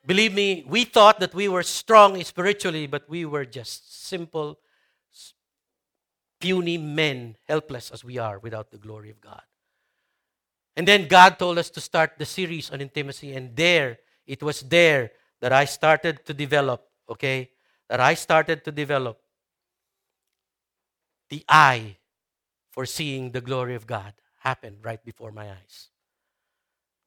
Believe 0.05 0.35
me, 0.35 0.65
we 0.67 0.85
thought 0.85 1.21
that 1.21 1.35
we 1.35 1.47
were 1.47 1.63
strong 1.63 2.23
spiritually, 2.25 2.87
but 2.89 3.09
we 3.09 3.25
were 3.25 3.45
just 3.45 4.09
simple, 4.09 4.59
puny 6.41 6.79
men, 6.79 7.37
helpless 7.47 7.91
as 7.91 8.05
we 8.05 8.19
are 8.19 8.39
without 8.39 8.71
the 8.71 8.79
glory 8.79 9.11
of 9.11 9.21
God. 9.21 9.43
And 10.77 10.89
then 10.89 11.09
God 11.09 11.39
told 11.39 11.59
us 11.59 11.71
to 11.71 11.81
start 11.81 12.13
the 12.19 12.25
series 12.25 12.71
on 12.71 12.81
intimacy, 12.81 13.35
and 13.35 13.55
there, 13.55 13.99
it 14.27 14.43
was 14.43 14.61
there 14.63 15.13
that 15.41 15.53
I 15.53 15.65
started 15.65 16.25
to 16.27 16.35
develop 16.35 16.87
okay, 17.11 17.51
that 17.89 18.01
I 18.01 18.15
started 18.15 18.65
to 18.65 18.73
develop 18.73 19.19
the 21.29 21.45
eye 21.49 21.97
for 22.71 22.87
seeing 22.87 23.33
the 23.33 23.41
glory 23.41 23.75
of 23.75 23.87
God 23.87 24.15
happen 24.39 24.77
right 24.83 25.05
before 25.05 25.33
my 25.33 25.51
eyes. 25.51 25.89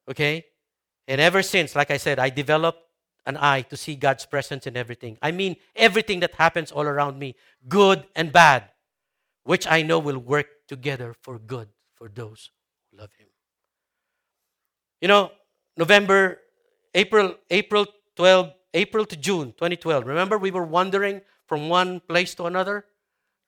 Okay? 0.09 0.45
And 1.07 1.19
ever 1.19 1.41
since, 1.41 1.75
like 1.75 1.89
I 1.89 1.97
said, 1.97 2.19
I 2.19 2.29
developed 2.29 2.79
an 3.25 3.37
eye 3.37 3.61
to 3.61 3.77
see 3.77 3.95
God's 3.95 4.25
presence 4.25 4.67
in 4.67 4.75
everything. 4.75 5.17
I 5.21 5.31
mean, 5.31 5.55
everything 5.75 6.19
that 6.19 6.35
happens 6.35 6.71
all 6.71 6.83
around 6.83 7.17
me, 7.17 7.35
good 7.67 8.05
and 8.15 8.31
bad, 8.31 8.65
which 9.43 9.67
I 9.67 9.81
know 9.81 9.99
will 9.99 10.19
work 10.19 10.47
together 10.67 11.13
for 11.21 11.39
good 11.39 11.69
for 11.95 12.09
those 12.09 12.49
who 12.91 12.97
love 12.97 13.11
Him. 13.17 13.27
You 15.01 15.07
know, 15.07 15.31
November, 15.77 16.39
April, 16.93 17.35
April 17.49 17.85
12, 18.15 18.53
April 18.73 19.05
to 19.05 19.15
June 19.15 19.47
2012. 19.51 20.05
Remember, 20.07 20.37
we 20.37 20.51
were 20.51 20.65
wandering 20.65 21.21
from 21.47 21.69
one 21.69 21.99
place 21.99 22.35
to 22.35 22.45
another? 22.45 22.85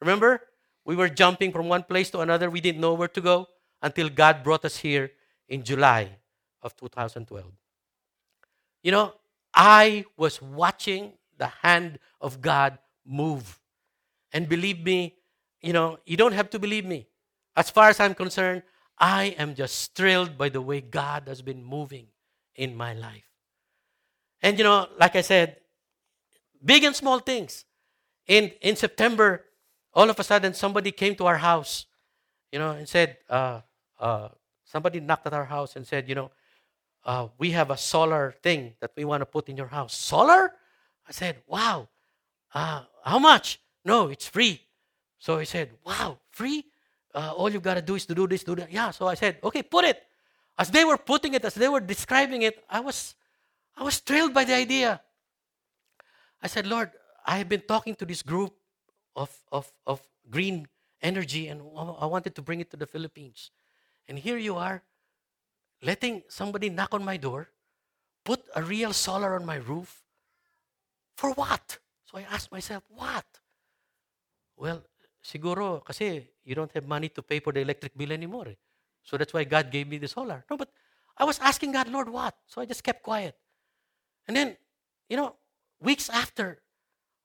Remember? 0.02 0.42
We 0.86 0.96
were 0.96 1.10
jumping 1.10 1.52
from 1.52 1.68
one 1.68 1.84
place 1.84 2.10
to 2.12 2.20
another. 2.20 2.50
We 2.50 2.62
didn't 2.62 2.82
know 2.82 2.94
where 2.94 3.08
to 3.10 3.22
go 3.22 3.48
until 3.82 4.10
God 4.10 4.44
brought 4.44 4.66
us 4.66 4.78
here 4.78 5.12
in 5.48 5.64
July 5.64 6.18
of 6.62 6.76
2012. 6.76 7.46
You 8.84 8.92
know, 8.92 9.14
I 9.54 10.06
was 10.18 10.42
watching 10.42 11.14
the 11.38 11.48
hand 11.48 12.00
of 12.22 12.42
God 12.42 12.78
move. 13.06 13.60
And 14.34 14.50
believe 14.50 14.84
me, 14.84 15.16
you 15.66 15.74
know, 15.74 15.98
you 16.06 16.16
don't 16.18 16.34
have 16.34 16.50
to 16.52 16.60
believe 16.60 16.86
me. 16.86 17.08
As 17.56 17.70
far 17.70 17.90
as 17.90 18.00
I'm 18.00 18.14
concerned, 18.14 18.64
I 19.00 19.36
am 19.38 19.56
just 19.56 19.96
thrilled 19.96 20.38
by 20.38 20.50
the 20.50 20.62
way 20.62 20.82
God 20.82 21.28
has 21.28 21.42
been 21.42 21.64
moving 21.64 22.08
in 22.56 22.76
my 22.76 22.94
life. 22.94 23.26
And 24.42 24.58
you 24.58 24.64
know, 24.64 24.88
like 25.00 25.16
I 25.16 25.22
said, 25.22 25.58
big 26.64 26.84
and 26.84 26.96
small 26.96 27.20
things. 27.20 27.66
In 28.28 28.52
in 28.62 28.76
September, 28.76 29.46
all 29.94 30.10
of 30.10 30.20
a 30.20 30.24
sudden 30.24 30.54
somebody 30.54 30.92
came 30.92 31.16
to 31.16 31.26
our 31.26 31.38
house, 31.38 31.86
you 32.52 32.60
know, 32.60 32.72
and 32.72 32.88
said, 32.88 33.18
uh, 33.30 33.62
uh, 34.00 34.30
somebody 34.66 35.00
knocked 35.00 35.26
at 35.28 35.34
our 35.34 35.46
house 35.46 35.76
and 35.76 35.88
said, 35.88 36.10
you 36.10 36.16
know, 36.16 36.32
uh, 37.06 37.28
we 37.38 37.52
have 37.52 37.72
a 37.72 37.78
solar 37.78 38.36
thing 38.44 38.74
that 38.82 38.92
we 38.98 39.06
want 39.06 39.22
to 39.22 39.26
put 39.26 39.48
in 39.48 39.58
your 39.58 39.68
house. 39.68 39.96
Solar? 39.96 40.54
I 41.08 41.12
said, 41.12 41.38
wow. 41.48 41.88
Uh, 42.54 42.84
how 43.04 43.20
much? 43.20 43.60
No, 43.84 44.08
it's 44.08 44.28
free. 44.28 44.65
So 45.20 45.38
he 45.38 45.46
said, 45.46 45.72
wow, 45.86 46.20
free? 46.30 46.66
Uh, 47.14 47.32
all 47.36 47.50
you've 47.50 47.64
got 47.64 47.76
to 47.76 47.82
do 47.82 47.96
is 47.96 48.06
to 48.06 48.16
do 48.16 48.28
this, 48.28 48.44
do 48.44 48.56
that. 48.56 48.72
Yeah. 48.72 48.92
So 48.92 49.08
I 49.08 49.16
said, 49.16 49.38
okay, 49.44 49.64
put 49.64 49.86
it. 49.86 50.04
As 50.58 50.70
they 50.70 50.86
were 50.86 50.98
putting 50.98 51.34
it, 51.34 51.44
as 51.44 51.54
they 51.54 51.68
were 51.68 51.80
describing 51.80 52.42
it, 52.44 52.64
I 52.70 52.80
was, 52.80 53.16
I 53.76 53.84
was 53.84 54.00
thrilled 54.00 54.34
by 54.34 54.44
the 54.44 54.54
idea. 54.54 55.02
I 56.42 56.48
said, 56.48 56.68
Lord, 56.68 56.92
I 57.26 57.38
have 57.38 57.50
been 57.50 57.64
talking 57.68 57.96
to 57.96 58.06
this 58.06 58.22
group 58.22 58.54
of, 59.16 59.36
of, 59.52 59.72
of 59.88 60.02
green 60.30 60.68
energy 61.02 61.48
and 61.48 61.62
I 61.62 62.06
wanted 62.06 62.36
to 62.36 62.42
bring 62.42 62.60
it 62.60 62.70
to 62.72 62.78
the 62.78 62.86
Philippines. 62.86 63.52
And 64.08 64.20
here 64.20 64.38
you 64.38 64.56
are, 64.56 64.84
letting 65.82 66.24
somebody 66.28 66.70
knock 66.70 66.94
on 66.94 67.04
my 67.04 67.18
door, 67.18 67.50
put 68.24 68.42
a 68.56 68.62
real 68.62 68.94
solar 68.94 69.36
on 69.36 69.46
my 69.46 69.56
roof. 69.56 70.04
For 71.16 71.32
what? 71.32 71.80
So 72.06 72.18
I 72.18 72.22
asked 72.24 72.52
myself, 72.52 72.84
what? 72.90 73.26
Well, 74.58 74.84
siguro 75.26 75.82
kasi 75.82 76.30
you 76.44 76.54
don't 76.54 76.72
have 76.74 76.86
money 76.86 77.10
to 77.10 77.26
pay 77.26 77.40
for 77.40 77.52
the 77.52 77.62
electric 77.62 77.98
bill 77.98 78.12
anymore. 78.12 78.50
Eh. 78.50 78.60
So 79.02 79.18
that's 79.18 79.34
why 79.34 79.44
God 79.44 79.72
gave 79.72 79.88
me 79.88 79.98
the 79.98 80.08
solar. 80.08 80.46
No, 80.50 80.58
but 80.58 80.70
I 81.18 81.24
was 81.26 81.40
asking 81.40 81.72
God, 81.72 81.90
Lord, 81.90 82.10
what? 82.10 82.36
So 82.46 82.62
I 82.62 82.66
just 82.66 82.84
kept 82.84 83.02
quiet. 83.02 83.36
And 84.28 84.38
then, 84.38 84.58
you 85.10 85.18
know, 85.18 85.36
weeks 85.82 86.10
after, 86.10 86.62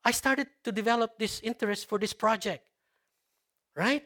I 0.04 0.12
started 0.12 0.48
to 0.64 0.72
develop 0.72 1.18
this 1.18 1.40
interest 1.40 1.88
for 1.88 1.98
this 1.98 2.12
project. 2.12 2.64
Right? 3.76 4.04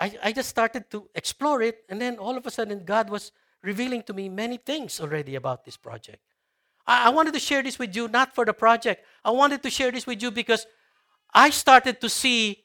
I, 0.00 0.18
I 0.24 0.32
just 0.32 0.48
started 0.48 0.90
to 0.90 1.08
explore 1.14 1.62
it, 1.62 1.84
and 1.88 2.00
then 2.00 2.18
all 2.18 2.36
of 2.36 2.46
a 2.46 2.50
sudden, 2.50 2.84
God 2.84 3.10
was 3.10 3.32
revealing 3.62 4.02
to 4.04 4.12
me 4.12 4.28
many 4.28 4.56
things 4.56 5.00
already 5.00 5.34
about 5.34 5.64
this 5.64 5.76
project. 5.76 6.22
I, 6.86 7.06
I 7.06 7.08
wanted 7.10 7.34
to 7.34 7.40
share 7.40 7.62
this 7.62 7.78
with 7.78 7.94
you, 7.96 8.08
not 8.08 8.34
for 8.34 8.44
the 8.44 8.52
project. 8.52 9.04
I 9.24 9.30
wanted 9.30 9.62
to 9.62 9.70
share 9.70 9.90
this 9.90 10.06
with 10.06 10.22
you 10.22 10.30
because 10.30 10.66
I 11.34 11.50
started 11.50 12.00
to 12.00 12.08
see, 12.08 12.64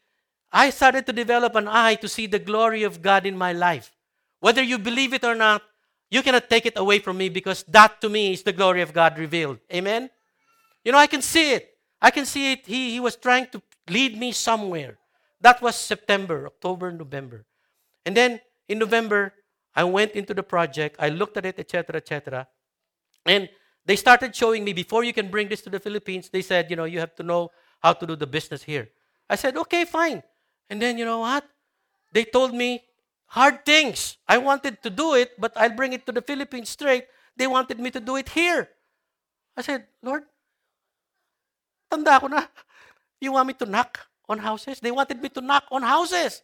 I 0.53 0.69
started 0.69 1.07
to 1.07 1.13
develop 1.13 1.55
an 1.55 1.67
eye 1.67 1.95
to 1.95 2.07
see 2.07 2.27
the 2.27 2.37
glory 2.37 2.83
of 2.83 3.01
God 3.01 3.25
in 3.25 3.35
my 3.35 3.53
life. 3.53 3.91
Whether 4.39 4.61
you 4.61 4.77
believe 4.77 5.13
it 5.13 5.23
or 5.23 5.33
not, 5.33 5.63
you 6.11 6.21
cannot 6.21 6.47
take 6.47 6.67
it 6.67 6.77
away 6.77 6.99
from 6.99 7.17
me 7.17 7.29
because 7.29 7.63
that 7.69 7.99
to 8.01 8.07
me 8.07 8.33
is 8.33 8.43
the 8.43 8.53
glory 8.53 8.83
of 8.83 8.93
God 8.93 9.17
revealed. 9.17 9.57
Amen? 9.73 10.11
You 10.85 10.91
know, 10.91 10.99
I 10.99 11.07
can 11.07 11.23
see 11.23 11.53
it. 11.53 11.75
I 11.99 12.11
can 12.11 12.27
see 12.27 12.51
it. 12.51 12.67
He, 12.67 12.91
he 12.91 12.99
was 12.99 13.15
trying 13.15 13.47
to 13.47 13.61
lead 13.89 14.15
me 14.15 14.31
somewhere. 14.31 14.99
That 15.41 15.59
was 15.59 15.75
September, 15.75 16.45
October, 16.45 16.91
November. 16.91 17.45
And 18.05 18.15
then 18.15 18.39
in 18.69 18.77
November, 18.77 19.33
I 19.75 19.85
went 19.85 20.11
into 20.11 20.35
the 20.35 20.43
project. 20.43 20.97
I 20.99 21.09
looked 21.09 21.35
at 21.37 21.47
it, 21.47 21.57
etc., 21.57 21.95
etc. 21.95 22.47
And 23.25 23.49
they 23.85 23.95
started 23.95 24.35
showing 24.35 24.63
me 24.63 24.73
before 24.73 25.03
you 25.03 25.13
can 25.13 25.29
bring 25.29 25.47
this 25.47 25.61
to 25.61 25.69
the 25.69 25.79
Philippines, 25.79 26.29
they 26.29 26.41
said, 26.41 26.69
you 26.69 26.75
know, 26.75 26.85
you 26.85 26.99
have 26.99 27.15
to 27.15 27.23
know 27.23 27.49
how 27.81 27.93
to 27.93 28.05
do 28.05 28.15
the 28.15 28.27
business 28.27 28.63
here. 28.63 28.89
I 29.29 29.35
said, 29.35 29.57
okay, 29.57 29.85
fine. 29.85 30.21
And 30.69 30.81
then, 30.81 30.97
you 30.97 31.05
know 31.05 31.19
what? 31.19 31.45
They 32.11 32.23
told 32.23 32.53
me 32.53 32.83
hard 33.25 33.65
things. 33.65 34.17
I 34.27 34.37
wanted 34.37 34.81
to 34.83 34.89
do 34.89 35.15
it, 35.15 35.39
but 35.39 35.51
I'll 35.55 35.73
bring 35.75 35.93
it 35.93 36.05
to 36.05 36.11
the 36.11 36.21
Philippines 36.21 36.69
straight. 36.69 37.05
They 37.35 37.47
wanted 37.47 37.79
me 37.79 37.89
to 37.91 37.99
do 37.99 38.15
it 38.15 38.29
here. 38.29 38.69
I 39.57 39.61
said, 39.61 39.85
Lord, 40.01 40.23
tanda 41.89 42.19
ko 42.19 42.27
na. 42.27 42.45
You 43.19 43.31
want 43.33 43.47
me 43.47 43.53
to 43.53 43.65
knock 43.65 43.99
on 44.29 44.39
houses? 44.39 44.79
They 44.79 44.91
wanted 44.91 45.21
me 45.21 45.29
to 45.29 45.41
knock 45.41 45.65
on 45.71 45.81
houses, 45.81 46.41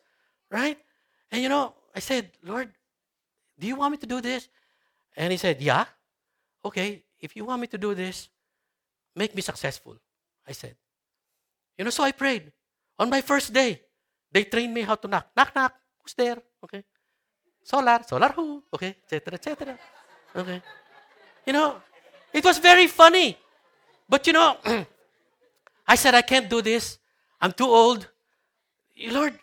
right? 0.49 0.77
And 1.31 1.41
you 1.41 1.49
know, 1.49 1.73
I 1.93 1.99
said, 1.99 2.31
Lord, 2.43 2.71
do 3.57 3.67
you 3.67 3.75
want 3.75 3.91
me 3.91 3.97
to 3.97 4.07
do 4.07 4.21
this? 4.21 4.47
And 5.15 5.31
he 5.31 5.37
said, 5.37 5.61
Yeah. 5.61 5.85
Okay, 6.63 7.03
if 7.19 7.35
you 7.35 7.45
want 7.45 7.61
me 7.61 7.67
to 7.67 7.77
do 7.77 7.93
this, 7.93 8.29
make 9.15 9.35
me 9.35 9.41
successful. 9.41 9.97
I 10.47 10.53
said. 10.53 10.75
You 11.77 11.85
know, 11.85 11.91
so 11.91 12.03
I 12.03 12.11
prayed. 12.11 12.51
On 12.97 13.09
my 13.09 13.21
first 13.21 13.53
day, 13.53 13.81
they 14.31 14.43
trained 14.45 14.73
me 14.73 14.81
how 14.81 14.95
to 14.95 15.07
knock. 15.07 15.27
Knock, 15.35 15.55
knock. 15.55 15.73
Who's 16.03 16.13
there? 16.13 16.37
Okay. 16.63 16.83
Solar, 17.63 18.01
solar 18.07 18.29
who? 18.33 18.63
Okay, 18.73 18.95
etc., 19.03 19.35
etc. 19.35 19.77
Okay. 20.35 20.61
You 21.45 21.53
know, 21.53 21.81
it 22.33 22.43
was 22.43 22.57
very 22.57 22.87
funny. 22.87 23.37
But 24.07 24.25
you 24.25 24.33
know, 24.33 24.57
I 25.87 25.95
said, 25.95 26.13
I 26.13 26.21
can't 26.21 26.49
do 26.49 26.61
this. 26.61 26.97
I'm 27.41 27.53
too 27.53 27.67
old. 27.67 28.05
Lord, 29.09 29.33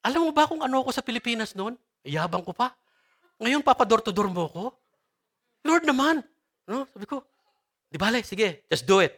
alam 0.00 0.24
mo 0.24 0.30
ba 0.32 0.48
kung 0.48 0.64
ano 0.64 0.80
ako 0.80 0.90
sa 0.94 1.02
Pilipinas 1.04 1.52
noon? 1.52 1.76
Yabang 2.06 2.44
ko 2.46 2.56
pa. 2.56 2.72
Ngayon, 3.36 3.60
papador-to-door 3.60 4.32
mo 4.32 4.48
ko? 4.48 4.64
Lord 5.66 5.84
naman. 5.84 6.24
No? 6.64 6.88
Sabi 6.88 7.04
ko, 7.04 7.20
di 7.92 8.00
bale, 8.00 8.24
sige, 8.24 8.64
just 8.70 8.88
do 8.88 9.04
it. 9.04 9.12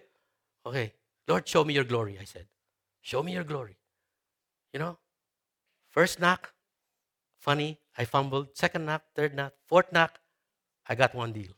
Okay. 0.67 0.91
Lord, 1.29 1.47
show 1.47 1.63
me 1.63 1.77
your 1.77 1.87
glory, 1.87 2.19
I 2.19 2.27
said. 2.27 2.51
Show 3.05 3.23
me 3.23 3.37
your 3.37 3.47
glory. 3.47 3.78
You 4.73 4.79
know, 4.81 4.99
first 5.91 6.21
knock, 6.21 6.53
Funny, 7.39 7.79
I 7.97 8.05
fumbled. 8.05 8.49
Second 8.55 8.87
knock, 8.87 9.03
third 9.15 9.35
knock, 9.35 9.53
fourth 9.67 9.93
knock, 9.93 10.19
I 10.89 10.95
got 10.95 11.15
one 11.15 11.33
deal. 11.33 11.53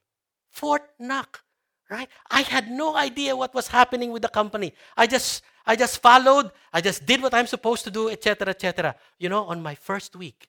Fourth 0.50 0.86
knock, 0.98 1.42
right? 1.90 2.08
I 2.30 2.42
had 2.42 2.70
no 2.70 2.96
idea 2.96 3.34
what 3.34 3.54
was 3.54 3.68
happening 3.68 4.12
with 4.12 4.22
the 4.22 4.28
company. 4.28 4.74
I 4.96 5.06
just, 5.06 5.42
I 5.66 5.76
just 5.76 6.02
followed. 6.02 6.50
I 6.72 6.80
just 6.80 7.06
did 7.06 7.22
what 7.22 7.32
I'm 7.32 7.46
supposed 7.46 7.84
to 7.84 7.90
do, 7.90 8.10
etc., 8.10 8.50
etc. 8.50 8.94
You 9.18 9.30
know, 9.30 9.44
on 9.44 9.62
my 9.62 9.74
first 9.74 10.14
week, 10.16 10.48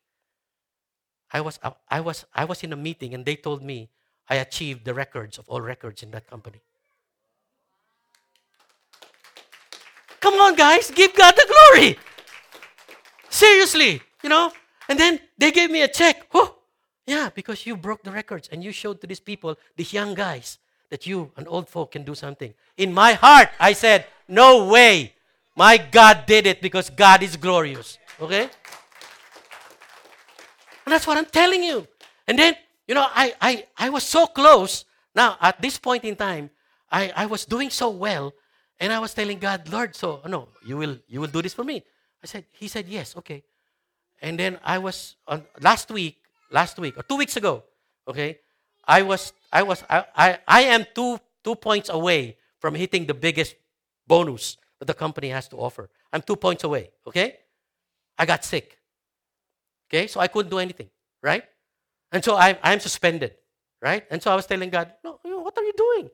I 1.32 1.40
was, 1.40 1.60
uh, 1.64 1.72
I 1.90 2.02
was, 2.02 2.26
I 2.36 2.44
was 2.44 2.62
in 2.64 2.74
a 2.74 2.78
meeting, 2.78 3.14
and 3.14 3.26
they 3.26 3.38
told 3.38 3.64
me 3.64 3.90
I 4.30 4.36
achieved 4.36 4.84
the 4.84 4.94
records 4.94 5.38
of 5.38 5.48
all 5.48 5.62
records 5.62 6.04
in 6.04 6.12
that 6.12 6.28
company. 6.28 6.62
Come 10.20 10.36
on, 10.36 10.56
guys, 10.56 10.92
give 10.92 11.16
God 11.16 11.34
the 11.36 11.48
glory. 11.48 11.98
Seriously, 13.32 14.02
you 14.22 14.30
know, 14.30 14.52
and 14.90 15.00
then 15.00 15.20
they 15.38 15.52
gave 15.52 15.72
me 15.72 15.82
a 15.82 15.88
check. 15.88 16.28
Oh, 16.34 16.58
yeah, 17.08 17.30
because 17.34 17.66
you 17.66 17.78
broke 17.78 18.04
the 18.04 18.12
records 18.12 18.50
and 18.52 18.62
you 18.62 18.74
showed 18.74 19.00
to 19.02 19.08
these 19.08 19.22
people, 19.22 19.58
these 19.78 19.94
young 19.94 20.14
guys, 20.14 20.60
that 20.90 21.08
you, 21.08 21.32
an 21.38 21.48
old 21.48 21.70
folk, 21.70 21.94
can 21.94 22.04
do 22.04 22.14
something. 22.14 22.54
In 22.76 22.94
my 22.94 23.14
heart, 23.14 23.50
I 23.58 23.72
said, 23.72 24.06
no 24.28 24.68
way. 24.68 25.14
My 25.56 25.78
God 25.78 26.26
did 26.28 26.46
it 26.46 26.62
because 26.62 26.90
God 26.90 27.24
is 27.24 27.38
glorious. 27.38 27.98
Okay? 28.20 28.50
And 30.86 30.92
that's 30.92 31.08
what 31.08 31.18
I'm 31.18 31.26
telling 31.26 31.64
you. 31.64 31.88
And 32.28 32.38
then, 32.38 32.56
you 32.86 32.96
know, 32.96 33.08
I, 33.08 33.34
I, 33.40 33.66
I 33.78 33.90
was 33.90 34.04
so 34.04 34.28
close. 34.28 34.84
Now, 35.16 35.38
at 35.40 35.62
this 35.62 35.78
point 35.78 36.04
in 36.04 36.18
time, 36.18 36.50
I, 36.92 37.14
I 37.16 37.26
was 37.28 37.46
doing 37.46 37.70
so 37.70 37.90
well. 37.90 38.34
And 38.78 38.92
I 38.92 39.00
was 39.00 39.14
telling 39.14 39.40
God, 39.40 39.70
Lord, 39.70 39.96
so, 39.96 40.22
no, 40.28 40.50
you 40.66 40.76
will, 40.76 40.98
you 41.08 41.22
will 41.22 41.28
do 41.30 41.42
this 41.42 41.54
for 41.54 41.64
me. 41.64 41.84
I 42.24 42.28
said, 42.28 42.46
He 42.52 42.68
said, 42.68 42.88
yes, 42.88 43.16
okay. 43.18 43.44
And 44.22 44.38
then 44.38 44.60
I 44.64 44.78
was 44.78 45.16
on 45.28 45.44
last 45.60 45.90
week, 45.90 46.18
last 46.52 46.78
week 46.78 46.98
or 46.98 47.04
two 47.04 47.18
weeks 47.18 47.36
ago, 47.38 47.64
okay, 48.08 48.40
I 48.86 49.02
was 49.02 49.34
I 49.52 49.64
was 49.64 49.84
I, 49.90 50.06
I, 50.16 50.40
I 50.48 50.62
am 50.62 50.86
two 50.94 51.20
two 51.44 51.56
points 51.56 51.90
away 51.90 52.38
from 52.60 52.76
hitting 52.76 53.06
the 53.08 53.16
biggest 53.16 53.56
bonus 54.08 54.58
that 54.80 54.86
the 54.86 54.94
company 54.94 55.30
has 55.30 55.48
to 55.50 55.58
offer. 55.58 55.90
I'm 56.14 56.22
two 56.22 56.36
points 56.36 56.64
away, 56.64 56.92
okay? 57.08 57.38
I 58.18 58.26
got 58.26 58.46
sick. 58.46 58.78
Okay, 59.90 60.08
so 60.08 60.20
I 60.20 60.28
couldn't 60.28 60.50
do 60.50 60.60
anything, 60.60 60.90
right? 61.22 61.44
And 62.12 62.24
so 62.24 62.36
I, 62.36 62.58
I'm 62.64 62.80
suspended, 62.80 63.36
right? 63.82 64.06
And 64.10 64.22
so 64.22 64.32
I 64.32 64.36
was 64.36 64.46
telling 64.46 64.70
God, 64.70 64.92
no, 65.04 65.20
what 65.24 65.58
are 65.58 65.64
you 65.64 65.74
doing? 65.76 66.10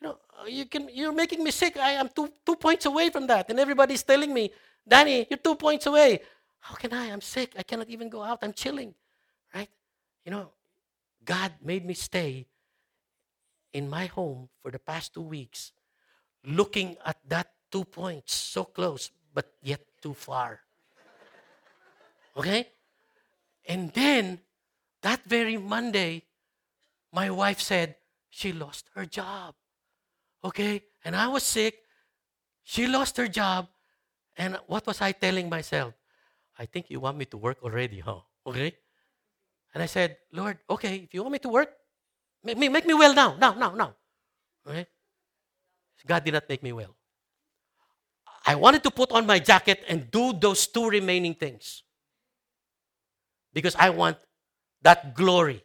You 0.00 0.08
know, 0.08 0.18
uh, 0.40 0.46
you 0.46 0.66
can, 0.66 0.88
you're 0.92 1.12
making 1.12 1.42
me 1.42 1.50
sick. 1.50 1.76
I 1.76 1.92
am 1.92 2.08
two, 2.08 2.30
two 2.44 2.56
points 2.56 2.86
away 2.86 3.10
from 3.10 3.26
that. 3.28 3.50
And 3.50 3.58
everybody's 3.58 4.02
telling 4.02 4.32
me, 4.32 4.50
Danny, 4.86 5.26
you're 5.28 5.38
two 5.38 5.54
points 5.54 5.86
away. 5.86 6.20
How 6.60 6.74
can 6.74 6.92
I? 6.92 7.10
I'm 7.10 7.20
sick. 7.20 7.52
I 7.58 7.62
cannot 7.62 7.88
even 7.88 8.08
go 8.08 8.22
out. 8.22 8.38
I'm 8.42 8.52
chilling. 8.52 8.94
Right? 9.54 9.68
You 10.24 10.32
know, 10.32 10.50
God 11.24 11.52
made 11.62 11.84
me 11.84 11.94
stay 11.94 12.46
in 13.72 13.88
my 13.88 14.06
home 14.06 14.48
for 14.62 14.70
the 14.70 14.78
past 14.78 15.14
two 15.14 15.22
weeks, 15.22 15.72
looking 16.44 16.96
at 17.04 17.18
that 17.28 17.52
two 17.70 17.84
points 17.84 18.34
so 18.34 18.64
close, 18.64 19.10
but 19.34 19.52
yet 19.62 19.80
too 20.00 20.14
far. 20.14 20.60
Okay? 22.36 22.68
And 23.66 23.92
then, 23.92 24.40
that 25.02 25.24
very 25.24 25.56
Monday, 25.56 26.22
my 27.12 27.30
wife 27.30 27.60
said 27.60 27.96
she 28.30 28.52
lost 28.52 28.90
her 28.94 29.06
job. 29.06 29.54
Okay? 30.42 30.82
And 31.04 31.14
I 31.14 31.28
was 31.28 31.42
sick. 31.42 31.82
She 32.62 32.86
lost 32.86 33.16
her 33.16 33.28
job. 33.28 33.68
And 34.36 34.58
what 34.66 34.86
was 34.86 35.00
I 35.00 35.12
telling 35.12 35.48
myself? 35.48 35.94
I 36.58 36.66
think 36.66 36.90
you 36.90 37.00
want 37.00 37.18
me 37.18 37.24
to 37.26 37.36
work 37.36 37.58
already, 37.62 38.00
huh? 38.00 38.20
Okay? 38.46 38.76
And 39.72 39.82
I 39.82 39.86
said, 39.86 40.18
Lord, 40.32 40.58
okay, 40.68 40.96
if 40.96 41.14
you 41.14 41.22
want 41.22 41.32
me 41.32 41.38
to 41.40 41.48
work, 41.48 41.70
make 42.44 42.58
me, 42.58 42.68
make 42.68 42.86
me 42.86 42.94
well 42.94 43.14
now, 43.14 43.36
now, 43.36 43.54
now, 43.54 43.74
now. 43.74 43.94
Okay? 44.68 44.86
God 46.06 46.22
did 46.24 46.34
not 46.34 46.48
make 46.48 46.62
me 46.62 46.72
well. 46.72 46.94
I 48.46 48.54
wanted 48.54 48.82
to 48.82 48.90
put 48.90 49.10
on 49.12 49.26
my 49.26 49.38
jacket 49.38 49.82
and 49.88 50.10
do 50.10 50.34
those 50.34 50.66
two 50.66 50.88
remaining 50.88 51.34
things. 51.34 51.82
Because 53.52 53.74
I 53.76 53.90
want 53.90 54.18
that 54.82 55.14
glory. 55.14 55.64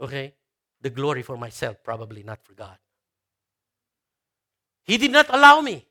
Okay? 0.00 0.34
The 0.82 0.90
glory 0.90 1.22
for 1.22 1.38
myself, 1.38 1.78
probably 1.82 2.22
not 2.22 2.44
for 2.44 2.52
God. 2.52 2.76
He 4.84 4.98
did 4.98 5.12
not 5.12 5.26
allow 5.30 5.62
me. 5.62 5.86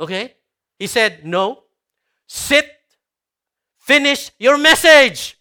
Okay? 0.00 0.34
He 0.78 0.86
said, 0.86 1.26
No, 1.26 1.64
sit, 2.26 2.70
finish 3.78 4.30
your 4.38 4.56
message. 4.56 5.36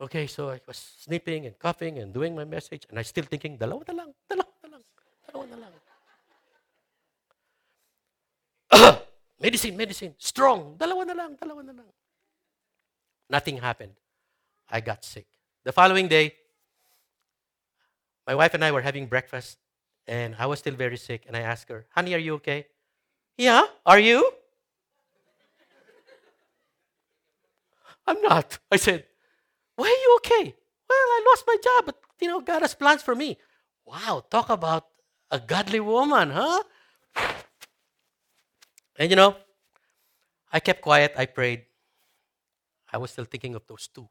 Okay, 0.00 0.26
so 0.26 0.48
I 0.50 0.60
was 0.66 0.76
snipping 1.00 1.46
and 1.46 1.58
coughing 1.58 1.98
and 1.98 2.14
doing 2.14 2.34
my 2.34 2.44
message, 2.44 2.86
and 2.88 2.98
I 2.98 3.02
still 3.02 3.24
thinking, 3.24 3.58
dalawa 3.58 3.82
na 3.88 3.94
lang, 3.94 4.14
dalawa 4.30 4.52
na 4.62 4.68
lang, 4.70 4.82
dalawa 5.26 5.44
na 5.50 5.56
lang. 5.58 5.72
medicine, 9.42 9.76
medicine, 9.76 10.14
strong, 10.18 10.76
dalawa 10.78 11.04
na 11.04 11.14
lang, 11.14 11.34
dalawa 11.34 11.64
na 11.66 11.72
lang. 11.72 11.86
Nothing 13.28 13.58
happened. 13.58 13.94
I 14.70 14.80
got 14.80 15.04
sick. 15.04 15.26
The 15.64 15.72
following 15.72 16.06
day, 16.06 16.32
my 18.24 18.36
wife 18.36 18.54
and 18.54 18.64
I 18.64 18.70
were 18.70 18.82
having 18.82 19.06
breakfast, 19.06 19.58
and 20.06 20.36
I 20.38 20.46
was 20.46 20.60
still 20.60 20.74
very 20.74 20.96
sick, 20.96 21.24
and 21.26 21.36
I 21.36 21.40
asked 21.40 21.68
her, 21.70 21.86
honey, 21.90 22.14
are 22.14 22.22
you 22.22 22.34
okay? 22.34 22.66
Yeah, 23.38 23.64
are 23.86 23.98
you? 23.98 24.32
I'm 28.06 28.20
not. 28.22 28.58
I 28.70 28.76
said, 28.76 29.04
why 29.76 29.86
are 29.86 29.88
you 29.88 30.16
okay? 30.18 30.54
Well, 30.88 30.98
I 30.98 31.26
lost 31.30 31.44
my 31.46 31.56
job, 31.62 31.86
but 31.86 32.00
you 32.20 32.28
know, 32.28 32.40
God 32.40 32.62
has 32.62 32.74
plans 32.74 33.02
for 33.02 33.14
me. 33.14 33.38
Wow, 33.86 34.24
talk 34.30 34.50
about 34.50 34.86
a 35.30 35.40
godly 35.40 35.80
woman, 35.80 36.30
huh? 36.30 36.62
And 38.98 39.10
you 39.10 39.16
know, 39.16 39.36
I 40.52 40.60
kept 40.60 40.82
quiet, 40.82 41.14
I 41.16 41.24
prayed. 41.24 41.64
I 42.92 42.98
was 42.98 43.10
still 43.12 43.24
thinking 43.24 43.54
of 43.54 43.66
those 43.66 43.88
two. 43.88 44.10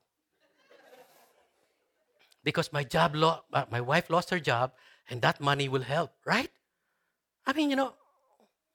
Because 2.43 2.71
my 2.73 2.84
job, 2.84 3.15
lo- 3.15 3.43
uh, 3.53 3.65
my 3.69 3.82
wife 3.82 4.09
lost 4.09 4.30
her 4.32 4.39
job, 4.39 4.73
and 5.09 5.21
that 5.21 5.39
money 5.41 5.67
will 5.69 5.82
help, 5.84 6.13
right? 6.25 6.49
I 7.45 7.53
mean, 7.53 7.69
you 7.69 7.75
know, 7.75 7.95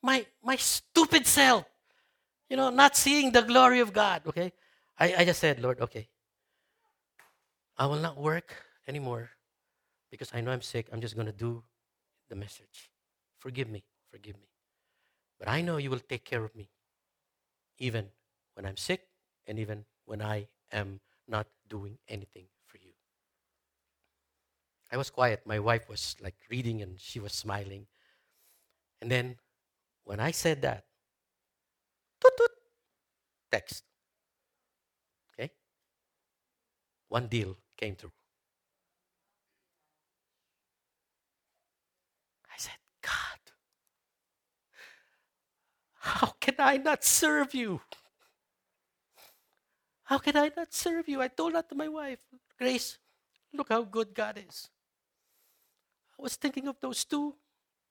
my 0.03 0.27
my 0.43 0.57
stupid 0.57 1.27
self, 1.27 1.65
you 2.51 2.57
know, 2.57 2.71
not 2.71 2.97
seeing 2.97 3.33
the 3.33 3.43
glory 3.43 3.81
of 3.81 3.93
God. 3.93 4.23
Okay, 4.27 4.53
I, 4.99 5.15
I 5.19 5.25
just 5.25 5.41
said, 5.41 5.61
Lord, 5.61 5.81
okay, 5.81 6.09
I 7.79 7.87
will 7.87 8.01
not 8.01 8.19
work 8.19 8.55
anymore 8.87 9.31
because 10.11 10.31
I 10.35 10.41
know 10.41 10.51
I'm 10.51 10.63
sick. 10.63 10.89
I'm 10.93 11.01
just 11.01 11.15
going 11.15 11.27
to 11.27 11.33
do 11.33 11.63
the 12.29 12.37
message. 12.37 12.91
Forgive 13.39 13.69
me, 13.71 13.85
forgive 14.11 14.37
me. 14.37 14.49
But 15.39 15.49
I 15.49 15.61
know 15.61 15.79
you 15.79 15.91
will 15.91 15.99
take 16.09 16.25
care 16.25 16.45
of 16.45 16.55
me, 16.55 16.69
even 17.79 18.07
when 18.55 18.67
I'm 18.67 18.77
sick 18.77 19.09
and 19.47 19.59
even 19.59 19.85
when 20.05 20.23
I 20.23 20.49
am 20.73 21.01
not 21.27 21.47
doing 21.69 21.99
anything 22.09 22.47
for 22.67 22.79
you. 22.79 22.93
I 24.93 24.97
was 24.97 25.11
quiet. 25.11 25.43
My 25.47 25.59
wife 25.59 25.89
was 25.89 26.17
like 26.23 26.35
reading 26.51 26.83
and 26.83 27.01
she 27.01 27.19
was 27.19 27.33
smiling. 27.33 27.87
And 29.01 29.11
then 29.11 29.37
when 30.05 30.21
I 30.21 30.31
said 30.31 30.63
that, 30.63 30.85
toot, 32.21 32.33
toot, 32.37 32.51
text. 33.51 33.85
Okay? 35.33 35.51
One 37.09 37.29
deal 37.29 37.57
came 37.77 37.95
through. 37.95 38.13
I 42.51 42.55
said, 42.59 42.79
God, 43.03 43.41
how 45.99 46.35
can 46.41 46.55
I 46.59 46.77
not 46.77 47.05
serve 47.05 47.55
you? 47.55 47.81
How 50.05 50.19
can 50.19 50.37
I 50.37 50.51
not 50.55 50.75
serve 50.75 51.09
you? 51.09 51.23
I 51.23 51.29
told 51.29 51.55
that 51.55 51.69
to 51.71 51.75
my 51.75 51.89
wife, 51.89 52.21
Grace, 52.59 52.99
look 53.55 53.71
how 53.71 53.83
good 53.83 54.15
God 54.15 54.43
is. 54.47 54.69
I 56.19 56.23
was 56.23 56.37
thinking 56.37 56.69
of 56.69 56.77
those 56.81 57.05
two. 57.05 57.35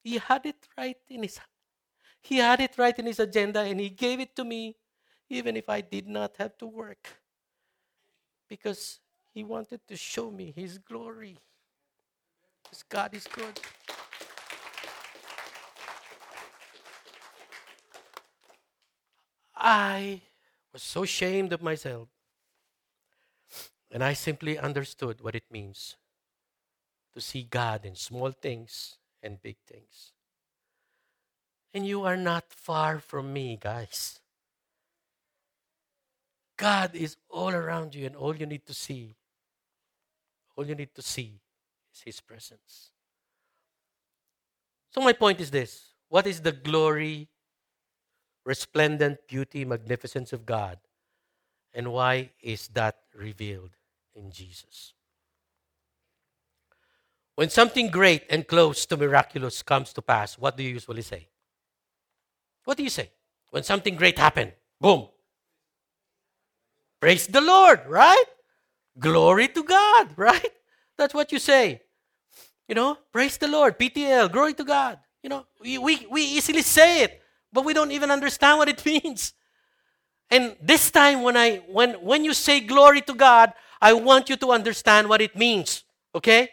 He 0.03 0.17
had 0.17 0.45
it 0.45 0.67
right 0.77 0.97
in 1.09 1.23
his 1.23 1.39
he 2.21 2.37
had 2.37 2.61
it 2.61 2.77
right 2.77 2.97
in 2.97 3.05
his 3.05 3.19
agenda 3.19 3.61
and 3.61 3.79
he 3.79 3.89
gave 3.89 4.19
it 4.19 4.35
to 4.35 4.43
me 4.43 4.75
even 5.29 5.55
if 5.55 5.69
I 5.69 5.81
did 5.81 6.07
not 6.07 6.35
have 6.37 6.57
to 6.57 6.67
work. 6.67 7.07
Because 8.49 8.99
he 9.33 9.43
wanted 9.45 9.79
to 9.87 9.95
show 9.95 10.29
me 10.29 10.51
His 10.55 10.77
glory. 10.77 11.37
Because 12.63 12.83
God 12.83 13.13
is 13.13 13.25
good. 13.27 13.59
I 19.55 20.21
was 20.73 20.81
so 20.81 21.03
ashamed 21.03 21.53
of 21.53 21.61
myself. 21.61 22.09
And 23.89 24.03
I 24.03 24.13
simply 24.13 24.57
understood 24.57 25.21
what 25.21 25.35
it 25.35 25.43
means 25.51 25.97
to 27.13 27.21
see 27.21 27.43
God 27.43 27.85
in 27.85 27.95
small 27.95 28.31
things 28.31 28.97
and 29.21 29.41
big 29.41 29.57
things. 29.67 30.13
And 31.73 31.85
you 31.85 32.03
are 32.03 32.17
not 32.17 32.45
far 32.49 32.99
from 32.99 33.31
me, 33.31 33.57
guys. 33.59 34.19
God 36.57 36.95
is 36.95 37.17
all 37.29 37.51
around 37.51 37.95
you, 37.95 38.05
and 38.05 38.15
all 38.15 38.35
you 38.35 38.45
need 38.45 38.65
to 38.67 38.73
see 38.73 39.15
all 40.61 40.67
you 40.67 40.75
need 40.75 40.93
to 40.95 41.01
see 41.01 41.39
is 41.93 42.01
His 42.01 42.21
presence. 42.21 42.91
So, 44.91 45.01
my 45.01 45.13
point 45.13 45.39
is 45.39 45.51
this 45.51 45.93
what 46.09 46.27
is 46.27 46.41
the 46.41 46.51
glory, 46.51 47.29
resplendent 48.45 49.27
beauty, 49.27 49.65
magnificence 49.65 50.33
of 50.33 50.45
God? 50.45 50.77
And 51.73 51.93
why 51.93 52.31
is 52.41 52.67
that 52.69 52.97
revealed 53.15 53.71
in 54.13 54.29
Jesus? 54.29 54.93
When 57.35 57.49
something 57.49 57.89
great 57.89 58.23
and 58.29 58.45
close 58.45 58.85
to 58.87 58.97
miraculous 58.97 59.63
comes 59.63 59.93
to 59.93 60.01
pass, 60.01 60.37
what 60.37 60.57
do 60.57 60.63
you 60.63 60.69
usually 60.71 61.01
say? 61.01 61.29
What 62.65 62.77
do 62.77 62.83
you 62.83 62.89
say? 62.89 63.11
When 63.49 63.63
something 63.63 63.95
great 63.95 64.17
happened, 64.17 64.53
boom. 64.79 65.07
Praise 66.99 67.27
the 67.27 67.41
Lord, 67.41 67.81
right? 67.87 68.25
Glory 68.97 69.47
to 69.49 69.63
God, 69.63 70.09
right? 70.15 70.51
That's 70.97 71.13
what 71.13 71.31
you 71.31 71.39
say. 71.39 71.81
You 72.67 72.75
know, 72.75 72.97
praise 73.11 73.37
the 73.37 73.47
Lord, 73.47 73.77
PTL, 73.77 74.31
glory 74.31 74.53
to 74.53 74.63
God. 74.63 74.99
You 75.23 75.29
know, 75.29 75.45
we, 75.59 75.77
we, 75.77 76.07
we 76.09 76.21
easily 76.21 76.61
say 76.61 77.03
it, 77.03 77.21
but 77.51 77.65
we 77.65 77.73
don't 77.73 77.91
even 77.91 78.11
understand 78.11 78.59
what 78.59 78.69
it 78.69 78.85
means. 78.85 79.33
And 80.29 80.55
this 80.61 80.89
time 80.89 81.23
when 81.23 81.35
I 81.35 81.57
when 81.67 81.95
when 81.95 82.23
you 82.23 82.33
say 82.33 82.61
glory 82.61 83.01
to 83.01 83.13
God, 83.13 83.51
I 83.81 83.91
want 83.91 84.29
you 84.29 84.37
to 84.37 84.51
understand 84.51 85.09
what 85.09 85.19
it 85.19 85.35
means. 85.35 85.83
Okay? 86.15 86.49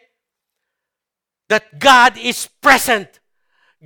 That 1.47 1.79
God 1.79 2.17
is 2.17 2.49
present. 2.61 3.21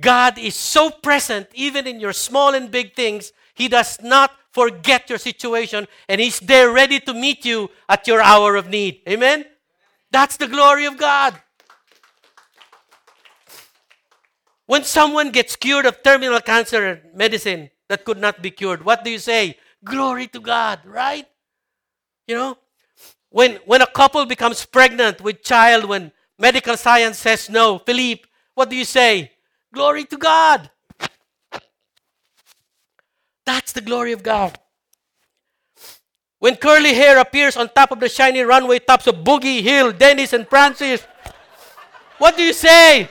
God 0.00 0.38
is 0.38 0.54
so 0.54 0.90
present 0.90 1.48
even 1.54 1.86
in 1.86 2.00
your 2.00 2.12
small 2.12 2.54
and 2.54 2.70
big 2.70 2.94
things. 2.94 3.32
He 3.54 3.68
does 3.68 4.00
not 4.02 4.32
forget 4.52 5.08
your 5.08 5.18
situation, 5.18 5.86
and 6.08 6.20
He's 6.20 6.40
there 6.40 6.70
ready 6.70 7.00
to 7.00 7.14
meet 7.14 7.44
you 7.44 7.70
at 7.88 8.06
your 8.06 8.20
hour 8.20 8.56
of 8.56 8.68
need. 8.68 9.02
Amen? 9.08 9.44
That's 10.10 10.36
the 10.36 10.46
glory 10.46 10.86
of 10.86 10.96
God. 10.96 11.34
When 14.66 14.84
someone 14.84 15.30
gets 15.30 15.56
cured 15.56 15.86
of 15.86 16.02
terminal 16.02 16.40
cancer 16.40 17.02
medicine 17.14 17.70
that 17.88 18.04
could 18.04 18.18
not 18.18 18.40
be 18.40 18.50
cured, 18.50 18.84
what 18.84 19.04
do 19.04 19.10
you 19.10 19.18
say? 19.18 19.58
Glory 19.84 20.26
to 20.28 20.40
God, 20.40 20.80
right? 20.84 21.26
You 22.26 22.36
know? 22.36 22.58
When, 23.28 23.56
when 23.66 23.82
a 23.82 23.86
couple 23.86 24.24
becomes 24.24 24.64
pregnant 24.64 25.20
with 25.20 25.42
child 25.42 25.84
when 25.84 26.12
medical 26.38 26.76
science 26.76 27.18
says 27.18 27.50
no, 27.50 27.78
Philippe, 27.78 28.22
what 28.54 28.70
do 28.70 28.76
you 28.76 28.84
say? 28.84 29.32
Glory 29.74 30.04
to 30.04 30.16
God. 30.16 30.70
That's 33.44 33.72
the 33.72 33.80
glory 33.80 34.12
of 34.12 34.22
God. 34.22 34.56
When 36.38 36.54
curly 36.56 36.94
hair 36.94 37.18
appears 37.18 37.56
on 37.56 37.68
top 37.70 37.90
of 37.90 37.98
the 37.98 38.08
shiny 38.08 38.42
runway 38.42 38.78
tops 38.78 39.08
of 39.08 39.16
Boogie, 39.16 39.62
Hill, 39.62 39.90
Dennis, 39.92 40.32
and 40.32 40.46
Francis, 40.48 41.04
what 42.18 42.36
do 42.36 42.44
you 42.44 42.52
say? 42.52 43.08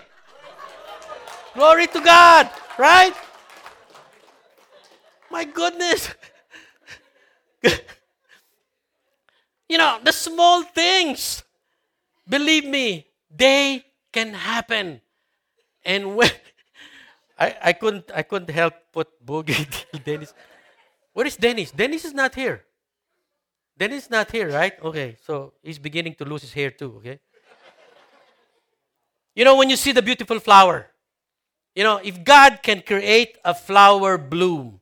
Glory 1.53 1.87
to 1.87 1.99
God, 1.99 2.49
right? 2.77 3.13
My 5.29 5.43
goodness. 5.43 6.13
you 9.67 9.77
know, 9.77 9.99
the 10.03 10.13
small 10.13 10.63
things, 10.63 11.43
believe 12.29 12.65
me, 12.65 13.07
they 13.35 13.83
can 14.13 14.33
happen. 14.33 15.01
And 15.83 16.15
when 16.15 16.29
I, 17.37 17.55
I 17.63 17.73
couldn't 17.73 18.11
I 18.13 18.23
couldn't 18.23 18.49
help 18.49 18.73
put 18.91 19.07
Boogie 19.25 19.67
Dennis. 20.03 20.33
Where 21.13 21.25
is 21.25 21.35
Dennis? 21.35 21.71
Dennis 21.71 22.05
is 22.05 22.13
not 22.13 22.35
here. 22.35 22.65
Dennis 23.77 24.05
is 24.05 24.09
not 24.09 24.31
here, 24.31 24.49
right? 24.49 24.73
Okay, 24.81 25.17
so 25.25 25.53
he's 25.61 25.79
beginning 25.79 26.15
to 26.15 26.25
lose 26.25 26.41
his 26.41 26.53
hair 26.53 26.69
too, 26.69 26.95
okay? 26.97 27.19
You 29.35 29.45
know, 29.45 29.55
when 29.57 29.69
you 29.69 29.75
see 29.75 29.91
the 29.91 30.01
beautiful 30.01 30.39
flower, 30.39 30.91
you 31.75 31.83
know, 31.83 31.99
if 32.03 32.23
God 32.23 32.59
can 32.61 32.81
create 32.81 33.37
a 33.43 33.53
flower 33.53 34.17
bloom, 34.17 34.79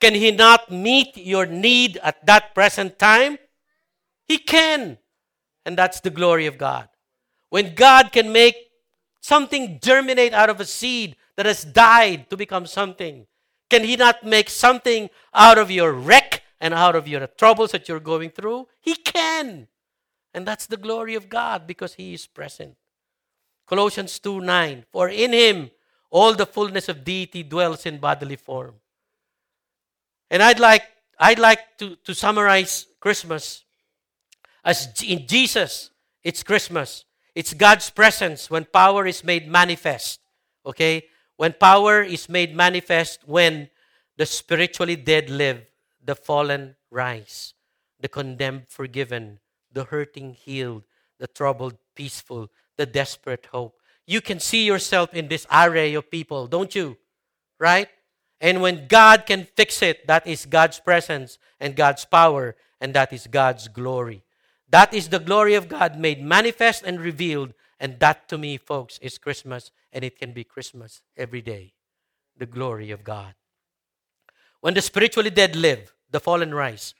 can 0.00 0.14
He 0.14 0.30
not 0.30 0.70
meet 0.70 1.16
your 1.16 1.44
need 1.46 1.98
at 2.02 2.24
that 2.26 2.54
present 2.54 2.98
time? 2.98 3.38
He 4.26 4.38
can. 4.38 4.98
And 5.66 5.76
that's 5.76 6.00
the 6.00 6.10
glory 6.10 6.46
of 6.46 6.56
God. 6.56 6.88
When 7.50 7.74
God 7.74 8.12
can 8.12 8.32
make 8.32 8.56
something 9.20 9.80
germinate 9.82 10.32
out 10.32 10.48
of 10.48 10.60
a 10.60 10.64
seed 10.64 11.16
that 11.38 11.46
has 11.46 11.62
died 11.62 12.28
to 12.30 12.36
become 12.36 12.66
something, 12.66 13.24
can 13.70 13.84
He 13.84 13.94
not 13.94 14.24
make 14.24 14.50
something 14.50 15.08
out 15.32 15.56
of 15.56 15.70
your 15.70 15.92
wreck 15.92 16.42
and 16.60 16.74
out 16.74 16.96
of 16.96 17.06
your 17.06 17.24
troubles 17.28 17.70
that 17.70 17.88
you're 17.88 18.00
going 18.00 18.30
through? 18.30 18.66
He 18.80 18.96
can. 18.96 19.68
And 20.34 20.44
that's 20.44 20.66
the 20.66 20.76
glory 20.76 21.14
of 21.14 21.28
God 21.28 21.64
because 21.64 21.94
He 21.94 22.12
is 22.12 22.26
present. 22.26 22.74
Colossians 23.68 24.18
2 24.18 24.40
9. 24.40 24.86
For 24.90 25.08
in 25.08 25.32
Him 25.32 25.70
all 26.10 26.34
the 26.34 26.44
fullness 26.44 26.88
of 26.88 27.04
deity 27.04 27.44
dwells 27.44 27.86
in 27.86 27.98
bodily 27.98 28.34
form. 28.34 28.74
And 30.32 30.42
I'd 30.42 30.58
like, 30.58 30.82
I'd 31.20 31.38
like 31.38 31.78
to, 31.78 31.94
to 31.94 32.14
summarize 32.16 32.88
Christmas 32.98 33.62
as 34.64 34.88
in 35.06 35.24
Jesus, 35.26 35.90
it's 36.24 36.42
Christmas. 36.42 37.04
It's 37.32 37.54
God's 37.54 37.90
presence 37.90 38.50
when 38.50 38.64
power 38.64 39.06
is 39.06 39.22
made 39.22 39.48
manifest. 39.48 40.18
Okay? 40.66 41.04
When 41.38 41.52
power 41.52 42.02
is 42.02 42.28
made 42.28 42.54
manifest 42.54 43.20
when 43.24 43.70
the 44.16 44.26
spiritually 44.26 44.96
dead 44.96 45.30
live, 45.30 45.62
the 46.04 46.16
fallen 46.16 46.74
rise, 46.90 47.54
the 48.00 48.08
condemned 48.08 48.66
forgiven, 48.66 49.38
the 49.72 49.84
hurting 49.84 50.34
healed, 50.34 50.82
the 51.20 51.28
troubled 51.28 51.78
peaceful, 51.94 52.50
the 52.76 52.86
desperate 52.86 53.46
hope. 53.52 53.78
You 54.04 54.20
can 54.20 54.40
see 54.40 54.66
yourself 54.66 55.14
in 55.14 55.28
this 55.28 55.46
array 55.52 55.94
of 55.94 56.10
people, 56.10 56.48
don't 56.48 56.74
you? 56.74 56.96
Right? 57.60 57.88
And 58.40 58.60
when 58.60 58.88
God 58.88 59.24
can 59.24 59.46
fix 59.54 59.80
it, 59.80 60.08
that 60.08 60.26
is 60.26 60.44
God's 60.44 60.80
presence 60.80 61.38
and 61.60 61.76
God's 61.76 62.04
power, 62.04 62.56
and 62.80 62.94
that 62.94 63.12
is 63.12 63.28
God's 63.28 63.68
glory. 63.68 64.24
That 64.68 64.92
is 64.92 65.08
the 65.08 65.20
glory 65.20 65.54
of 65.54 65.68
God 65.68 66.00
made 66.00 66.20
manifest 66.20 66.82
and 66.84 67.00
revealed. 67.00 67.54
And 67.80 68.00
that 68.00 68.28
to 68.28 68.38
me, 68.38 68.56
folks, 68.56 68.98
is 68.98 69.18
Christmas, 69.18 69.70
and 69.92 70.04
it 70.04 70.18
can 70.18 70.32
be 70.32 70.44
Christmas 70.44 71.02
every 71.16 71.42
day. 71.42 71.74
The 72.36 72.46
glory 72.46 72.90
of 72.90 73.04
God. 73.04 73.34
When 74.60 74.74
the 74.74 74.82
spiritually 74.82 75.30
dead 75.30 75.54
live, 75.54 75.94
the 76.10 76.20
fallen 76.20 76.54
rise, 76.54 76.94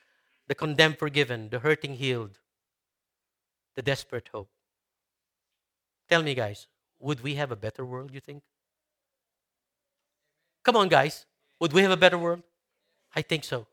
the 0.47 0.55
condemned 0.55 0.99
forgiven, 0.99 1.49
the 1.51 1.59
hurting 1.59 1.95
healed, 1.95 2.39
the 3.75 3.83
desperate 3.83 4.29
hope. 4.33 4.51
Tell 6.09 6.23
me, 6.23 6.35
guys, 6.35 6.67
would 7.01 7.23
we 7.23 7.35
have 7.35 7.53
a 7.53 7.57
better 7.57 7.85
world, 7.85 8.13
you 8.13 8.21
think? 8.21 8.43
Come 10.65 10.77
on, 10.77 10.89
guys. 10.89 11.27
Would 11.61 11.73
we 11.73 11.83
have 11.83 11.91
a 11.91 11.97
better 11.97 12.19
world? 12.19 12.43
I 13.15 13.23
think 13.23 13.45
so. 13.45 13.67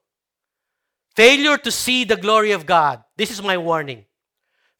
Failure 1.15 1.57
to 1.57 1.71
see 1.71 2.03
the 2.03 2.17
glory 2.17 2.51
of 2.51 2.65
God, 2.65 3.03
this 3.15 3.31
is 3.31 3.41
my 3.41 3.57
warning. 3.57 4.05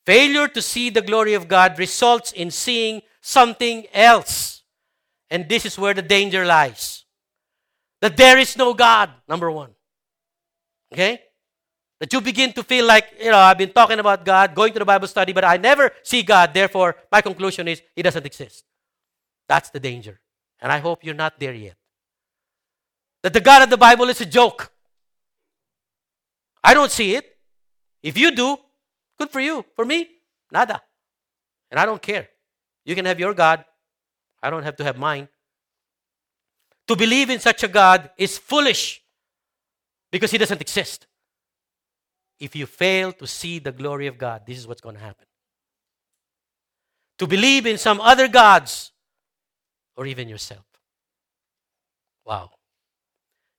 Failure 0.06 0.48
to 0.48 0.62
see 0.62 0.90
the 0.90 1.02
glory 1.02 1.34
of 1.34 1.48
God 1.48 1.80
results 1.80 2.32
in 2.32 2.52
seeing 2.52 3.02
something 3.22 3.86
else. 3.94 4.64
And 5.30 5.50
this 5.50 5.66
is 5.66 5.80
where 5.80 5.94
the 5.94 6.04
danger 6.04 6.46
lies. 6.46 7.06
That 8.02 8.16
there 8.16 8.38
is 8.38 8.56
no 8.56 8.74
God, 8.74 9.10
number 9.28 9.50
one. 9.50 9.72
Okay? 10.94 11.22
That 12.00 12.14
you 12.14 12.22
begin 12.22 12.54
to 12.54 12.64
feel 12.64 12.86
like, 12.86 13.06
you 13.20 13.32
know, 13.32 13.38
I've 13.38 13.58
been 13.58 13.72
talking 13.72 14.00
about 14.00 14.26
God, 14.26 14.54
going 14.54 14.74
to 14.74 14.80
the 14.80 14.86
Bible 14.86 15.08
study, 15.08 15.34
but 15.34 15.44
I 15.44 15.58
never 15.58 15.92
see 16.04 16.22
God. 16.22 16.54
Therefore, 16.54 16.96
my 17.12 17.22
conclusion 17.22 17.68
is 17.68 17.82
He 17.96 18.04
doesn't 18.04 18.26
exist. 18.26 18.64
That's 19.48 19.70
the 19.70 19.80
danger. 19.80 20.20
And 20.60 20.72
I 20.72 20.80
hope 20.80 21.04
you're 21.04 21.16
not 21.16 21.40
there 21.40 21.54
yet. 21.54 21.76
That 23.24 23.34
the 23.34 23.42
God 23.42 23.64
of 23.64 23.70
the 23.72 23.78
Bible 23.78 24.08
is 24.10 24.22
a 24.22 24.26
joke. 24.26 24.72
I 26.64 26.74
don't 26.74 26.92
see 26.92 27.16
it. 27.16 27.38
If 28.04 28.18
you 28.18 28.36
do, 28.36 28.58
good 29.18 29.30
for 29.30 29.40
you. 29.40 29.66
For 29.76 29.86
me, 29.86 30.10
nada. 30.52 30.82
And 31.72 31.80
I 31.80 31.86
don't 31.86 32.02
care. 32.02 32.30
You 32.86 32.96
can 32.96 33.06
have 33.06 33.20
your 33.20 33.34
God. 33.34 33.66
I 34.42 34.50
don't 34.50 34.64
have 34.64 34.76
to 34.78 34.84
have 34.84 34.98
mine. 34.98 35.28
To 36.88 36.96
believe 36.96 37.30
in 37.30 37.40
such 37.40 37.64
a 37.64 37.68
God 37.68 38.12
is 38.18 38.38
foolish 38.38 39.02
because 40.12 40.32
he 40.32 40.38
doesn't 40.38 40.62
exist. 40.62 41.08
If 42.40 42.56
you 42.56 42.66
fail 42.66 43.12
to 43.14 43.26
see 43.26 43.60
the 43.60 43.72
glory 43.72 44.08
of 44.08 44.18
God, 44.18 44.46
this 44.46 44.58
is 44.58 44.68
what's 44.68 44.82
going 44.82 44.96
to 44.96 45.02
happen. 45.02 45.26
To 47.18 47.28
believe 47.28 47.66
in 47.66 47.78
some 47.78 48.02
other 48.02 48.28
gods 48.28 48.92
or 49.96 50.06
even 50.06 50.30
yourself. 50.30 50.66
Wow. 52.26 52.52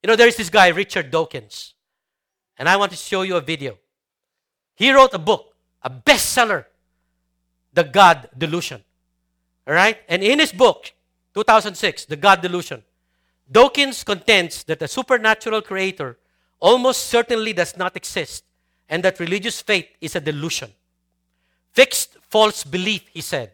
You 0.02 0.08
know, 0.08 0.16
there 0.16 0.28
is 0.28 0.36
this 0.36 0.50
guy, 0.50 0.68
Richard 0.68 1.10
Dawkins. 1.10 1.74
And 2.58 2.68
I 2.68 2.76
want 2.76 2.92
to 2.92 2.98
show 2.98 3.22
you 3.22 3.36
a 3.36 3.40
video. 3.40 3.78
He 4.76 4.92
wrote 4.92 5.12
a 5.14 5.18
book, 5.18 5.54
a 5.82 5.90
bestseller, 5.90 6.66
The 7.72 7.84
God 7.84 8.28
Delusion. 8.36 8.84
All 9.66 9.74
right? 9.74 9.98
And 10.08 10.22
in 10.22 10.38
his 10.38 10.52
book, 10.52 10.92
2006, 11.34 12.04
The 12.04 12.16
God 12.16 12.40
Delusion, 12.40 12.82
Dawkins 13.50 14.04
contends 14.04 14.64
that 14.64 14.82
a 14.82 14.88
supernatural 14.88 15.62
creator 15.62 16.18
almost 16.60 17.06
certainly 17.06 17.52
does 17.52 17.76
not 17.76 17.96
exist 17.96 18.44
and 18.88 19.02
that 19.02 19.20
religious 19.20 19.60
faith 19.60 19.88
is 20.00 20.16
a 20.16 20.20
delusion. 20.20 20.72
Fixed 21.72 22.16
false 22.22 22.64
belief, 22.64 23.06
he 23.08 23.20
said. 23.20 23.52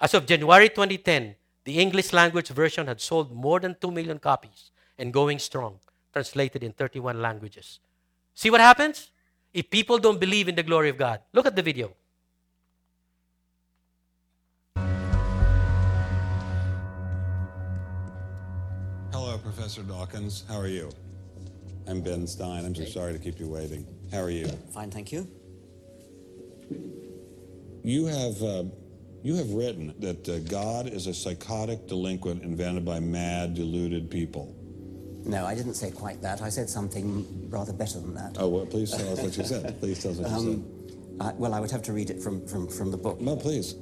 As 0.00 0.14
of 0.14 0.26
January 0.26 0.68
2010, 0.68 1.34
the 1.64 1.78
English 1.78 2.12
language 2.12 2.48
version 2.48 2.86
had 2.86 3.00
sold 3.00 3.32
more 3.32 3.60
than 3.60 3.76
2 3.80 3.90
million 3.90 4.18
copies 4.18 4.70
and 4.98 5.12
going 5.12 5.38
strong, 5.38 5.78
translated 6.12 6.62
in 6.62 6.72
31 6.72 7.20
languages. 7.20 7.80
See 8.34 8.50
what 8.50 8.60
happens? 8.60 9.10
If 9.56 9.70
people 9.70 9.96
don't 9.96 10.20
believe 10.20 10.48
in 10.48 10.54
the 10.54 10.62
glory 10.62 10.90
of 10.90 10.98
God, 10.98 11.20
look 11.32 11.46
at 11.46 11.56
the 11.56 11.62
video. 11.62 11.90
Hello, 19.10 19.38
Professor 19.38 19.82
Dawkins. 19.82 20.44
How 20.46 20.58
are 20.58 20.68
you? 20.68 20.90
I'm 21.86 22.02
Ben 22.02 22.26
Stein. 22.26 22.66
I'm 22.66 22.74
so 22.74 22.84
sorry 22.84 23.14
to 23.14 23.18
keep 23.18 23.40
you 23.40 23.48
waiting. 23.48 23.86
How 24.12 24.20
are 24.20 24.28
you? 24.28 24.46
Fine, 24.74 24.90
thank 24.90 25.10
you. 25.10 25.26
You 27.82 28.04
have 28.04 28.42
uh, 28.42 28.64
you 29.22 29.36
have 29.36 29.50
written 29.52 29.94
that 30.00 30.28
uh, 30.28 30.40
God 30.40 30.86
is 30.86 31.06
a 31.06 31.14
psychotic 31.14 31.86
delinquent 31.86 32.42
invented 32.42 32.84
by 32.84 33.00
mad, 33.00 33.54
deluded 33.54 34.10
people. 34.10 34.54
No, 35.26 35.44
I 35.44 35.54
didn't 35.56 35.74
say 35.74 35.90
quite 35.90 36.22
that. 36.22 36.40
I 36.40 36.48
said 36.48 36.70
something 36.70 37.26
rather 37.50 37.72
better 37.72 37.98
than 37.98 38.14
that. 38.14 38.36
Oh, 38.38 38.48
well, 38.48 38.66
please 38.66 38.92
tell 38.92 39.12
us 39.12 39.20
what 39.20 39.36
you 39.36 39.44
said. 39.44 39.78
Please 39.80 40.00
tell 40.00 40.12
us 40.12 40.18
what 40.18 40.42
you 40.42 40.64
Uh, 41.18 41.32
well, 41.36 41.52
I 41.52 41.60
would 41.60 41.70
have 41.70 41.82
to 41.82 41.92
read 41.92 42.10
it 42.10 42.22
from, 42.22 42.46
from, 42.46 42.68
from 42.68 42.90
the 42.92 42.96
book. 42.96 43.20
No, 43.20 43.36
please. 43.36 43.74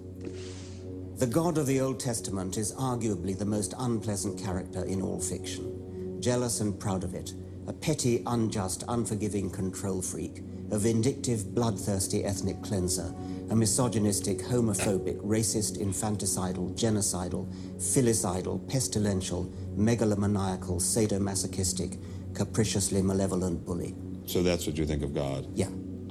The 1.16 1.26
God 1.26 1.58
of 1.58 1.66
the 1.66 1.80
Old 1.80 2.00
Testament 2.00 2.56
is 2.56 2.72
arguably 2.72 3.38
the 3.38 3.44
most 3.44 3.74
unpleasant 3.78 4.42
character 4.42 4.84
in 4.84 5.02
all 5.02 5.20
fiction. 5.20 6.20
Jealous 6.20 6.60
and 6.60 6.78
proud 6.80 7.04
of 7.04 7.14
it, 7.14 7.34
a 7.66 7.72
petty, 7.72 8.22
unjust, 8.26 8.82
unforgiving 8.88 9.50
control 9.50 10.00
freak, 10.00 10.42
a 10.70 10.78
vindictive, 10.78 11.54
bloodthirsty 11.54 12.24
ethnic 12.24 12.62
cleanser, 12.62 13.14
a 13.50 13.54
misogynistic, 13.54 14.38
homophobic, 14.38 15.20
racist, 15.20 15.78
infanticidal, 15.78 16.74
genocidal, 16.74 17.46
filicidal, 17.76 18.58
pestilential, 18.68 19.52
megalomaniacal, 19.76 20.80
sadomasochistic, 20.80 21.98
capriciously 22.34 23.02
malevolent 23.02 23.64
bully. 23.64 23.94
So 24.26 24.42
that's 24.42 24.66
what 24.66 24.76
you 24.76 24.86
think 24.86 25.02
of 25.02 25.14
God. 25.14 25.46
Yeah. 25.54 25.68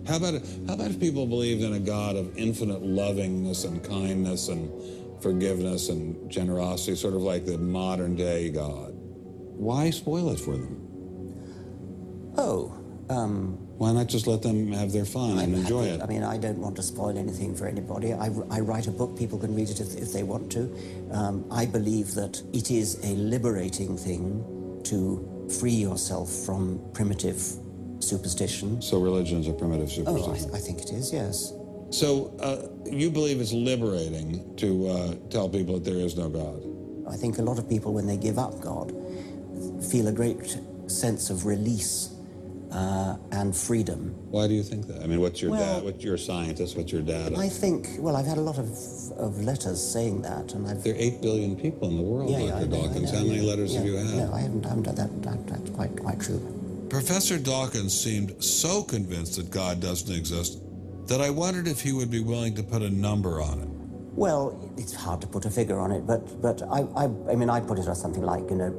How 0.08 0.18
about 0.18 0.42
how 0.68 0.74
about 0.74 0.92
if 0.92 1.00
people 1.00 1.26
believed 1.26 1.64
in 1.64 1.74
a 1.74 1.80
God 1.80 2.16
of 2.16 2.38
infinite 2.38 2.82
lovingness 2.82 3.64
and 3.64 3.84
kindness 3.84 4.50
and 4.50 5.22
forgiveness 5.22 5.90
and 5.90 6.30
generosity, 6.30 6.96
sort 6.96 7.14
of 7.14 7.22
like 7.22 7.46
the 7.46 7.58
modern 7.58 8.16
day 8.16 8.50
God? 8.50 8.92
Why 8.94 9.90
spoil 9.92 10.30
it 10.32 10.40
for 10.40 10.58
them? 10.58 10.80
Oh, 12.38 12.76
um, 13.10 13.63
Why 13.78 13.92
not 13.92 14.08
just 14.08 14.28
let 14.28 14.42
them 14.44 14.72
have 14.72 14.92
their 14.92 15.04
fun 15.06 15.32
and 15.32 15.40
I'm 15.42 15.54
enjoy 15.56 15.84
happy- 15.86 15.96
it? 15.96 16.02
I 16.04 16.06
mean, 16.08 16.24
I 16.24 16.38
don't 16.38 16.60
want 16.60 16.76
to 16.78 16.84
spoil 16.84 17.18
anything 17.18 17.56
for 17.56 17.66
anybody. 17.68 18.14
I, 18.14 18.30
I 18.50 18.60
write 18.60 18.88
a 18.88 18.92
book, 18.92 19.18
people 19.18 19.40
can 19.40 19.54
read 19.56 19.70
it 19.70 19.80
if, 19.80 19.96
if 19.96 20.14
they 20.14 20.24
want 20.24 20.52
to. 20.54 20.72
Um, 21.12 21.46
I 21.52 21.66
believe 21.66 22.14
that 22.14 22.42
it 22.54 22.70
is 22.72 23.00
a 23.04 23.16
liberating 23.16 23.98
thing 23.98 24.44
to 24.86 25.48
free 25.60 25.72
yourself 25.72 26.30
from 26.32 26.80
primitive 26.94 27.42
superstition. 28.00 28.82
So 28.82 29.00
religion 29.02 29.40
is 29.40 29.48
a 29.48 29.54
primitive 29.54 29.90
Oh, 30.08 30.16
superstition. 30.18 30.54
I, 30.54 30.58
I 30.58 30.60
think 30.62 30.82
it 30.82 30.92
is, 30.92 31.12
yes. 31.12 31.54
So 31.90 32.34
uh, 32.40 32.68
you 32.90 33.10
believe 33.10 33.40
it's 33.42 33.54
liberating 33.54 34.56
to 34.58 34.88
uh, 34.88 35.16
tell 35.30 35.50
people 35.50 35.76
that 35.76 35.84
there 35.84 36.00
is 36.00 36.16
no 36.16 36.30
God? 36.30 36.62
I 37.12 37.18
think 37.18 37.38
a 37.38 37.42
lot 37.42 37.60
of 37.60 37.68
people, 37.68 37.94
when 37.94 38.08
they 38.08 38.18
give 38.18 38.38
up 38.40 38.60
God, 38.62 38.92
feel 39.92 40.08
a 40.08 40.12
great 40.12 40.58
sense 40.88 41.30
of 41.30 41.46
release 41.46 42.10
uh, 42.74 43.18
and 43.32 43.56
freedom. 43.56 44.14
Why 44.32 44.48
do 44.48 44.54
you 44.54 44.64
think 44.64 44.88
that? 44.88 45.02
I 45.04 45.08
mean, 45.08 45.22
what's 45.22 45.42
your 45.42 45.52
Well- 45.52 45.76
dad? 45.76 45.84
What's 45.84 46.04
your 46.04 46.18
scientist? 46.18 46.76
What's 46.76 46.92
your 46.92 47.02
data? 47.02 47.38
I 47.38 47.48
think, 47.48 47.88
well, 48.00 48.16
I've 48.16 48.26
had 48.26 48.38
a 48.38 48.42
lot 48.42 48.58
of, 48.58 48.68
of 49.18 49.44
letters 49.44 49.80
saying 49.82 50.24
that, 50.24 50.54
and 50.54 50.68
I've 50.68 50.84
there 50.84 50.94
are 50.94 50.98
eight 50.98 51.22
billion 51.22 51.56
people 51.56 51.88
in 51.90 51.98
the 51.98 52.04
world, 52.04 52.32
Yeah, 52.32 52.40
yeah, 52.40 52.52
Dr. 52.52 52.64
I 52.64 52.68
Dawkins. 52.68 53.12
know, 53.14 53.20
How 53.20 53.26
many 53.26 53.38
yeah, 53.40 53.50
letters 53.50 53.76
have 53.76 53.86
you 53.86 53.96
had? 53.96 54.08
No, 54.16 54.34
I 54.34 54.42
haven't, 54.42 54.66
I 54.66 54.70
haven't 54.70 54.84
done 54.84 54.96
that, 54.96 55.22
that. 55.24 55.48
That's 55.48 55.70
quite, 55.70 55.96
quite 56.00 56.20
true. 56.20 56.42
Professor 56.90 57.38
Dawkins 57.40 57.94
seemed 58.00 58.44
so 58.44 58.84
convinced 58.84 59.38
that 59.38 59.50
God 59.50 59.80
doesn't 59.80 60.14
exist 60.16 60.60
that 61.08 61.22
I 61.22 61.30
wondered 61.30 61.68
if 61.68 61.82
he 61.82 61.92
would 61.92 62.10
be 62.12 62.22
willing 62.22 62.56
to 62.56 62.64
put 62.64 62.82
a 62.82 62.90
number 62.90 63.42
on 63.42 63.60
it. 63.62 63.68
Well, 64.16 64.60
it's 64.78 64.94
hard 64.94 65.22
to 65.22 65.28
put 65.28 65.46
a 65.46 65.50
figure 65.50 65.80
on 65.80 65.92
it, 65.92 66.06
but 66.06 66.40
but 66.42 66.62
I 66.64 66.82
I, 66.96 67.04
I 67.32 67.36
mean 67.36 67.50
I 67.50 67.60
put 67.60 67.80
it 67.80 67.88
as 67.88 68.00
something 68.00 68.22
like 68.22 68.48
you 68.50 68.56
know 68.56 68.70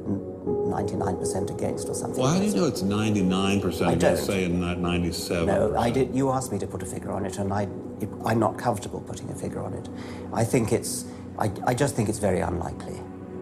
ninety 0.69 0.95
nine 0.95 1.17
percent 1.17 1.49
against 1.49 1.89
or 1.89 1.93
something. 1.95 2.21
Well, 2.21 2.31
how 2.33 2.39
do 2.39 2.45
you 2.45 2.55
know 2.55 2.67
it's 2.67 2.81
99% 2.83 3.85
I 3.85 3.93
against, 3.93 4.27
don't. 4.27 4.35
say, 4.35 4.47
not 4.47 4.79
97? 4.79 5.45
No, 5.47 5.77
I 5.77 5.89
did. 5.89 6.15
You 6.15 6.31
asked 6.31 6.51
me 6.51 6.59
to 6.59 6.67
put 6.67 6.81
a 6.83 6.85
figure 6.85 7.11
on 7.11 7.25
it, 7.25 7.37
and 7.37 7.51
I, 7.53 7.63
it, 7.99 8.09
I'm 8.25 8.39
not 8.39 8.57
comfortable 8.57 9.01
putting 9.01 9.29
a 9.29 9.35
figure 9.35 9.61
on 9.61 9.73
it. 9.73 9.89
I 10.33 10.43
think 10.43 10.71
it's, 10.71 11.05
I, 11.37 11.51
I 11.65 11.73
just 11.73 11.95
think 11.95 12.09
it's 12.09 12.19
very 12.19 12.39
unlikely. 12.39 12.95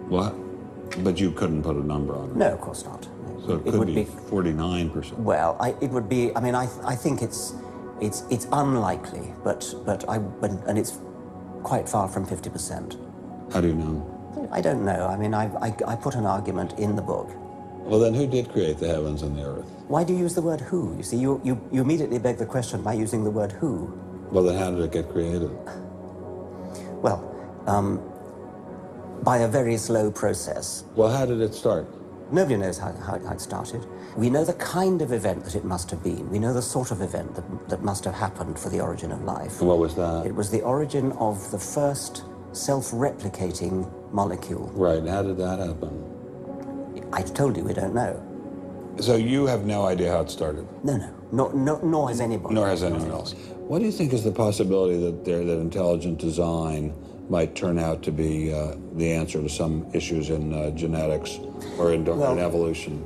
What? 0.10 0.34
But 1.04 1.20
you 1.20 1.32
couldn't 1.32 1.64
put 1.64 1.76
a 1.76 1.86
number 1.86 2.16
on 2.16 2.32
it. 2.32 2.36
No, 2.36 2.54
of 2.54 2.62
course 2.62 2.84
not. 2.86 3.08
So 3.46 3.62
it 3.66 3.72
could 3.72 3.88
be, 3.88 4.06
49%. 4.06 5.14
Well, 5.18 5.58
I, 5.60 5.70
it 5.82 5.90
would 5.90 6.08
be. 6.08 6.36
I 6.36 6.40
mean, 6.40 6.56
I, 6.56 6.68
I 6.86 6.96
think 6.96 7.22
it's, 7.22 7.54
it's, 8.02 8.24
it's 8.30 8.48
unlikely, 8.52 9.34
but, 9.44 9.74
but 9.86 10.08
I, 10.10 10.18
but, 10.18 10.52
and 10.68 10.78
it's 10.78 11.00
quite 11.64 11.88
far 11.90 12.08
from 12.08 12.26
fifty 12.26 12.50
percent. 12.50 12.98
How 13.52 13.62
do 13.62 13.68
you 13.68 13.76
know? 13.76 14.50
I 14.52 14.62
don't 14.62 14.84
know. 14.86 15.08
I 15.08 15.18
mean, 15.18 15.34
I, 15.34 15.46
I, 15.58 15.76
I 15.88 15.96
put 15.96 16.16
an 16.16 16.26
argument 16.26 16.78
in 16.78 16.96
the 16.96 17.02
book. 17.02 17.30
Well, 17.86 18.00
then 18.00 18.14
who 18.14 18.28
did 18.28 18.52
create 18.52 18.78
the 18.78 18.88
heavens 18.88 19.24
and 19.24 19.38
the 19.38 19.44
earth? 19.44 19.66
Why 19.88 20.04
do 20.04 20.14
you 20.14 20.20
use 20.20 20.36
the 20.36 20.42
word 20.42 20.62
who? 20.62 20.96
You 20.96 21.04
see, 21.04 21.18
you, 21.18 21.42
you, 21.44 21.60
you 21.72 21.82
immediately 21.82 22.18
beg 22.18 22.38
the 22.38 22.46
question 22.46 22.82
by 22.82 22.94
using 22.94 23.24
the 23.24 23.30
word 23.30 23.52
who. 23.52 23.92
Well, 24.32 24.44
then 24.44 24.58
how 24.58 24.72
did 24.72 24.80
it 24.80 24.92
get 24.92 25.10
created? 25.10 25.52
Well, 27.02 27.20
um, 27.68 28.02
by 29.22 29.40
a 29.40 29.48
very 29.48 29.78
slow 29.78 30.12
process. 30.12 30.86
Well, 30.96 31.10
how 31.10 31.26
did 31.26 31.42
it 31.42 31.54
start? 31.54 31.88
Nobody 32.32 32.58
knows 32.58 32.78
how, 32.78 32.92
how, 32.94 33.20
how 33.20 33.34
it 33.34 33.42
started. 33.42 33.86
We 34.16 34.30
know 34.30 34.44
the 34.44 34.54
kind 34.54 35.02
of 35.02 35.12
event 35.12 35.44
that 35.46 35.56
it 35.56 35.66
must 35.66 35.92
have 35.92 36.04
been. 36.04 36.30
We 36.30 36.40
know 36.40 36.54
the 36.54 36.62
sort 36.62 36.92
of 36.92 37.02
event 37.02 37.36
that, 37.36 37.70
that 37.70 37.84
must 37.84 38.04
have 38.06 38.14
happened 38.16 38.58
for 38.58 38.70
the 38.70 38.80
origin 38.80 39.12
of 39.12 39.24
life. 39.24 39.60
And 39.60 39.68
what 39.68 39.78
was 39.80 39.96
that? 39.96 40.26
It 40.26 40.34
was 40.34 40.50
the 40.50 40.62
origin 40.62 41.12
of 41.14 41.52
the 41.52 41.60
first 41.60 42.24
self-replicating 42.54 43.90
molecule. 44.12 44.72
Right, 44.74 45.06
how 45.06 45.24
did 45.24 45.38
that 45.38 45.60
happen? 45.60 46.04
I 47.12 47.22
told 47.22 47.58
you 47.58 47.64
we 47.64 47.74
don't 47.74 47.94
know. 47.94 48.22
So 49.00 49.16
you 49.16 49.46
have 49.48 49.66
no 49.66 49.86
idea 49.86 50.12
how 50.12 50.22
it 50.22 50.30
started, 50.30 50.68
No, 50.84 50.98
no, 50.98 51.12
nor, 51.32 51.54
nor, 51.54 51.80
nor 51.84 52.10
has 52.10 52.20
anybody. 52.22 52.54
nor 52.54 52.68
has 52.68 52.84
anyone 52.84 53.10
else. 53.10 53.34
What 53.68 53.80
do 53.80 53.86
you 53.86 53.92
think 53.92 54.14
is 54.14 54.24
the 54.24 54.32
possibility 54.32 55.00
that 55.04 55.26
there, 55.26 55.44
that 55.44 55.60
intelligent 55.60 56.20
design 56.20 56.94
might 57.30 57.56
turn 57.56 57.80
out 57.80 58.04
to 58.04 58.12
be 58.12 58.54
uh, 58.54 58.76
the 58.96 59.12
answer 59.12 59.42
to 59.42 59.50
some 59.50 59.86
issues 59.94 60.30
in 60.30 60.54
uh, 60.54 60.70
genetics 60.72 61.40
or 61.78 61.94
in, 61.94 62.04
Well- 62.06 62.34
in 62.34 62.40
evolution? 62.40 63.04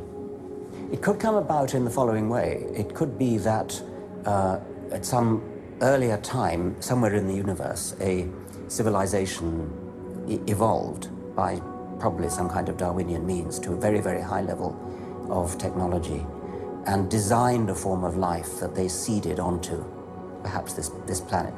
It 0.91 1.01
could 1.01 1.19
come 1.19 1.35
about 1.35 1.73
in 1.73 1.83
the 1.83 1.91
following 1.91 2.29
way. 2.29 2.65
It 2.73 2.93
could 2.95 3.19
be 3.19 3.37
that 3.39 3.81
uh, 4.25 4.59
at 4.91 5.05
some 5.05 5.43
earlier 5.81 6.17
time, 6.19 6.81
somewhere 6.81 7.13
in 7.13 7.27
the 7.27 7.33
universe, 7.33 7.93
a 7.99 8.25
civilization 8.69 9.69
e- 10.29 10.39
evolved 10.47 11.09
by 11.35 11.59
probably 11.99 12.29
some 12.29 12.49
kind 12.49 12.69
of 12.69 12.77
Darwinian 12.77 13.25
means 13.27 13.59
to 13.59 13.73
a 13.73 13.75
very, 13.75 13.99
very 13.99 14.21
high 14.21 14.41
level 14.41 14.75
of 15.29 15.57
technology 15.57 16.25
and 16.85 17.11
designed 17.11 17.69
a 17.69 17.75
form 17.75 18.05
of 18.05 18.15
life 18.15 18.59
that 18.61 18.73
they 18.73 18.87
seeded 18.87 19.39
onto 19.41 19.83
perhaps 20.41 20.71
this, 20.73 20.89
this 21.05 21.19
planet. 21.19 21.53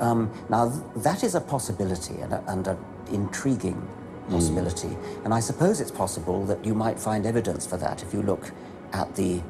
Um, 0.00 0.30
now, 0.48 0.68
that 0.96 1.24
is 1.24 1.34
a 1.34 1.40
possibility 1.40 2.20
and, 2.20 2.32
a, 2.32 2.44
and 2.48 2.66
an 2.66 2.78
intriguing 3.12 3.80
possibility. 4.30 4.96
And 5.24 5.32
I 5.32 5.40
suppose 5.40 5.80
it's 5.80 5.90
possible 5.90 6.44
that 6.46 6.64
you 6.64 6.74
might 6.74 6.98
find 6.98 7.26
evidence 7.26 7.66
for 7.66 7.76
that 7.78 8.02
if 8.02 8.12
you 8.12 8.22
look 8.22 8.50
at 8.92 9.14
the, 9.14 9.40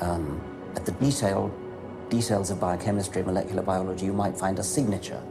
um, 0.00 0.40
at 0.74 0.84
the 0.84 0.92
detail, 0.92 1.52
details 2.08 2.50
of 2.50 2.60
biochemistry, 2.60 3.22
molecular 3.22 3.62
biology. 3.62 4.06
You 4.06 4.12
might 4.12 4.36
find 4.36 4.58
a 4.58 4.62
signature 4.62 5.22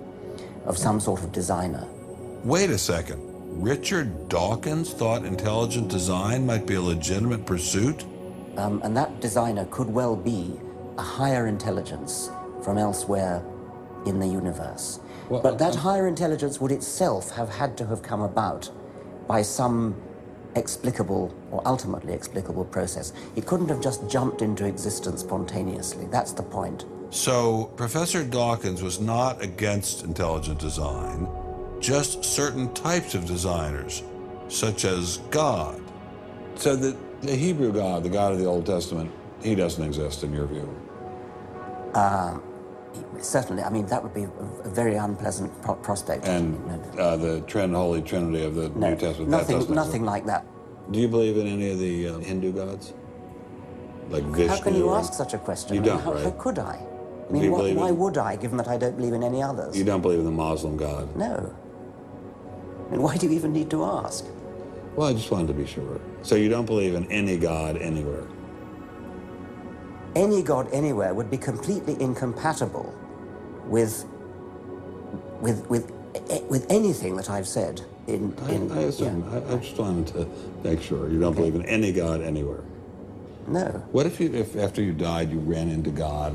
of 0.66 0.78
some 0.78 1.00
sort 1.00 1.24
of 1.24 1.32
designer. 1.32 1.88
Wait 2.44 2.70
a 2.70 2.78
second. 2.78 3.22
Richard 3.62 4.28
Dawkins 4.28 4.94
thought 4.94 5.24
intelligent 5.24 5.90
design 5.90 6.46
might 6.46 6.66
be 6.66 6.76
a 6.76 6.82
legitimate 6.82 7.46
pursuit? 7.46 8.04
Um, 8.58 8.82
and 8.84 8.96
that 8.98 9.22
designer 9.22 9.66
could 9.72 9.90
well 9.90 10.16
be 10.16 10.60
a 10.98 11.02
higher 11.02 11.48
intelligence 11.48 12.30
from 12.64 12.78
elsewhere 12.78 13.44
in 14.06 14.20
the 14.20 14.28
universe. 14.28 15.00
Well, 15.30 15.42
but 15.42 15.58
that 15.60 15.76
uh, 15.76 15.80
higher 15.80 16.08
intelligence 16.08 16.62
would 16.62 16.72
itself 16.72 17.32
have 17.32 17.50
had 17.50 17.78
to 17.78 17.88
have 17.88 18.02
come 18.02 18.22
about 18.22 18.70
by 19.28 19.42
some 19.42 19.96
explicable 20.56 21.36
or 21.52 21.62
ultimately 21.66 22.14
explicable 22.14 22.66
process. 22.66 23.14
It 23.36 23.46
couldn't 23.46 23.70
have 23.70 23.82
just 23.82 24.08
jumped 24.10 24.42
into 24.42 24.66
existence 24.66 25.22
spontaneously. 25.22 26.08
That's 26.12 26.32
the 26.32 26.44
point. 26.44 26.86
So, 27.10 27.66
Professor 27.76 28.24
Dawkins 28.24 28.82
was 28.82 29.00
not 29.00 29.42
against 29.42 30.04
intelligent 30.04 30.60
design, 30.60 31.28
just 31.80 32.26
certain 32.26 32.74
types 32.74 33.16
of 33.16 33.26
designers, 33.26 34.04
such 34.48 34.86
as 34.86 35.18
God. 35.30 35.82
So, 36.56 36.76
the, 36.76 36.98
the 37.22 37.36
Hebrew 37.36 37.72
God, 37.72 38.04
the 38.04 38.10
God 38.10 38.34
of 38.34 38.40
the 38.40 38.46
Old 38.46 38.66
Testament, 38.66 39.12
he 39.42 39.56
doesn't 39.56 39.84
exist 39.84 40.24
in 40.24 40.34
your 40.34 40.48
view. 40.48 40.68
Certainly, 43.22 43.64
I 43.64 43.70
mean, 43.70 43.86
that 43.88 44.02
would 44.04 44.14
be 44.14 44.24
a, 44.24 44.70
very 44.70 44.96
unpleasant 44.96 45.52
pro- 45.62 45.76
prospect. 45.76 46.26
And 46.26 46.58
uh, 47.00 47.18
the 47.18 47.42
Trin 47.42 47.74
Holy 47.74 48.02
Trinity 48.02 48.44
of 48.44 48.56
the 48.56 48.70
no, 48.70 48.90
New 48.90 48.96
Testament, 48.96 49.32
that 49.32 49.50
nothing, 49.50 49.74
nothing 49.74 50.06
like 50.06 50.26
that. 50.26 50.46
Do 50.92 51.00
you 51.00 51.08
believe 51.08 51.38
in 51.38 51.48
any 51.48 51.72
of 51.72 51.80
the 51.80 52.08
uh, 52.10 52.18
Hindu 52.20 52.52
gods? 52.52 52.94
Like 54.10 54.24
Vishnu? 54.24 54.48
How 54.48 54.62
can 54.62 54.76
you 54.76 54.90
or- 54.90 54.98
ask 54.98 55.14
such 55.14 55.34
a 55.34 55.38
question? 55.38 55.76
You 55.76 55.82
I 55.82 55.84
mean, 55.84 55.94
don't, 55.94 56.04
how, 56.04 56.14
right? 56.14 56.24
how 56.24 56.32
could 56.32 56.60
I? 56.60 56.80
I 57.28 57.32
mean, 57.32 57.52
why, 57.52 57.74
why 57.74 57.90
in- 57.90 57.98
would 57.98 58.18
I, 58.18 58.36
given 58.36 58.58
that 58.58 58.68
I 58.68 58.78
don't 58.78 58.96
believe 58.96 59.14
in 59.14 59.24
any 59.24 59.42
others? 59.42 59.76
You 59.76 59.84
don't 59.84 60.02
believe 60.02 60.20
in 60.20 60.26
the 60.26 60.32
Muslim 60.32 60.78
God? 60.78 61.16
No. 61.16 61.56
I 62.88 62.92
mean, 62.92 63.02
why 63.02 63.18
do 63.18 63.28
you 63.28 63.34
even 63.34 63.52
need 63.52 63.70
to 63.72 63.84
ask? 63.84 64.26
Well, 64.96 65.10
I 65.10 65.14
just 65.14 65.32
wanted 65.32 65.48
to 65.48 65.54
be 65.54 65.66
sure. 65.66 66.00
So, 66.22 66.36
you 66.36 66.50
don't 66.50 66.66
believe 66.66 66.96
in 66.96 67.12
any 67.12 67.38
God 67.38 67.78
anywhere? 67.78 68.28
Any 70.16 70.42
god 70.42 70.70
anywhere 70.72 71.14
would 71.14 71.30
be 71.30 71.38
completely 71.38 72.00
incompatible 72.00 72.94
with 73.68 74.06
with 75.42 75.66
with 75.70 75.92
eh, 76.30 76.40
with 76.50 76.66
anything 76.70 77.16
that 77.18 77.30
I've 77.30 77.48
said 77.48 77.82
in 78.08 78.34
I, 78.44 78.52
in 78.52 78.72
I 78.72 78.82
assume. 78.84 79.24
I, 79.34 79.54
I 79.54 79.58
just 79.58 79.78
wanted 79.78 80.08
to 80.14 80.28
make 80.64 80.82
sure 80.82 81.10
you 81.10 81.20
don't 81.20 81.34
believe 81.36 81.56
in 81.56 81.66
any 81.66 81.92
God 81.92 82.22
anywhere. 82.22 82.62
No. 83.48 83.66
What 83.92 84.08
if 84.08 84.20
you, 84.20 84.34
if 84.34 84.56
after 84.56 84.82
you 84.82 84.92
died, 84.92 85.32
you 85.32 85.38
ran 85.38 85.70
into 85.70 85.92
God? 85.92 86.34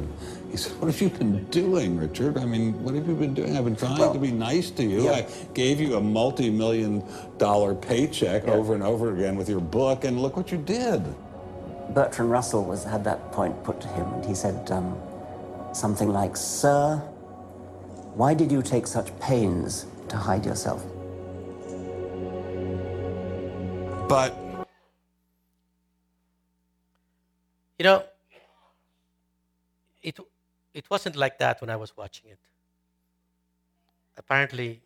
He 0.52 0.56
said, 0.56 0.72
"What 0.80 0.86
have 0.92 1.00
you 1.00 1.08
been 1.08 1.44
doing, 1.46 1.96
Richard? 1.98 2.38
I 2.38 2.44
mean, 2.44 2.80
what 2.84 2.94
have 2.94 3.08
you 3.08 3.14
been 3.16 3.34
doing? 3.34 3.56
I've 3.56 3.64
been 3.64 3.74
trying 3.74 3.98
Well, 3.98 4.12
to 4.12 4.18
be 4.20 4.30
nice 4.30 4.70
to 4.72 4.84
you. 4.84 5.02
yeah. 5.04 5.12
I 5.12 5.26
gave 5.52 5.80
you 5.80 5.96
a 5.96 6.00
multi-million 6.00 7.02
dollar 7.38 7.74
paycheck 7.74 8.46
Yeah. 8.46 8.52
over 8.52 8.74
and 8.74 8.82
over 8.84 9.12
again 9.12 9.34
with 9.34 9.48
your 9.48 9.60
book, 9.60 10.04
and 10.04 10.22
look 10.22 10.36
what 10.36 10.52
you 10.52 10.58
did." 10.58 11.02
Bertrand 11.94 12.30
Russell 12.30 12.64
was 12.64 12.84
had 12.84 13.02
that 13.04 13.32
point 13.32 13.60
put 13.64 13.80
to 13.80 13.88
him, 13.88 14.06
and 14.14 14.24
he 14.24 14.34
said 14.34 14.70
um, 14.70 14.96
something 15.72 16.12
like, 16.12 16.36
"Sir, 16.36 17.02
why 18.14 18.34
did 18.34 18.50
you 18.52 18.62
take 18.62 18.86
such 18.86 19.16
pains 19.20 19.86
to 20.08 20.16
hide 20.16 20.44
yourself?" 20.46 20.84
But 24.08 24.34
You 27.80 27.84
know, 27.84 28.04
it 30.02 30.18
it 30.74 30.90
wasn't 30.90 31.16
like 31.16 31.38
that 31.38 31.62
when 31.62 31.70
I 31.70 31.76
was 31.76 31.96
watching 31.96 32.28
it. 32.28 32.38
Apparently, 34.18 34.82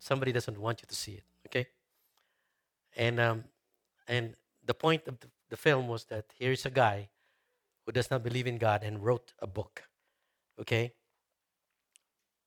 somebody 0.00 0.32
doesn't 0.32 0.58
want 0.58 0.82
you 0.82 0.88
to 0.88 0.94
see 0.96 1.12
it. 1.12 1.22
Okay, 1.46 1.68
and 2.96 3.20
um, 3.20 3.44
and 4.08 4.34
the 4.66 4.74
point 4.74 5.06
of 5.06 5.20
the, 5.20 5.28
the 5.50 5.56
film 5.56 5.86
was 5.86 6.06
that 6.06 6.24
here 6.36 6.50
is 6.50 6.66
a 6.66 6.70
guy 6.70 7.10
who 7.86 7.92
does 7.92 8.10
not 8.10 8.24
believe 8.24 8.48
in 8.48 8.58
God 8.58 8.82
and 8.82 9.04
wrote 9.04 9.32
a 9.38 9.46
book. 9.46 9.84
Okay, 10.58 10.92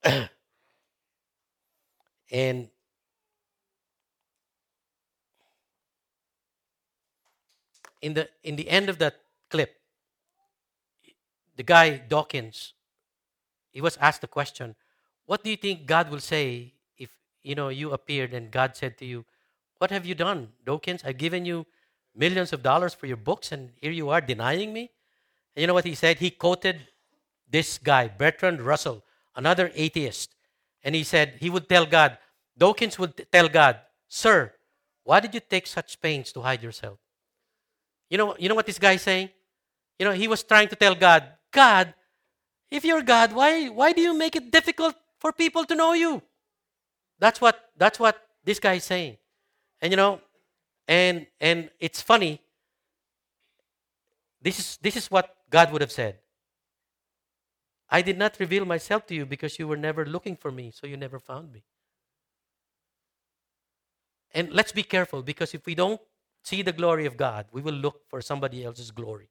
and 2.31 2.69
in 8.01 8.13
the 8.13 8.29
in 8.43 8.55
the 8.57 8.69
end 8.69 8.89
of 8.89 8.99
that 8.99 9.15
clip, 9.49 9.79
the 11.55 11.63
guy 11.63 11.97
Dawkins, 11.97 12.73
he 13.71 13.81
was 13.81 13.97
asked 13.97 14.21
the 14.21 14.27
question, 14.27 14.75
"What 15.25 15.43
do 15.43 15.49
you 15.49 15.57
think 15.57 15.85
God 15.85 16.09
will 16.11 16.19
say 16.19 16.73
if 16.97 17.11
you 17.41 17.55
know 17.55 17.69
you 17.69 17.91
appeared 17.91 18.33
and 18.33 18.51
God 18.51 18.75
said 18.75 18.97
to 18.97 19.05
you, 19.05 19.25
"What 19.77 19.91
have 19.91 20.05
you 20.05 20.15
done, 20.15 20.51
Dawkins? 20.65 21.03
I've 21.05 21.17
given 21.17 21.45
you 21.45 21.65
millions 22.13 22.51
of 22.51 22.61
dollars 22.61 22.93
for 22.93 23.07
your 23.07 23.17
books, 23.17 23.51
and 23.51 23.71
here 23.81 23.91
you 23.91 24.09
are 24.09 24.21
denying 24.21 24.73
me." 24.73 24.91
And 25.55 25.61
you 25.61 25.67
know 25.67 25.73
what 25.73 25.85
he 25.85 25.95
said? 25.95 26.19
He 26.19 26.31
quoted 26.31 26.87
this 27.47 27.77
guy, 27.77 28.07
Bertrand 28.07 28.59
Russell, 28.61 29.03
another 29.35 29.71
atheist, 29.75 30.35
and 30.83 30.95
he 30.95 31.03
said 31.03 31.37
he 31.39 31.49
would 31.49 31.67
tell 31.67 31.85
God, 31.85 32.17
Dawkins 32.57 32.99
would 32.99 33.25
tell 33.31 33.49
God, 33.49 33.79
"Sir, 34.07 34.53
why 35.03 35.19
did 35.19 35.33
you 35.33 35.41
take 35.41 35.67
such 35.67 35.99
pains 36.01 36.31
to 36.33 36.41
hide 36.41 36.63
yourself?" 36.63 36.99
You 38.09 38.17
know, 38.17 38.35
you 38.37 38.49
know 38.49 38.55
what 38.55 38.65
this 38.65 38.79
guy 38.79 38.93
is 38.93 39.01
saying? 39.01 39.29
You 39.99 40.05
know, 40.05 40.13
he 40.13 40.27
was 40.27 40.43
trying 40.43 40.67
to 40.69 40.75
tell 40.75 40.95
God, 40.95 41.23
God, 41.51 41.93
If 42.73 42.83
you're 42.83 43.03
God, 43.03 43.33
why, 43.33 43.67
why 43.67 43.93
do 43.93 44.01
you 44.01 44.17
make 44.17 44.35
it 44.35 44.49
difficult 44.49 44.95
for 45.19 45.31
people 45.31 45.63
to 45.65 45.75
know 45.75 45.93
you? 45.93 46.23
That's 47.19 47.39
what, 47.39 47.69
that's 47.77 47.99
what 47.99 48.17
this 48.43 48.59
guy 48.59 48.73
is 48.73 48.83
saying. 48.83 49.17
And 49.79 49.93
you 49.93 49.97
know, 49.97 50.19
and 50.87 51.27
and 51.39 51.69
it's 51.79 52.01
funny. 52.01 52.41
This 54.41 54.57
is 54.57 54.77
this 54.81 54.95
is 54.95 55.11
what 55.11 55.35
God 55.51 55.71
would 55.71 55.81
have 55.81 55.91
said. 55.91 56.17
I 57.93 58.01
did 58.01 58.17
not 58.17 58.39
reveal 58.39 58.65
myself 58.65 59.05
to 59.07 59.13
you 59.13 59.23
because 59.23 59.59
you 59.59 59.67
were 59.67 59.77
never 59.77 60.03
looking 60.03 60.35
for 60.35 60.51
me, 60.51 60.71
so 60.71 60.87
you 60.87 60.97
never 60.97 61.19
found 61.19 61.53
me. 61.53 61.63
And 64.33 64.51
let's 64.51 64.71
be 64.71 64.81
careful 64.81 65.21
because 65.21 65.53
if 65.53 65.67
we 65.67 65.75
don't 65.75 66.01
see 66.43 66.63
the 66.63 66.71
glory 66.71 67.05
of 67.05 67.17
God, 67.17 67.45
we 67.51 67.61
will 67.61 67.75
look 67.75 68.01
for 68.09 68.19
somebody 68.19 68.65
else's 68.65 68.89
glory. 68.89 69.29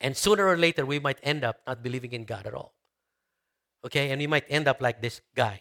And 0.00 0.16
sooner 0.16 0.46
or 0.48 0.56
later, 0.56 0.86
we 0.86 1.00
might 1.00 1.18
end 1.22 1.44
up 1.44 1.60
not 1.66 1.82
believing 1.82 2.12
in 2.12 2.24
God 2.24 2.46
at 2.46 2.54
all. 2.54 2.72
Okay? 3.84 4.10
And 4.10 4.20
we 4.20 4.26
might 4.26 4.44
end 4.48 4.66
up 4.66 4.80
like 4.80 5.02
this 5.02 5.20
guy. 5.34 5.60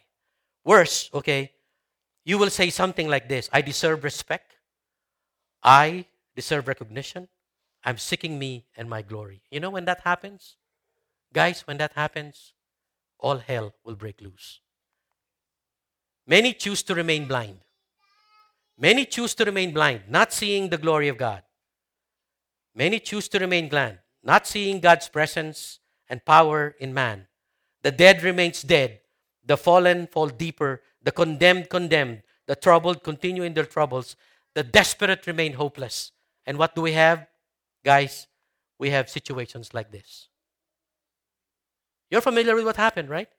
Worse, 0.63 1.09
okay? 1.13 1.51
You 2.23 2.37
will 2.37 2.49
say 2.49 2.69
something 2.69 3.09
like 3.09 3.27
this 3.27 3.49
I 3.51 3.61
deserve 3.61 4.05
respect. 4.05 4.55
I 5.63 6.05
deserve 6.33 6.69
recognition. 6.69 7.27
I'm 7.83 7.97
seeking 7.97 8.39
me 8.39 8.67
and 8.77 8.89
my 8.89 9.01
glory. 9.01 9.41
You 9.51 9.59
know 9.59 9.69
when 9.69 9.83
that 9.83 10.01
happens? 10.01 10.55
Guys, 11.33 11.61
when 11.61 11.77
that 11.77 11.93
happens, 11.93 12.53
all 13.19 13.37
hell 13.37 13.73
will 13.83 13.95
break 13.95 14.21
loose. 14.21 14.61
Many 16.25 16.53
choose 16.53 16.83
to 16.83 16.95
remain 16.95 17.27
blind. 17.27 17.59
Many 18.77 19.05
choose 19.05 19.33
to 19.35 19.45
remain 19.45 19.73
blind, 19.73 20.03
not 20.07 20.31
seeing 20.33 20.69
the 20.69 20.77
glory 20.77 21.07
of 21.07 21.17
God. 21.17 21.41
Many 22.75 22.99
choose 22.99 23.27
to 23.29 23.39
remain 23.39 23.69
blind, 23.69 23.99
not 24.23 24.45
seeing 24.45 24.79
God's 24.79 25.09
presence 25.09 25.79
and 26.09 26.23
power 26.23 26.75
in 26.79 26.93
man. 26.93 27.27
The 27.81 27.91
dead 27.91 28.23
remains 28.23 28.61
dead. 28.61 28.99
The 29.45 29.57
fallen 29.57 30.07
fall 30.07 30.27
deeper. 30.27 30.81
The 31.01 31.11
condemned 31.11 31.69
condemned. 31.69 32.21
The 32.45 32.55
troubled 32.55 33.03
continue 33.03 33.43
in 33.43 33.53
their 33.53 33.65
troubles. 33.65 34.15
The 34.53 34.63
desperate 34.63 35.25
remain 35.25 35.53
hopeless. 35.53 36.11
And 36.45 36.57
what 36.57 36.75
do 36.75 36.81
we 36.81 36.93
have? 36.93 37.27
Guys, 37.83 38.27
we 38.77 38.89
have 38.89 39.09
situations 39.09 39.73
like 39.73 39.91
this. 39.91 40.27
You're 42.09 42.21
familiar 42.21 42.55
with 42.55 42.65
what 42.65 42.77
happened, 42.77 43.09
right? 43.09 43.29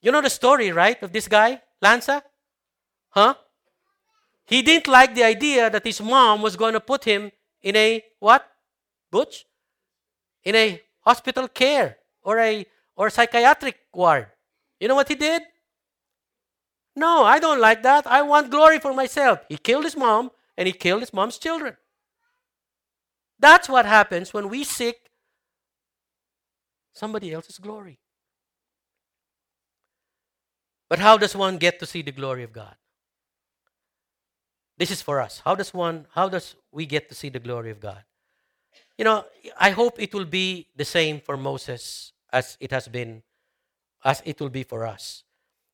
You 0.00 0.12
know 0.12 0.20
the 0.20 0.30
story, 0.30 0.70
right, 0.70 1.02
of 1.02 1.12
this 1.12 1.28
guy, 1.28 1.62
Lanza? 1.80 2.22
Huh? 3.10 3.34
He 4.46 4.62
didn't 4.62 4.86
like 4.86 5.14
the 5.14 5.24
idea 5.24 5.70
that 5.70 5.84
his 5.84 6.00
mom 6.00 6.42
was 6.42 6.56
going 6.56 6.74
to 6.74 6.80
put 6.80 7.04
him 7.04 7.32
in 7.62 7.76
a 7.76 8.02
what? 8.18 8.46
Butch? 9.10 9.44
In 10.44 10.54
a 10.54 10.80
hospital 11.00 11.48
care 11.48 11.98
or 12.22 12.38
a 12.38 12.64
or 12.96 13.10
psychiatric 13.10 13.78
ward. 13.92 14.26
You 14.80 14.88
know 14.88 14.94
what 14.94 15.08
he 15.08 15.14
did? 15.14 15.42
No, 16.96 17.24
I 17.24 17.38
don't 17.38 17.60
like 17.60 17.82
that. 17.82 18.06
I 18.06 18.22
want 18.22 18.50
glory 18.50 18.78
for 18.78 18.92
myself. 18.92 19.40
He 19.48 19.56
killed 19.56 19.84
his 19.84 19.96
mom 19.96 20.30
and 20.56 20.66
he 20.66 20.72
killed 20.72 21.00
his 21.00 21.12
mom's 21.12 21.38
children. 21.38 21.76
That's 23.38 23.68
what 23.68 23.86
happens 23.86 24.34
when 24.34 24.48
we 24.48 24.64
seek 24.64 24.96
somebody 26.98 27.32
else's 27.32 27.58
glory. 27.58 27.98
But 30.88 30.98
how 30.98 31.16
does 31.16 31.36
one 31.36 31.58
get 31.58 31.78
to 31.80 31.86
see 31.86 32.02
the 32.02 32.12
glory 32.12 32.42
of 32.42 32.52
God? 32.52 32.74
This 34.78 34.90
is 34.90 35.02
for 35.02 35.20
us. 35.20 35.42
How 35.44 35.54
does 35.54 35.74
one 35.74 36.06
how 36.14 36.28
does 36.28 36.54
we 36.72 36.86
get 36.86 37.08
to 37.08 37.14
see 37.14 37.28
the 37.28 37.40
glory 37.40 37.70
of 37.70 37.80
God? 37.80 38.04
You 38.96 39.04
know, 39.04 39.24
I 39.58 39.70
hope 39.70 40.00
it 40.00 40.14
will 40.14 40.24
be 40.24 40.68
the 40.76 40.84
same 40.84 41.20
for 41.20 41.36
Moses 41.36 42.12
as 42.32 42.56
it 42.60 42.70
has 42.70 42.88
been 42.88 43.22
as 44.04 44.22
it 44.24 44.40
will 44.40 44.50
be 44.50 44.62
for 44.62 44.86
us. 44.86 45.24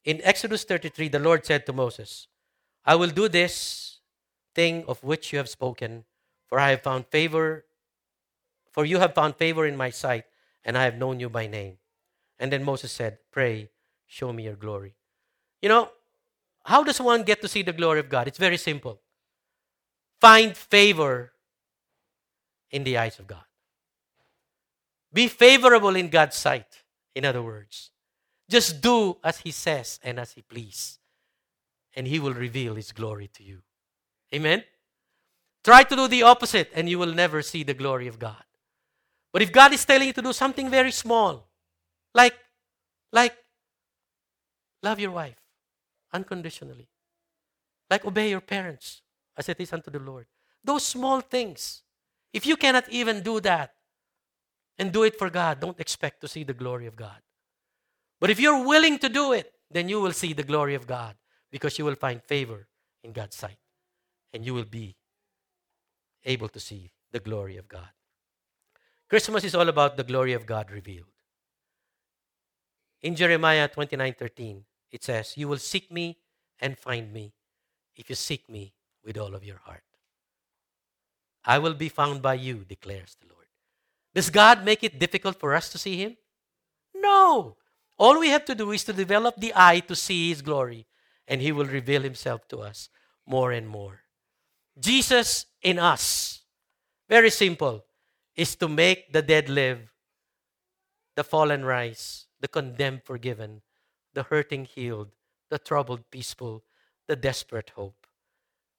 In 0.04 0.20
Exodus 0.22 0.64
33 0.64 1.08
the 1.08 1.18
Lord 1.18 1.44
said 1.44 1.66
to 1.66 1.72
Moses, 1.72 2.28
I 2.84 2.96
will 2.96 3.10
do 3.10 3.28
this 3.28 4.00
thing 4.54 4.84
of 4.88 5.02
which 5.02 5.32
you 5.32 5.38
have 5.38 5.48
spoken, 5.48 6.04
for 6.46 6.58
I 6.58 6.70
have 6.70 6.82
found 6.82 7.06
favor 7.06 7.64
for 8.72 8.84
you 8.84 8.98
have 8.98 9.14
found 9.14 9.36
favor 9.36 9.66
in 9.66 9.76
my 9.76 9.90
sight, 9.90 10.24
and 10.64 10.78
I 10.78 10.84
have 10.84 10.96
known 10.96 11.20
you 11.20 11.28
by 11.28 11.46
name. 11.46 11.78
And 12.38 12.52
then 12.52 12.64
Moses 12.64 12.92
said, 12.92 13.18
Pray, 13.30 13.70
show 14.06 14.32
me 14.32 14.44
your 14.44 14.56
glory. 14.56 14.94
You 15.62 15.68
know, 15.68 15.90
how 16.64 16.82
does 16.82 17.00
one 17.00 17.22
get 17.22 17.40
to 17.42 17.48
see 17.48 17.62
the 17.62 17.72
glory 17.72 18.00
of 18.00 18.08
God? 18.08 18.26
It's 18.26 18.38
very 18.38 18.56
simple. 18.56 19.00
Find 20.20 20.56
favor 20.56 21.32
in 22.70 22.84
the 22.84 22.98
eyes 22.98 23.18
of 23.18 23.26
God. 23.26 23.44
Be 25.12 25.28
favorable 25.28 25.94
in 25.94 26.08
God's 26.08 26.36
sight, 26.36 26.82
in 27.14 27.24
other 27.24 27.42
words. 27.42 27.90
Just 28.48 28.80
do 28.80 29.18
as 29.22 29.38
He 29.38 29.50
says 29.52 30.00
and 30.02 30.18
as 30.18 30.32
He 30.32 30.42
please, 30.42 30.98
and 31.94 32.06
He 32.06 32.18
will 32.18 32.34
reveal 32.34 32.74
His 32.74 32.92
glory 32.92 33.28
to 33.34 33.42
you. 33.42 33.60
Amen? 34.34 34.64
Try 35.62 35.84
to 35.84 35.96
do 35.96 36.08
the 36.08 36.24
opposite, 36.24 36.70
and 36.74 36.88
you 36.88 36.98
will 36.98 37.14
never 37.14 37.40
see 37.42 37.62
the 37.62 37.74
glory 37.74 38.08
of 38.08 38.18
God. 38.18 38.44
But 39.34 39.42
if 39.42 39.50
God 39.50 39.72
is 39.72 39.84
telling 39.84 40.06
you 40.06 40.12
to 40.12 40.22
do 40.22 40.32
something 40.32 40.70
very 40.70 40.92
small, 40.92 41.48
like, 42.14 42.34
like, 43.12 43.34
love 44.80 45.00
your 45.00 45.10
wife 45.10 45.34
unconditionally, 46.12 46.88
like 47.90 48.04
obey 48.04 48.30
your 48.30 48.40
parents 48.40 49.02
as 49.36 49.48
it 49.48 49.58
is 49.58 49.72
unto 49.72 49.90
the 49.90 49.98
Lord, 49.98 50.26
those 50.62 50.86
small 50.86 51.20
things, 51.20 51.82
if 52.32 52.46
you 52.46 52.56
cannot 52.56 52.88
even 52.88 53.24
do 53.24 53.40
that 53.40 53.74
and 54.78 54.92
do 54.92 55.02
it 55.02 55.18
for 55.18 55.30
God, 55.30 55.58
don't 55.58 55.80
expect 55.80 56.20
to 56.20 56.28
see 56.28 56.44
the 56.44 56.54
glory 56.54 56.86
of 56.86 56.94
God. 56.94 57.20
But 58.20 58.30
if 58.30 58.38
you're 58.38 58.64
willing 58.64 59.00
to 59.00 59.08
do 59.08 59.32
it, 59.32 59.52
then 59.68 59.88
you 59.88 60.00
will 60.00 60.12
see 60.12 60.32
the 60.32 60.44
glory 60.44 60.76
of 60.76 60.86
God 60.86 61.16
because 61.50 61.76
you 61.76 61.84
will 61.84 61.96
find 61.96 62.22
favor 62.22 62.68
in 63.02 63.12
God's 63.12 63.34
sight 63.34 63.58
and 64.32 64.46
you 64.46 64.54
will 64.54 64.64
be 64.64 64.94
able 66.24 66.48
to 66.50 66.60
see 66.60 66.92
the 67.10 67.18
glory 67.18 67.56
of 67.56 67.66
God. 67.66 67.88
Christmas 69.14 69.44
is 69.44 69.54
all 69.54 69.68
about 69.68 69.96
the 69.96 70.02
glory 70.02 70.32
of 70.32 70.44
God 70.44 70.72
revealed. 70.72 71.12
In 73.00 73.14
Jeremiah 73.14 73.68
29:13, 73.68 74.66
it 74.90 75.04
says, 75.04 75.36
"You 75.36 75.46
will 75.46 75.60
seek 75.60 75.88
me 75.88 76.18
and 76.58 76.76
find 76.76 77.12
me 77.12 77.32
if 77.94 78.10
you 78.10 78.16
seek 78.16 78.48
me 78.48 78.74
with 79.04 79.16
all 79.16 79.36
of 79.36 79.44
your 79.44 79.58
heart. 79.58 79.84
I 81.44 81.60
will 81.60 81.74
be 81.74 81.88
found 81.88 82.22
by 82.22 82.34
you," 82.34 82.64
declares 82.64 83.14
the 83.14 83.28
Lord. 83.28 83.46
Does 84.14 84.30
God 84.30 84.64
make 84.64 84.82
it 84.82 84.98
difficult 84.98 85.38
for 85.38 85.54
us 85.54 85.70
to 85.70 85.78
see 85.78 85.96
him? 85.96 86.16
No. 86.92 87.56
All 87.96 88.18
we 88.18 88.30
have 88.30 88.44
to 88.46 88.56
do 88.56 88.72
is 88.72 88.82
to 88.82 88.92
develop 88.92 89.36
the 89.36 89.52
eye 89.54 89.78
to 89.86 89.94
see 89.94 90.30
his 90.30 90.42
glory, 90.42 90.88
and 91.28 91.40
he 91.40 91.52
will 91.52 91.66
reveal 91.66 92.02
himself 92.02 92.48
to 92.48 92.62
us 92.62 92.88
more 93.24 93.52
and 93.52 93.68
more. 93.68 94.06
Jesus 94.76 95.46
in 95.62 95.78
us. 95.78 96.42
Very 97.08 97.30
simple 97.30 97.86
is 98.36 98.56
to 98.56 98.68
make 98.68 99.12
the 99.12 99.22
dead 99.22 99.48
live, 99.48 99.92
the 101.16 101.24
fallen 101.24 101.64
rise, 101.64 102.26
the 102.40 102.48
condemned 102.48 103.02
forgiven, 103.04 103.62
the 104.12 104.24
hurting 104.24 104.64
healed, 104.64 105.10
the 105.50 105.58
troubled 105.58 106.10
peaceful, 106.10 106.64
the 107.06 107.16
desperate 107.16 107.70
hope. 107.76 108.06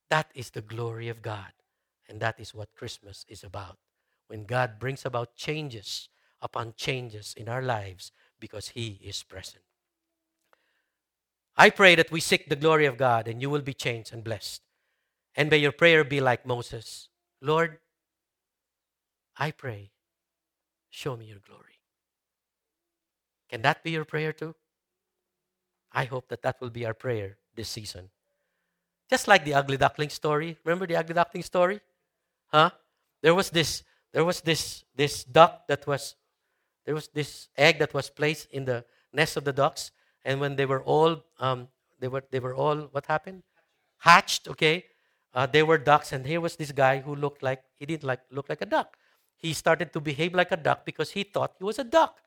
That 0.10 0.30
is 0.36 0.52
the 0.52 0.62
glory 0.62 1.10
of 1.10 1.22
God. 1.22 1.54
And 2.08 2.20
that 2.20 2.40
is 2.40 2.54
what 2.54 2.76
Christmas 2.76 3.26
is 3.28 3.44
about. 3.44 3.78
When 4.28 4.46
God 4.46 4.80
brings 4.80 5.06
about 5.06 5.36
changes 5.36 6.10
upon 6.42 6.74
changes 6.76 7.34
in 7.38 7.50
our 7.50 7.62
lives 7.62 8.12
because 8.40 8.70
He 8.70 9.00
is 9.04 9.24
present. 9.24 9.64
I 11.58 11.70
pray 11.70 11.96
that 11.96 12.12
we 12.12 12.20
seek 12.20 12.50
the 12.50 12.56
glory 12.56 12.86
of 12.86 12.98
God 12.98 13.28
and 13.28 13.42
you 13.42 13.50
will 13.50 13.62
be 13.62 13.74
changed 13.74 14.14
and 14.14 14.24
blessed. 14.24 14.62
And 15.36 15.50
may 15.50 15.58
your 15.58 15.72
prayer 15.72 16.04
be 16.04 16.20
like 16.20 16.46
Moses 16.46 17.10
Lord, 17.42 17.78
I 19.38 19.52
pray, 19.52 19.92
show 20.90 21.18
me 21.18 21.26
your 21.26 21.40
glory. 21.46 21.80
Can 23.50 23.62
that 23.62 23.84
be 23.84 23.92
your 23.92 24.06
prayer 24.06 24.34
too? 24.34 24.56
I 25.92 26.06
hope 26.06 26.28
that 26.30 26.42
that 26.42 26.60
will 26.60 26.70
be 26.70 26.86
our 26.86 26.94
prayer 26.94 27.38
this 27.56 27.70
season. 27.70 28.10
Just 29.10 29.28
like 29.28 29.46
the 29.46 29.54
ugly 29.54 29.78
duckling 29.78 30.10
story. 30.10 30.58
Remember 30.64 30.88
the 30.88 30.96
ugly 30.96 31.14
duckling 31.14 31.44
story? 31.44 31.80
Huh? 32.48 32.72
There 33.22 33.36
was 33.36 33.50
this 33.50 33.84
there 34.14 34.26
was 34.26 34.42
this 34.42 34.84
this 34.96 35.24
duck 35.24 35.68
that 35.68 35.86
was 35.86 36.16
there 36.86 36.96
was 36.96 37.10
this 37.10 37.50
egg 37.58 37.80
that 37.80 37.94
was 37.94 38.10
placed 38.10 38.48
in 38.52 38.66
the 38.66 38.86
nest 39.14 39.38
of 39.38 39.44
the 39.44 39.54
ducks 39.54 39.92
and 40.24 40.40
when 40.40 40.56
they 40.56 40.66
were 40.66 40.82
all 40.82 41.24
um, 41.40 41.68
they 42.00 42.08
were 42.08 42.24
they 42.32 42.40
were 42.40 42.56
all 42.56 42.78
what 42.92 43.06
happened 43.06 43.44
hatched 44.00 44.48
okay 44.48 44.86
uh, 45.34 45.46
they 45.46 45.64
were 45.64 45.78
ducks 45.78 46.12
and 46.12 46.26
here 46.26 46.40
was 46.40 46.56
this 46.56 46.72
guy 46.72 47.00
who 47.00 47.16
looked 47.16 47.44
like 47.44 47.64
he 47.74 47.86
didn't 47.86 48.04
like 48.04 48.22
look 48.32 48.48
like 48.50 48.62
a 48.62 48.66
duck 48.66 48.98
he 49.46 49.54
started 49.54 49.94
to 49.94 50.02
behave 50.02 50.34
like 50.34 50.52
a 50.52 50.58
duck 50.58 50.86
because 50.86 51.12
he 51.12 51.22
thought 51.24 51.54
he 51.60 51.64
was 51.64 51.78
a 51.78 51.84
duck. 51.84 52.18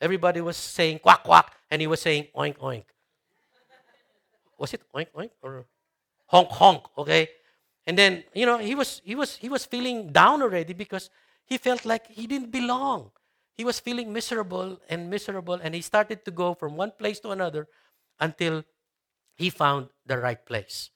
Everybody 0.00 0.40
was 0.40 0.56
saying 0.56 1.00
quack 1.04 1.22
quack, 1.22 1.52
and 1.70 1.84
he 1.84 1.86
was 1.86 2.00
saying 2.00 2.28
oink 2.34 2.56
oink. 2.58 2.88
Was 4.58 4.72
it 4.72 4.80
oink 4.96 5.12
oink 5.12 5.30
or 5.42 5.66
honk 6.32 6.48
honk? 6.48 6.82
Okay, 6.96 7.28
and 7.86 7.98
then 7.98 8.24
you 8.34 8.46
know 8.46 8.56
he 8.56 8.74
was 8.74 9.02
he 9.04 9.14
was 9.14 9.36
he 9.36 9.48
was 9.52 9.68
feeling 9.68 10.10
down 10.10 10.40
already 10.40 10.72
because 10.72 11.10
he 11.44 11.58
felt 11.58 11.84
like 11.84 12.08
he 12.08 12.26
didn't 12.26 12.50
belong. 12.50 13.12
he 13.52 13.64
was 13.68 13.78
feeling 13.78 14.12
miserable 14.12 14.80
and 14.88 15.10
miserable, 15.12 15.60
and 15.60 15.76
he 15.76 15.82
started 15.84 16.24
to 16.24 16.32
go 16.32 16.54
from 16.54 16.74
one 16.74 16.92
place 16.96 17.20
to 17.20 17.30
another 17.36 17.68
until 18.18 18.64
he 19.36 19.50
found 19.50 19.92
the 20.06 20.16
right 20.16 20.40
place. 20.46 20.88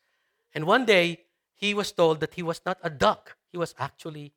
And 0.54 0.64
one 0.64 0.88
day, 0.88 1.28
he 1.54 1.74
was 1.74 1.92
told 1.92 2.20
that 2.20 2.32
he 2.32 2.42
was 2.42 2.64
not 2.64 2.78
a 2.82 2.88
duck, 2.88 3.36
he 3.52 3.58
was 3.58 3.74
actually 3.78 4.32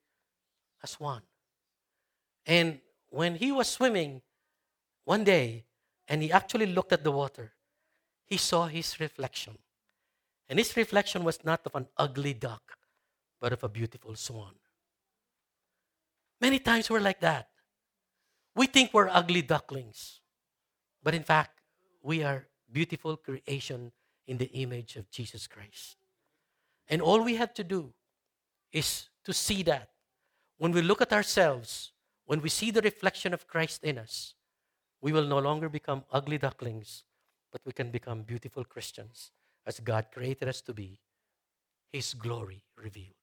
a 0.83 0.87
swan. 0.87 1.28
And 2.49 2.79
when 3.09 3.35
he 3.35 3.51
was 3.51 3.69
swimming 3.69 4.23
one 5.05 5.23
day, 5.23 5.65
and 6.07 6.23
he 6.23 6.31
actually 6.31 6.65
looked 6.65 6.91
at 6.91 7.03
the 7.03 7.11
water, 7.11 7.51
he 8.25 8.37
saw 8.37 8.65
his 8.65 8.99
reflection. 8.99 9.55
And 10.49 10.57
his 10.57 10.75
reflection 10.75 11.23
was 11.23 11.45
not 11.45 11.61
of 11.67 11.75
an 11.75 11.87
ugly 11.95 12.33
duck, 12.33 12.63
but 13.39 13.53
of 13.53 13.63
a 13.63 13.69
beautiful 13.69 14.15
swan. 14.15 14.55
Many 16.41 16.57
times 16.57 16.89
we're 16.89 16.99
like 16.99 17.19
that. 17.19 17.49
We 18.55 18.65
think 18.65 18.95
we're 18.95 19.09
ugly 19.09 19.43
ducklings, 19.43 20.19
but 21.03 21.13
in 21.13 21.21
fact, 21.21 21.61
we 22.01 22.23
are 22.23 22.47
beautiful 22.71 23.15
creation 23.15 23.91
in 24.25 24.39
the 24.39 24.49
image 24.53 24.95
of 24.95 25.11
Jesus 25.11 25.45
Christ. 25.45 25.97
And 26.87 26.99
all 26.99 27.23
we 27.23 27.35
have 27.35 27.53
to 27.53 27.63
do 27.63 27.93
is 28.71 29.09
to 29.25 29.33
see 29.33 29.61
that. 29.63 29.89
When 30.57 30.71
we 30.71 30.81
look 30.81 30.99
at 30.99 31.13
ourselves, 31.13 31.91
when 32.29 32.43
we 32.43 32.49
see 32.49 32.69
the 32.69 32.81
reflection 32.81 33.33
of 33.33 33.47
Christ 33.47 33.83
in 33.83 33.97
us, 33.97 34.35
we 35.01 35.11
will 35.11 35.25
no 35.25 35.39
longer 35.39 35.67
become 35.67 36.03
ugly 36.11 36.37
ducklings, 36.37 37.03
but 37.51 37.59
we 37.65 37.71
can 37.71 37.89
become 37.89 38.21
beautiful 38.21 38.63
Christians 38.63 39.31
as 39.65 39.79
God 39.79 40.05
created 40.13 40.47
us 40.47 40.61
to 40.61 40.71
be, 40.71 40.99
His 41.91 42.13
glory 42.13 42.65
revealed. 42.77 43.15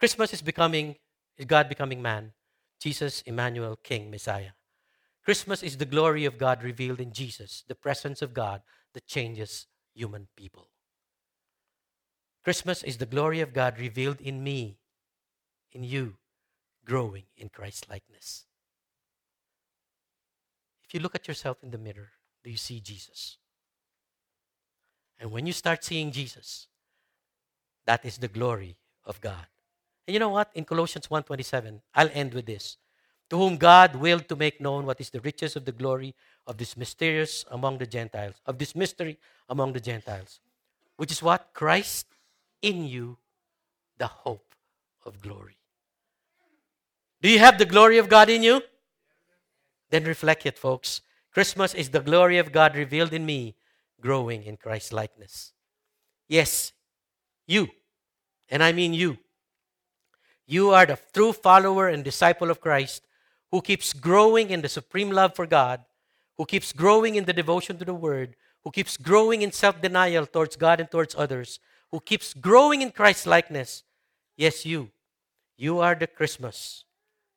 Christmas 0.00 0.32
is 0.32 0.42
becoming, 0.42 0.96
is 1.38 1.44
God 1.46 1.68
becoming 1.68 2.02
man, 2.02 2.32
Jesus, 2.80 3.22
Emmanuel, 3.24 3.78
King, 3.84 4.10
Messiah. 4.10 4.50
Christmas 5.24 5.62
is 5.62 5.76
the 5.76 5.84
glory 5.84 6.24
of 6.24 6.38
God 6.38 6.64
revealed 6.64 7.00
in 7.00 7.12
Jesus, 7.12 7.62
the 7.68 7.76
presence 7.76 8.20
of 8.20 8.34
God 8.34 8.62
that 8.94 9.06
changes 9.06 9.68
human 9.94 10.26
people. 10.36 10.70
Christmas 12.42 12.82
is 12.82 12.96
the 12.96 13.06
glory 13.06 13.40
of 13.40 13.52
God 13.52 13.78
revealed 13.78 14.20
in 14.20 14.42
me, 14.42 14.78
in 15.72 15.84
you, 15.84 16.14
growing 16.84 17.24
in 17.36 17.48
Christ 17.48 17.88
likeness. 17.90 18.44
If 20.84 20.94
you 20.94 21.00
look 21.00 21.14
at 21.14 21.26
yourself 21.26 21.58
in 21.62 21.70
the 21.70 21.78
mirror, 21.78 22.10
do 22.44 22.50
you 22.50 22.56
see 22.56 22.80
Jesus? 22.80 23.38
And 25.18 25.32
when 25.32 25.46
you 25.46 25.52
start 25.52 25.82
seeing 25.82 26.12
Jesus, 26.12 26.68
that 27.86 28.04
is 28.04 28.18
the 28.18 28.28
glory 28.28 28.76
of 29.04 29.20
God. 29.20 29.46
And 30.06 30.14
you 30.14 30.20
know 30.20 30.28
what? 30.28 30.50
In 30.54 30.64
Colossians 30.64 31.08
1:27, 31.08 31.82
I'll 31.94 32.10
end 32.12 32.34
with 32.34 32.46
this. 32.46 32.76
To 33.30 33.38
whom 33.38 33.56
God 33.56 33.96
willed 33.96 34.28
to 34.28 34.36
make 34.36 34.60
known 34.60 34.86
what 34.86 35.00
is 35.00 35.10
the 35.10 35.20
riches 35.20 35.56
of 35.56 35.64
the 35.64 35.72
glory 35.72 36.14
of 36.46 36.58
this 36.58 36.76
mysterious 36.76 37.44
among 37.50 37.78
the 37.78 37.86
Gentiles, 37.86 38.36
of 38.46 38.58
this 38.58 38.76
mystery 38.76 39.18
among 39.48 39.72
the 39.72 39.80
Gentiles, 39.80 40.38
which 40.96 41.10
is 41.10 41.22
what? 41.22 41.50
Christ 41.52 42.06
in 42.62 42.86
you, 42.86 43.18
the 43.98 44.06
hope 44.06 44.45
of 45.06 45.20
glory. 45.20 45.56
Do 47.22 47.30
you 47.30 47.38
have 47.38 47.58
the 47.58 47.64
glory 47.64 47.98
of 47.98 48.08
God 48.08 48.28
in 48.28 48.42
you? 48.42 48.62
Then 49.90 50.04
reflect 50.04 50.46
it, 50.46 50.58
folks. 50.58 51.00
Christmas 51.32 51.74
is 51.74 51.90
the 51.90 52.00
glory 52.00 52.38
of 52.38 52.52
God 52.52 52.76
revealed 52.76 53.12
in 53.12 53.24
me, 53.24 53.56
growing 54.00 54.42
in 54.42 54.56
Christ's 54.56 54.92
likeness. 54.92 55.52
Yes, 56.28 56.72
you, 57.46 57.68
and 58.48 58.62
I 58.62 58.72
mean 58.72 58.94
you. 58.94 59.18
You 60.46 60.70
are 60.70 60.86
the 60.86 60.98
true 61.12 61.32
follower 61.32 61.88
and 61.88 62.04
disciple 62.04 62.50
of 62.50 62.60
Christ 62.60 63.02
who 63.50 63.60
keeps 63.60 63.92
growing 63.92 64.50
in 64.50 64.62
the 64.62 64.68
supreme 64.68 65.10
love 65.10 65.34
for 65.34 65.46
God, 65.46 65.84
who 66.36 66.44
keeps 66.44 66.72
growing 66.72 67.14
in 67.14 67.24
the 67.24 67.32
devotion 67.32 67.78
to 67.78 67.84
the 67.84 67.94
Word, 67.94 68.36
who 68.64 68.70
keeps 68.70 68.96
growing 68.96 69.42
in 69.42 69.52
self 69.52 69.80
denial 69.80 70.26
towards 70.26 70.56
God 70.56 70.80
and 70.80 70.90
towards 70.90 71.14
others, 71.16 71.60
who 71.90 72.00
keeps 72.00 72.34
growing 72.34 72.82
in 72.82 72.90
Christ's 72.90 73.26
likeness. 73.26 73.84
Yes, 74.36 74.66
you. 74.66 74.90
You 75.56 75.80
are 75.80 75.94
the 75.94 76.06
Christmas. 76.06 76.84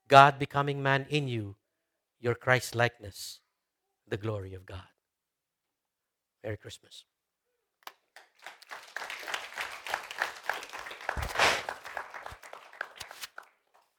God 0.10 0.40
becoming 0.40 0.84
man 0.84 1.06
in 1.10 1.28
you, 1.28 1.56
your 2.20 2.36
Christ 2.36 2.76
likeness, 2.76 3.40
the 4.08 4.18
glory 4.18 4.54
of 4.54 4.66
God. 4.66 4.90
Merry 6.44 6.58
Christmas. 6.58 7.06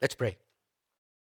Let's 0.03 0.15
pray. 0.15 0.37